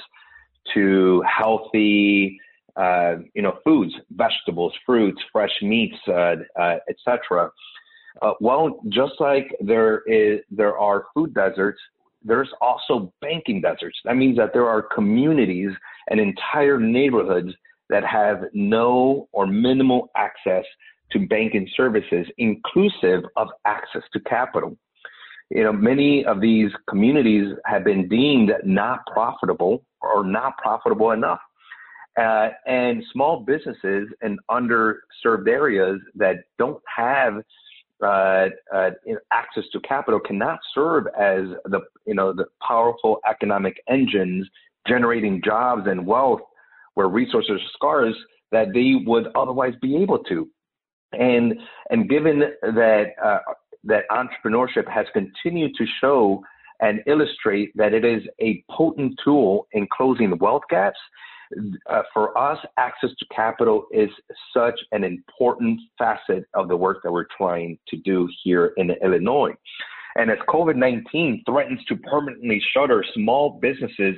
to 0.74 1.22
healthy, 1.22 2.38
uh, 2.76 3.16
you 3.34 3.42
know, 3.42 3.58
foods, 3.64 3.92
vegetables, 4.10 4.72
fruits, 4.86 5.20
fresh 5.32 5.50
meats, 5.62 5.96
uh, 6.06 6.36
uh, 6.58 6.76
etc. 6.88 7.50
Uh, 8.22 8.32
well, 8.40 8.80
just 8.88 9.14
like 9.18 9.54
there 9.60 10.02
is, 10.06 10.40
there 10.50 10.78
are 10.78 11.06
food 11.14 11.34
deserts 11.34 11.80
there's 12.24 12.50
also 12.60 13.12
banking 13.20 13.60
deserts. 13.60 13.98
That 14.04 14.16
means 14.16 14.36
that 14.36 14.52
there 14.52 14.68
are 14.68 14.82
communities 14.82 15.70
and 16.08 16.20
entire 16.20 16.78
neighborhoods 16.78 17.52
that 17.90 18.04
have 18.04 18.44
no 18.52 19.28
or 19.32 19.46
minimal 19.46 20.10
access 20.16 20.64
to 21.12 21.26
banking 21.26 21.68
services, 21.76 22.26
inclusive 22.38 23.24
of 23.36 23.48
access 23.64 24.02
to 24.12 24.20
capital. 24.20 24.76
You 25.50 25.64
know, 25.64 25.72
many 25.72 26.24
of 26.26 26.40
these 26.40 26.70
communities 26.88 27.54
have 27.64 27.84
been 27.84 28.08
deemed 28.08 28.52
not 28.64 29.00
profitable 29.12 29.82
or 30.00 30.24
not 30.24 30.58
profitable 30.58 31.12
enough. 31.12 31.40
Uh, 32.20 32.48
and 32.66 33.02
small 33.12 33.40
businesses 33.40 34.08
in 34.22 34.36
underserved 34.50 35.48
areas 35.48 36.00
that 36.16 36.36
don't 36.58 36.82
have 36.94 37.34
uh, 38.02 38.48
uh, 38.74 38.90
access 39.32 39.64
to 39.72 39.80
capital 39.80 40.20
cannot 40.20 40.58
serve 40.74 41.06
as 41.18 41.42
the 41.64 41.80
you 42.06 42.14
know 42.14 42.32
the 42.32 42.46
powerful 42.66 43.18
economic 43.28 43.82
engines 43.88 44.48
generating 44.86 45.40
jobs 45.44 45.82
and 45.86 46.04
wealth 46.06 46.40
where 46.98 47.06
resources 47.06 47.52
are 47.52 47.68
scarce 47.74 48.16
that 48.50 48.72
they 48.74 48.94
would 49.06 49.28
otherwise 49.36 49.74
be 49.80 49.96
able 49.96 50.18
to. 50.24 50.48
And 51.12 51.54
and 51.90 52.08
given 52.10 52.40
that 52.60 53.04
uh, 53.24 53.38
that 53.84 54.02
entrepreneurship 54.10 54.88
has 54.88 55.06
continued 55.12 55.76
to 55.78 55.86
show 56.00 56.42
and 56.80 57.00
illustrate 57.06 57.70
that 57.76 57.94
it 57.94 58.04
is 58.04 58.22
a 58.40 58.64
potent 58.68 59.14
tool 59.24 59.68
in 59.72 59.86
closing 59.96 60.36
wealth 60.38 60.64
gaps, 60.68 60.98
uh, 61.88 62.02
for 62.12 62.36
us, 62.36 62.58
access 62.78 63.10
to 63.20 63.26
capital 63.34 63.86
is 63.92 64.10
such 64.52 64.78
an 64.90 65.04
important 65.04 65.80
facet 65.98 66.44
of 66.54 66.66
the 66.66 66.76
work 66.76 66.98
that 67.04 67.12
we're 67.12 67.32
trying 67.36 67.78
to 67.86 67.96
do 67.98 68.28
here 68.42 68.72
in 68.76 68.90
Illinois. 69.04 69.52
And 70.16 70.32
as 70.32 70.38
COVID 70.48 70.74
19 70.74 71.44
threatens 71.46 71.78
to 71.86 71.96
permanently 71.96 72.60
shutter 72.74 73.04
small 73.14 73.60
businesses 73.62 74.16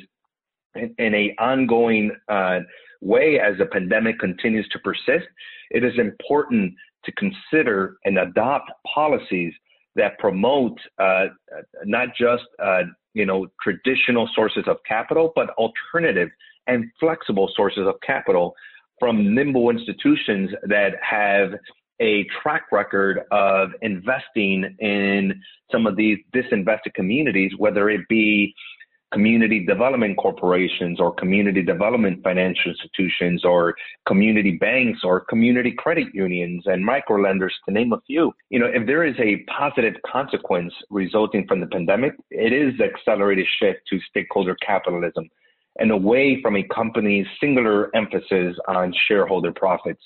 in, 0.75 1.15
a 1.15 1.35
ongoing 1.39 2.11
uh, 2.29 2.61
way 3.01 3.41
as 3.41 3.59
the 3.59 3.67
pandemic 3.67 4.19
continues 4.19 4.69
to 4.69 4.79
persist, 4.81 5.27
it 5.71 5.85
is 5.85 5.99
important 5.99 6.75
to 7.05 7.13
consider 7.13 7.97
and 8.05 8.19
adopt 8.19 8.71
policies 8.95 9.53
that 9.97 10.19
promote 10.19 10.79
uh, 10.99 11.27
not 11.85 12.09
just 12.19 12.45
uh, 12.63 12.83
you 13.15 13.27
know 13.27 13.47
traditional 13.63 14.29
sources 14.35 14.65
of 14.67 14.77
capital, 14.87 15.33
but 15.35 15.51
alternative 15.51 16.29
and 16.67 16.85
flexible 17.01 17.51
sources 17.57 17.87
of 17.87 17.95
capital 18.07 18.55
from 18.99 19.35
nimble 19.35 19.71
institutions 19.71 20.51
that 20.65 20.93
have 21.03 21.53
a 22.01 22.27
track 22.43 22.65
record 22.73 23.21
of 23.31 23.71
investing 23.83 24.77
in 24.79 25.41
some 25.71 25.87
of 25.87 25.97
these 25.97 26.19
disinvested 26.35 26.95
communities, 26.95 27.53
whether 27.59 27.91
it 27.91 28.01
be 28.09 28.55
community 29.13 29.65
development 29.65 30.17
corporations 30.17 31.01
or 31.01 31.13
community 31.15 31.63
development 31.63 32.23
financial 32.23 32.71
institutions 32.71 33.45
or 33.45 33.75
community 34.07 34.53
banks 34.53 35.01
or 35.03 35.21
community 35.21 35.73
credit 35.73 36.07
unions 36.15 36.63
and 36.67 36.85
micro 36.85 37.21
lenders 37.21 37.55
to 37.67 37.75
name 37.75 37.93
a 37.93 38.01
few. 38.07 38.33
You 38.51 38.61
know, 38.61 38.67
if 38.67 38.87
there 38.87 39.05
is 39.05 39.17
a 39.19 39.45
positive 39.51 39.95
consequence 40.07 40.73
resulting 40.91 41.47
from 41.47 41.61
the 41.61 41.67
pandemic, 41.67 42.13
it 42.31 42.53
is 42.53 42.79
the 42.79 42.85
accelerated 42.85 43.47
shift 43.61 43.81
to 43.91 43.99
stakeholder 44.09 44.55
capitalism 44.65 45.29
and 45.79 45.91
away 45.91 46.41
from 46.43 46.57
a 46.57 46.63
company's 46.65 47.27
singular 47.41 47.95
emphasis 47.97 48.57
on 48.69 48.93
shareholder 49.09 49.53
profits. 49.53 50.03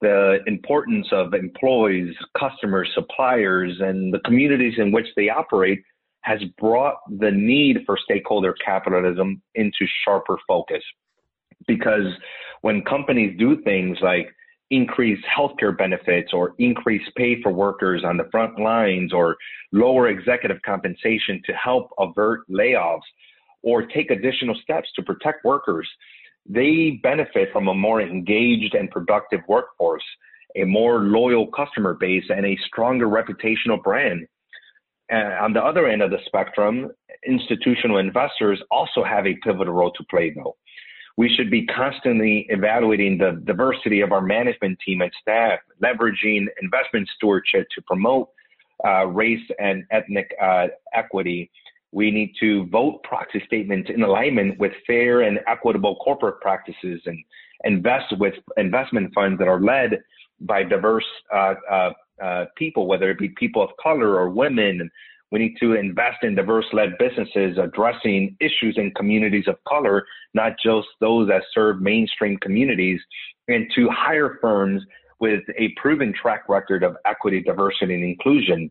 The 0.00 0.40
importance 0.46 1.06
of 1.12 1.32
employees, 1.32 2.14
customers, 2.38 2.90
suppliers, 2.94 3.80
and 3.80 4.12
the 4.12 4.18
communities 4.20 4.74
in 4.78 4.90
which 4.90 5.06
they 5.16 5.28
operate 5.28 5.82
has 6.22 6.40
brought 6.58 6.96
the 7.18 7.30
need 7.30 7.78
for 7.86 7.98
stakeholder 8.02 8.54
capitalism 8.64 9.42
into 9.54 9.86
sharper 10.04 10.38
focus. 10.46 10.82
Because 11.66 12.06
when 12.62 12.82
companies 12.82 13.36
do 13.38 13.60
things 13.62 13.98
like 14.02 14.28
increase 14.70 15.18
healthcare 15.36 15.76
benefits 15.76 16.32
or 16.32 16.54
increase 16.58 17.02
pay 17.16 17.40
for 17.42 17.52
workers 17.52 18.02
on 18.04 18.16
the 18.16 18.28
front 18.30 18.58
lines 18.58 19.12
or 19.12 19.36
lower 19.72 20.08
executive 20.08 20.60
compensation 20.64 21.42
to 21.44 21.52
help 21.52 21.90
avert 21.98 22.48
layoffs 22.48 23.00
or 23.62 23.86
take 23.86 24.10
additional 24.10 24.56
steps 24.62 24.88
to 24.96 25.02
protect 25.02 25.44
workers, 25.44 25.88
they 26.48 26.98
benefit 27.02 27.50
from 27.52 27.68
a 27.68 27.74
more 27.74 28.00
engaged 28.00 28.74
and 28.74 28.90
productive 28.90 29.40
workforce, 29.46 30.02
a 30.56 30.64
more 30.64 31.00
loyal 31.00 31.46
customer 31.48 31.94
base, 31.94 32.24
and 32.30 32.44
a 32.46 32.58
stronger 32.66 33.06
reputational 33.06 33.80
brand. 33.82 34.26
Uh, 35.12 35.36
on 35.40 35.52
the 35.52 35.62
other 35.62 35.86
end 35.86 36.00
of 36.00 36.10
the 36.10 36.18
spectrum, 36.26 36.90
institutional 37.26 37.98
investors 37.98 38.60
also 38.70 39.04
have 39.04 39.26
a 39.26 39.34
pivotal 39.44 39.74
role 39.74 39.92
to 39.92 40.04
play, 40.04 40.30
though. 40.30 40.56
We 41.18 41.28
should 41.28 41.50
be 41.50 41.66
constantly 41.66 42.46
evaluating 42.48 43.18
the 43.18 43.42
diversity 43.44 44.00
of 44.00 44.12
our 44.12 44.22
management 44.22 44.78
team 44.84 45.02
and 45.02 45.12
staff, 45.20 45.58
leveraging 45.82 46.46
investment 46.62 47.08
stewardship 47.16 47.66
to 47.74 47.82
promote 47.82 48.30
uh, 48.86 49.06
race 49.06 49.46
and 49.58 49.84
ethnic 49.90 50.34
uh, 50.40 50.68
equity. 50.94 51.50
We 51.92 52.10
need 52.10 52.32
to 52.40 52.66
vote 52.68 53.02
proxy 53.02 53.42
statements 53.46 53.90
in 53.94 54.02
alignment 54.02 54.58
with 54.58 54.72
fair 54.86 55.20
and 55.20 55.40
equitable 55.46 55.96
corporate 55.96 56.40
practices 56.40 57.02
and 57.04 57.22
invest 57.64 58.18
with 58.18 58.34
investment 58.56 59.12
funds 59.14 59.38
that 59.38 59.48
are 59.48 59.60
led 59.60 60.02
by 60.40 60.62
diverse 60.62 61.04
uh, 62.22 62.44
people, 62.56 62.86
whether 62.86 63.10
it 63.10 63.18
be 63.18 63.28
people 63.30 63.62
of 63.62 63.70
color 63.82 64.16
or 64.16 64.30
women. 64.30 64.90
We 65.30 65.38
need 65.38 65.56
to 65.60 65.72
invest 65.72 66.22
in 66.22 66.34
diverse 66.34 66.66
led 66.72 66.98
businesses 66.98 67.56
addressing 67.58 68.36
issues 68.38 68.74
in 68.76 68.92
communities 68.94 69.44
of 69.48 69.56
color, 69.66 70.04
not 70.34 70.52
just 70.62 70.88
those 71.00 71.28
that 71.28 71.42
serve 71.54 71.80
mainstream 71.80 72.36
communities, 72.36 73.00
and 73.48 73.66
to 73.74 73.88
hire 73.90 74.38
firms 74.42 74.82
with 75.20 75.42
a 75.56 75.68
proven 75.80 76.12
track 76.12 76.48
record 76.48 76.82
of 76.82 76.96
equity, 77.06 77.40
diversity, 77.42 77.94
and 77.94 78.04
inclusion. 78.04 78.70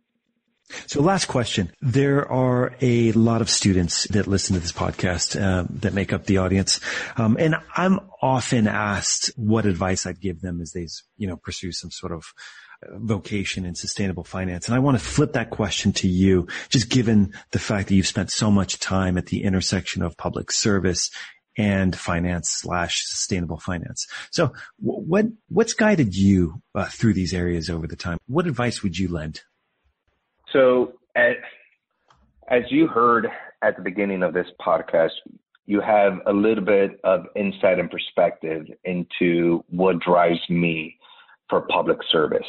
So 0.87 1.01
last 1.01 1.25
question. 1.25 1.71
There 1.81 2.29
are 2.31 2.73
a 2.81 3.11
lot 3.13 3.41
of 3.41 3.49
students 3.49 4.07
that 4.09 4.27
listen 4.27 4.53
to 4.53 4.59
this 4.59 4.71
podcast 4.71 5.41
uh, 5.41 5.65
that 5.81 5.93
make 5.93 6.13
up 6.13 6.25
the 6.25 6.37
audience. 6.37 6.79
Um, 7.17 7.37
and 7.39 7.55
I'm 7.75 7.99
often 8.21 8.67
asked 8.67 9.31
what 9.35 9.65
advice 9.65 10.05
I'd 10.05 10.21
give 10.21 10.41
them 10.41 10.61
as 10.61 10.71
they, 10.71 10.87
you 11.17 11.27
know, 11.27 11.37
pursue 11.37 11.71
some 11.71 11.91
sort 11.91 12.13
of 12.13 12.25
vocation 12.89 13.65
in 13.65 13.75
sustainable 13.75 14.23
finance. 14.23 14.67
And 14.67 14.75
I 14.75 14.79
want 14.79 14.97
to 14.97 15.03
flip 15.03 15.33
that 15.33 15.49
question 15.49 15.91
to 15.93 16.07
you, 16.07 16.47
just 16.69 16.89
given 16.89 17.33
the 17.51 17.59
fact 17.59 17.87
that 17.87 17.95
you've 17.95 18.07
spent 18.07 18.31
so 18.31 18.51
much 18.51 18.79
time 18.79 19.17
at 19.17 19.27
the 19.27 19.43
intersection 19.43 20.01
of 20.01 20.17
public 20.17 20.51
service 20.51 21.11
and 21.57 21.95
finance 21.95 22.49
slash 22.49 23.03
sustainable 23.05 23.59
finance. 23.59 24.07
So 24.31 24.53
what, 24.79 25.25
what's 25.49 25.73
guided 25.73 26.15
you 26.15 26.61
uh, 26.73 26.85
through 26.85 27.13
these 27.13 27.33
areas 27.33 27.69
over 27.69 27.87
the 27.87 27.95
time? 27.95 28.17
What 28.27 28.47
advice 28.47 28.81
would 28.83 28.97
you 28.97 29.09
lend? 29.09 29.41
So 30.51 30.93
as, 31.15 31.35
as 32.47 32.63
you 32.69 32.87
heard 32.87 33.27
at 33.61 33.75
the 33.75 33.83
beginning 33.83 34.23
of 34.23 34.33
this 34.33 34.47
podcast, 34.65 35.11
you 35.65 35.81
have 35.81 36.19
a 36.25 36.33
little 36.33 36.63
bit 36.63 36.99
of 37.03 37.25
insight 37.35 37.79
and 37.79 37.91
perspective 37.91 38.65
into 38.83 39.63
what 39.67 39.99
drives 39.99 40.39
me 40.49 40.97
for 41.49 41.61
public 41.69 41.99
service 42.09 42.47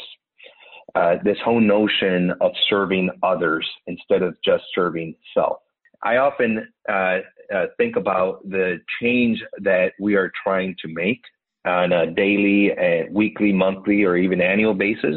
uh, 0.95 1.15
this 1.23 1.37
whole 1.43 1.61
notion 1.61 2.31
of 2.41 2.51
serving 2.69 3.09
others 3.23 3.67
instead 3.87 4.21
of 4.21 4.35
just 4.43 4.63
serving 4.75 5.15
self. 5.33 5.57
I 6.03 6.17
often 6.17 6.67
uh, 6.89 7.19
uh, 7.53 7.65
think 7.77 7.95
about 7.95 8.47
the 8.49 8.79
change 9.01 9.41
that 9.59 9.93
we 9.99 10.15
are 10.15 10.31
trying 10.43 10.75
to 10.81 10.93
make 10.93 11.21
on 11.65 11.93
a 11.93 12.11
daily, 12.11 12.71
and 12.73 13.13
weekly, 13.13 13.53
monthly, 13.53 14.03
or 14.03 14.17
even 14.17 14.41
annual 14.41 14.73
basis. 14.73 15.15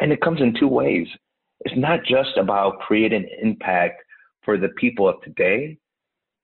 And 0.00 0.12
it 0.12 0.20
comes 0.20 0.40
in 0.40 0.54
two 0.58 0.68
ways. 0.68 1.06
It's 1.60 1.76
not 1.76 2.04
just 2.04 2.36
about 2.36 2.80
creating 2.80 3.28
impact 3.42 4.02
for 4.44 4.58
the 4.58 4.68
people 4.80 5.08
of 5.08 5.22
today, 5.22 5.78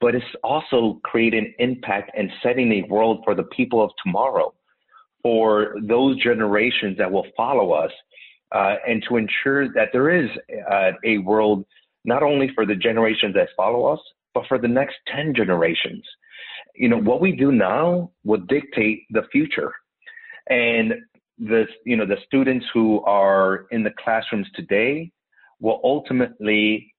but 0.00 0.14
it's 0.14 0.24
also 0.42 0.98
creating 1.04 1.52
impact 1.58 2.12
and 2.16 2.30
setting 2.42 2.72
a 2.72 2.88
world 2.88 3.20
for 3.24 3.34
the 3.34 3.42
people 3.44 3.84
of 3.84 3.90
tomorrow, 4.02 4.54
for 5.22 5.74
those 5.82 6.16
generations 6.22 6.96
that 6.96 7.12
will 7.12 7.26
follow 7.36 7.72
us 7.72 7.92
uh, 8.52 8.76
and 8.86 9.02
to 9.08 9.16
ensure 9.16 9.72
that 9.72 9.88
there 9.92 10.10
is 10.10 10.28
uh, 10.70 10.92
a 11.04 11.18
world 11.18 11.64
not 12.04 12.22
only 12.22 12.50
for 12.54 12.64
the 12.66 12.74
generations 12.74 13.34
that 13.34 13.48
follow 13.56 13.86
us, 13.86 14.00
but 14.34 14.44
for 14.46 14.58
the 14.58 14.68
next 14.68 14.96
10 15.14 15.34
generations. 15.34 16.04
You 16.74 16.88
know, 16.88 16.98
what 16.98 17.20
we 17.20 17.32
do 17.32 17.52
now 17.52 18.10
will 18.24 18.40
dictate 18.40 19.04
the 19.10 19.22
future. 19.30 19.72
And 20.48 20.94
the, 21.38 21.66
you 21.84 21.96
know, 21.96 22.06
the 22.06 22.18
students 22.26 22.66
who 22.72 23.02
are 23.04 23.66
in 23.70 23.82
the 23.82 23.92
classrooms 24.02 24.46
today 24.54 25.10
will 25.60 25.80
ultimately 25.84 26.94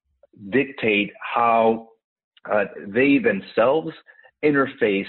dictate 0.49 1.11
how 1.19 1.89
uh, 2.51 2.65
they 2.87 3.17
themselves 3.17 3.91
interface 4.43 5.07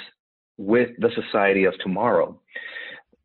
with 0.59 0.91
the 0.99 1.11
society 1.15 1.65
of 1.65 1.75
tomorrow. 1.79 2.39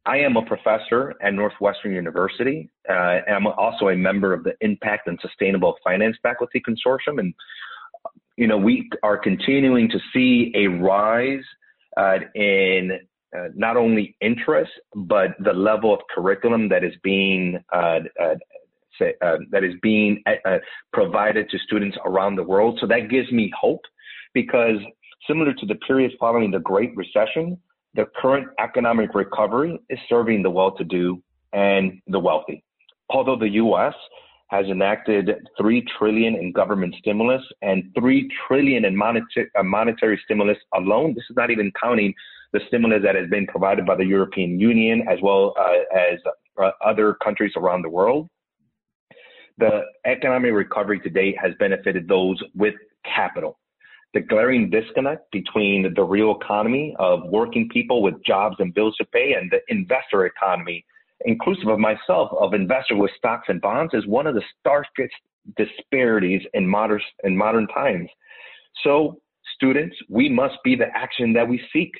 I 0.08 0.18
am 0.20 0.38
a 0.38 0.42
professor 0.42 1.16
at 1.22 1.34
Northwestern 1.34 1.92
University. 1.92 2.70
Uh, 2.90 3.20
and 3.28 3.36
I'm 3.36 3.48
also 3.48 3.90
a 3.90 3.96
member 3.96 4.34
of 4.34 4.46
the 4.46 4.54
Impact 4.62 5.08
and 5.08 5.20
Sustainable 5.22 5.76
Finance 5.84 6.16
Faculty 6.24 6.64
Consortium. 6.68 7.20
And, 7.20 7.34
you 8.38 8.48
know, 8.48 8.58
we 8.58 8.90
are 9.04 9.18
continuing 9.18 9.90
to 9.90 10.00
see 10.14 10.54
a 10.56 10.68
rise 10.68 11.44
uh, 11.98 12.20
in 12.36 13.00
uh, 13.38 13.50
not 13.54 13.76
only 13.76 14.16
interest, 14.22 14.72
but 14.96 15.36
the 15.40 15.52
level 15.52 15.94
of 15.94 16.00
curriculum 16.16 16.70
that 16.70 16.86
is 16.86 16.94
being 17.04 17.60
uh, 17.74 18.00
uh, 18.22 18.36
say, 18.98 19.14
uh, 19.22 19.38
that 19.52 19.66
is 19.66 19.74
being 19.82 20.24
provided 20.94 21.50
to 21.50 21.60
students 21.60 21.98
around 22.06 22.36
the 22.38 22.44
world. 22.44 22.78
So 22.80 22.88
that 22.88 23.10
gives 23.10 23.30
me 23.34 23.52
hope 23.60 23.82
because 24.34 24.78
similar 25.28 25.54
to 25.54 25.66
the 25.66 25.76
period 25.76 26.14
following 26.18 26.52
the 26.52 26.60
Great 26.60 26.96
Recession, 26.96 27.58
the 27.98 28.06
current 28.22 28.48
economic 28.60 29.14
recovery 29.16 29.78
is 29.90 30.00
serving 30.08 30.44
the 30.44 30.50
well-to-do 30.50 31.22
and 31.52 32.00
the 32.08 32.20
wealthy. 32.20 32.64
Although 33.10 33.38
the 33.38 33.50
U.S. 33.50 33.96
has 34.50 34.68
enacted 34.68 35.32
three 35.60 35.84
trillion 35.98 36.36
in 36.36 36.52
government 36.52 36.94
stimulus 37.00 37.42
and 37.64 37.84
three 37.98 38.30
trillion 38.48 38.86
in 38.86 38.96
monetary, 38.96 39.50
uh, 39.60 39.64
monetary 39.64 40.22
stimulus 40.24 40.58
alone, 40.76 41.16
this 41.16 41.24
is 41.30 41.36
not 41.36 41.50
even 41.50 41.72
counting 41.82 42.14
the 42.54 42.60
stimulus 42.68 43.02
that 43.04 43.16
has 43.16 43.28
been 43.30 43.48
provided 43.48 43.86
by 43.86 43.96
the 43.96 44.06
European 44.06 44.60
Union 44.60 45.04
as 45.10 45.18
well 45.24 45.56
uh, 45.60 45.98
as 45.98 46.20
uh, 46.62 46.70
other 46.86 47.16
countries 47.16 47.52
around 47.58 47.82
the 47.82 47.90
world. 47.90 48.30
The 49.58 49.82
economic 50.06 50.54
recovery 50.54 51.00
to 51.00 51.10
date 51.10 51.36
has 51.42 51.54
benefited 51.58 52.08
those 52.08 52.40
with 52.54 52.76
capital 53.04 53.58
the 54.14 54.22
glaring 54.22 54.70
disconnect 54.70 55.32
between 55.32 55.94
the 55.96 56.04
real 56.04 56.38
economy 56.42 56.96
of 57.00 57.28
working 57.30 57.70
people 57.70 58.02
with 58.02 58.16
jobs 58.24 58.56
and 58.60 58.74
bills 58.74 58.96
to 58.98 59.06
pay 59.06 59.34
and 59.34 59.52
the 59.52 59.60
investor 59.68 60.26
economy, 60.26 60.86
inclusive 61.26 61.68
of 61.68 61.80
myself, 61.80 62.32
of 62.40 62.54
investor 62.54 62.96
with 62.96 63.12
stocks 63.18 63.48
and 63.50 63.62
bonds, 63.62 63.94
is 63.94 64.08
one 64.08 64.28
of 64.28 64.36
the 64.36 64.44
starkest 64.60 65.14
disparities 65.56 66.42
in 66.54 66.68
modern, 66.68 67.02
in 67.24 67.36
modern 67.36 67.68
times. 67.68 68.10
So, 68.84 69.20
students, 69.56 69.96
we 70.10 70.30
must 70.30 70.56
be 70.64 70.76
the 70.76 70.88
action 70.96 71.34
that 71.34 71.48
we 71.48 71.62
seek. 71.74 71.92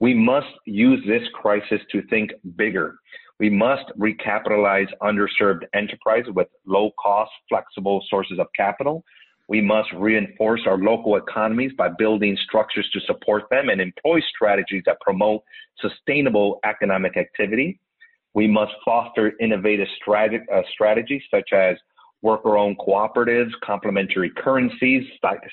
We 0.00 0.14
must 0.14 0.48
use 0.66 1.02
this 1.06 1.22
crisis 1.34 1.80
to 1.92 2.02
think 2.08 2.32
bigger. 2.56 2.96
We 3.38 3.50
must 3.50 3.84
recapitalize 3.98 4.88
underserved 5.02 5.64
enterprises 5.74 6.32
with 6.34 6.48
low 6.66 6.90
cost, 7.02 7.30
flexible 7.48 8.02
sources 8.08 8.38
of 8.38 8.46
capital. 8.56 9.04
We 9.48 9.60
must 9.60 9.92
reinforce 9.92 10.62
our 10.66 10.78
local 10.78 11.16
economies 11.16 11.72
by 11.78 11.88
building 11.88 12.36
structures 12.44 12.88
to 12.92 13.00
support 13.00 13.44
them 13.50 13.68
and 13.68 13.80
employ 13.80 14.20
strategies 14.34 14.82
that 14.86 15.00
promote 15.00 15.42
sustainable 15.80 16.58
economic 16.64 17.16
activity. 17.16 17.78
We 18.34 18.48
must 18.48 18.72
foster 18.84 19.32
innovative 19.40 19.88
uh, 20.08 20.62
strategies 20.72 21.22
such 21.30 21.52
as 21.52 21.76
worker-owned 22.22 22.78
cooperatives, 22.78 23.52
complementary 23.62 24.30
currencies, 24.36 25.04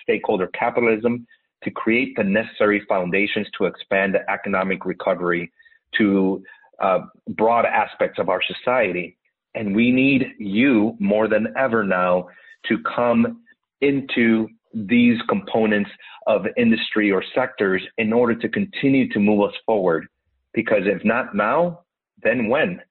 stakeholder 0.02 0.48
capitalism 0.48 1.28
to 1.64 1.72
create 1.72 2.16
the 2.18 2.24
necessary 2.24 2.84
foundations 2.90 3.48
to 3.58 3.66
expand 3.66 4.16
the 4.16 4.30
economic 4.30 4.86
recovery 4.86 5.52
to 5.98 6.44
uh, 6.82 7.00
broad 7.30 7.66
aspects 7.66 8.20
of 8.20 8.28
our 8.28 8.42
society. 8.42 9.18
And 9.56 9.76
we 9.76 9.92
need 9.92 10.34
you 10.40 10.96
more 11.00 11.28
than 11.28 11.54
ever 11.56 11.84
now 11.84 12.28
to 12.68 12.80
come 12.96 13.43
into 13.84 14.48
these 14.74 15.20
components 15.30 15.90
of 16.28 16.46
industry 16.58 17.12
or 17.12 17.24
sectors 17.36 17.82
in 17.98 18.12
order 18.12 18.34
to 18.34 18.50
continue 18.50 19.08
to 19.10 19.20
move 19.20 19.48
us 19.48 19.56
forward. 19.66 20.08
Because 20.54 20.84
if 20.86 21.04
not 21.04 21.36
now, 21.36 21.82
then 22.24 22.48
when? 22.48 22.82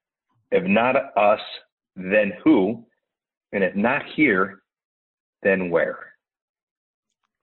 If 0.50 0.64
not 0.64 0.96
us, 1.16 1.40
then 1.96 2.32
who? 2.44 2.84
And 3.52 3.64
if 3.64 3.74
not 3.74 4.02
here, 4.14 4.62
then 5.42 5.70
where? 5.70 6.11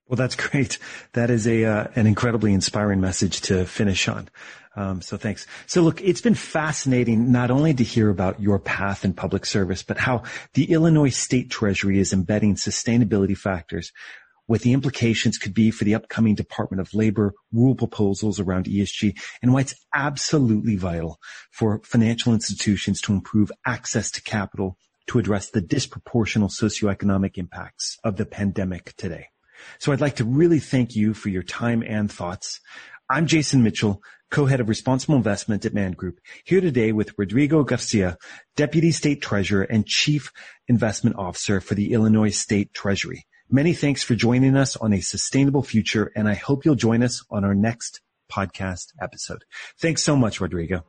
Well, 0.10 0.18
that's 0.18 0.36
great. 0.50 0.80
That 1.14 1.30
is 1.30 1.48
a 1.48 1.64
uh, 1.64 1.88
an 1.96 2.08
incredibly 2.08 2.54
inspiring 2.54 3.00
message 3.00 3.42
to 3.42 3.66
finish 3.66 4.10
on. 4.10 4.28
Um, 4.76 5.02
so 5.02 5.18
thanks. 5.18 5.48
So 5.68 5.82
look, 5.82 6.02
it's 6.02 6.22
been 6.22 6.36
fascinating 6.36 7.32
not 7.32 7.52
only 7.52 7.74
to 7.74 7.84
hear 7.84 8.10
about 8.10 8.42
your 8.42 8.60
path 8.60 9.04
in 9.04 9.14
public 9.14 9.46
service, 9.46 9.84
but 9.84 9.98
how 9.98 10.24
the 10.54 10.72
Illinois 10.72 11.10
State 11.10 11.50
Treasury 11.50 12.00
is 12.00 12.14
embedding 12.14 12.56
sustainability 12.56 13.38
factors 13.38 13.92
what 14.50 14.62
the 14.62 14.74
implications 14.74 15.38
could 15.38 15.54
be 15.54 15.70
for 15.70 15.84
the 15.84 15.94
upcoming 15.94 16.34
Department 16.34 16.82
of 16.82 16.92
Labor 16.96 17.36
rule 17.54 17.76
proposals 17.76 18.40
around 18.40 18.66
ESG 18.66 19.16
and 19.44 19.54
why 19.54 19.62
it's 19.62 19.76
absolutely 19.94 20.76
vital 20.76 21.20
for 21.52 21.82
financial 21.84 22.34
institutions 22.34 23.00
to 23.02 23.14
improve 23.14 23.52
access 23.68 24.10
to 24.10 24.24
capital 24.24 24.76
to 25.06 25.20
address 25.20 25.52
the 25.52 25.62
disproportional 25.62 26.50
socioeconomic 26.50 27.38
impacts 27.38 28.00
of 28.04 28.18
the 28.18 28.26
pandemic 28.26 28.96
today. 28.98 29.28
So 29.80 29.92
I'd 29.92 30.02
like 30.02 30.18
to 30.18 30.26
really 30.26 30.60
thank 30.60 30.96
you 30.96 31.14
for 31.14 31.30
your 31.30 31.44
time 31.44 31.84
and 31.86 32.12
thoughts. 32.12 32.60
I'm 33.10 33.26
Jason 33.26 33.64
Mitchell, 33.64 34.02
co-head 34.30 34.60
of 34.60 34.70
responsible 34.70 35.16
investment 35.16 35.66
at 35.66 35.74
Man 35.74 35.94
Group, 35.94 36.20
here 36.46 36.62
today 36.62 36.92
with 36.92 37.14
Rodrigo 37.18 37.64
Garcia, 37.64 38.18
deputy 38.56 38.92
state 38.92 39.22
treasurer 39.22 39.64
and 39.64 39.86
chief 39.86 40.32
investment 40.68 41.16
officer 41.18 41.60
for 41.62 41.76
the 41.76 41.94
Illinois 41.94 42.30
State 42.30 42.74
Treasury. 42.74 43.26
Many 43.50 43.74
thanks 43.74 44.04
for 44.04 44.14
joining 44.14 44.56
us 44.56 44.78
on 44.78 44.94
a 44.94 45.02
sustainable 45.02 45.64
future, 45.64 46.12
and 46.16 46.30
I 46.30 46.36
hope 46.36 46.66
you'll 46.66 46.76
join 46.76 47.02
us 47.02 47.24
on 47.32 47.44
our 47.44 47.56
next 47.56 48.02
podcast 48.32 48.94
episode. 49.02 49.44
Thanks 49.80 50.04
so 50.04 50.16
much, 50.16 50.40
Rodrigo. 50.40 50.86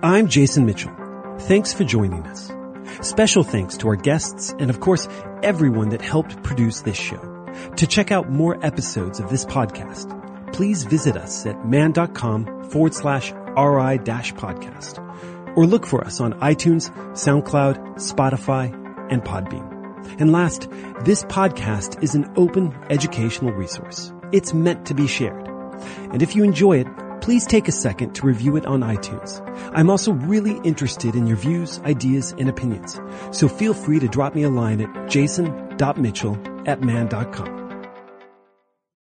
I'm 0.00 0.28
Jason 0.28 0.64
Mitchell. 0.64 0.94
Thanks 1.40 1.72
for 1.72 1.84
joining 1.84 2.22
us. 2.24 2.52
Special 3.00 3.42
thanks 3.42 3.76
to 3.78 3.88
our 3.88 3.96
guests 3.96 4.54
and 4.58 4.70
of 4.70 4.80
course 4.80 5.08
everyone 5.42 5.88
that 5.90 6.02
helped 6.02 6.42
produce 6.42 6.82
this 6.82 6.96
show. 6.96 7.31
To 7.76 7.86
check 7.86 8.10
out 8.10 8.30
more 8.30 8.58
episodes 8.64 9.20
of 9.20 9.30
this 9.30 9.44
podcast, 9.44 10.52
please 10.52 10.84
visit 10.84 11.16
us 11.16 11.46
at 11.46 11.66
man.com 11.66 12.70
forward 12.70 12.94
slash 12.94 13.32
RI 13.32 13.98
dash 13.98 14.32
podcast 14.34 14.98
or 15.56 15.66
look 15.66 15.86
for 15.86 16.04
us 16.04 16.20
on 16.20 16.32
iTunes, 16.40 16.90
SoundCloud, 17.12 17.96
Spotify, 17.96 18.72
and 19.10 19.22
Podbean. 19.22 20.20
And 20.20 20.32
last, 20.32 20.68
this 21.04 21.24
podcast 21.24 22.02
is 22.02 22.14
an 22.14 22.30
open 22.36 22.74
educational 22.90 23.52
resource. 23.52 24.12
It's 24.32 24.54
meant 24.54 24.86
to 24.86 24.94
be 24.94 25.06
shared. 25.06 25.46
And 26.12 26.22
if 26.22 26.34
you 26.34 26.44
enjoy 26.44 26.78
it, 26.78 26.86
please 27.20 27.46
take 27.46 27.68
a 27.68 27.72
second 27.72 28.14
to 28.14 28.26
review 28.26 28.56
it 28.56 28.66
on 28.66 28.80
iTunes. 28.80 29.40
I'm 29.74 29.90
also 29.90 30.12
really 30.12 30.58
interested 30.64 31.14
in 31.14 31.26
your 31.26 31.36
views, 31.36 31.80
ideas, 31.80 32.34
and 32.38 32.48
opinions. 32.48 33.00
So 33.30 33.48
feel 33.48 33.74
free 33.74 34.00
to 34.00 34.08
drop 34.08 34.34
me 34.34 34.42
a 34.42 34.50
line 34.50 34.80
at 34.80 35.10
jason.mitchell 35.10 36.51
at 36.66 36.80
man.com. 36.80 37.61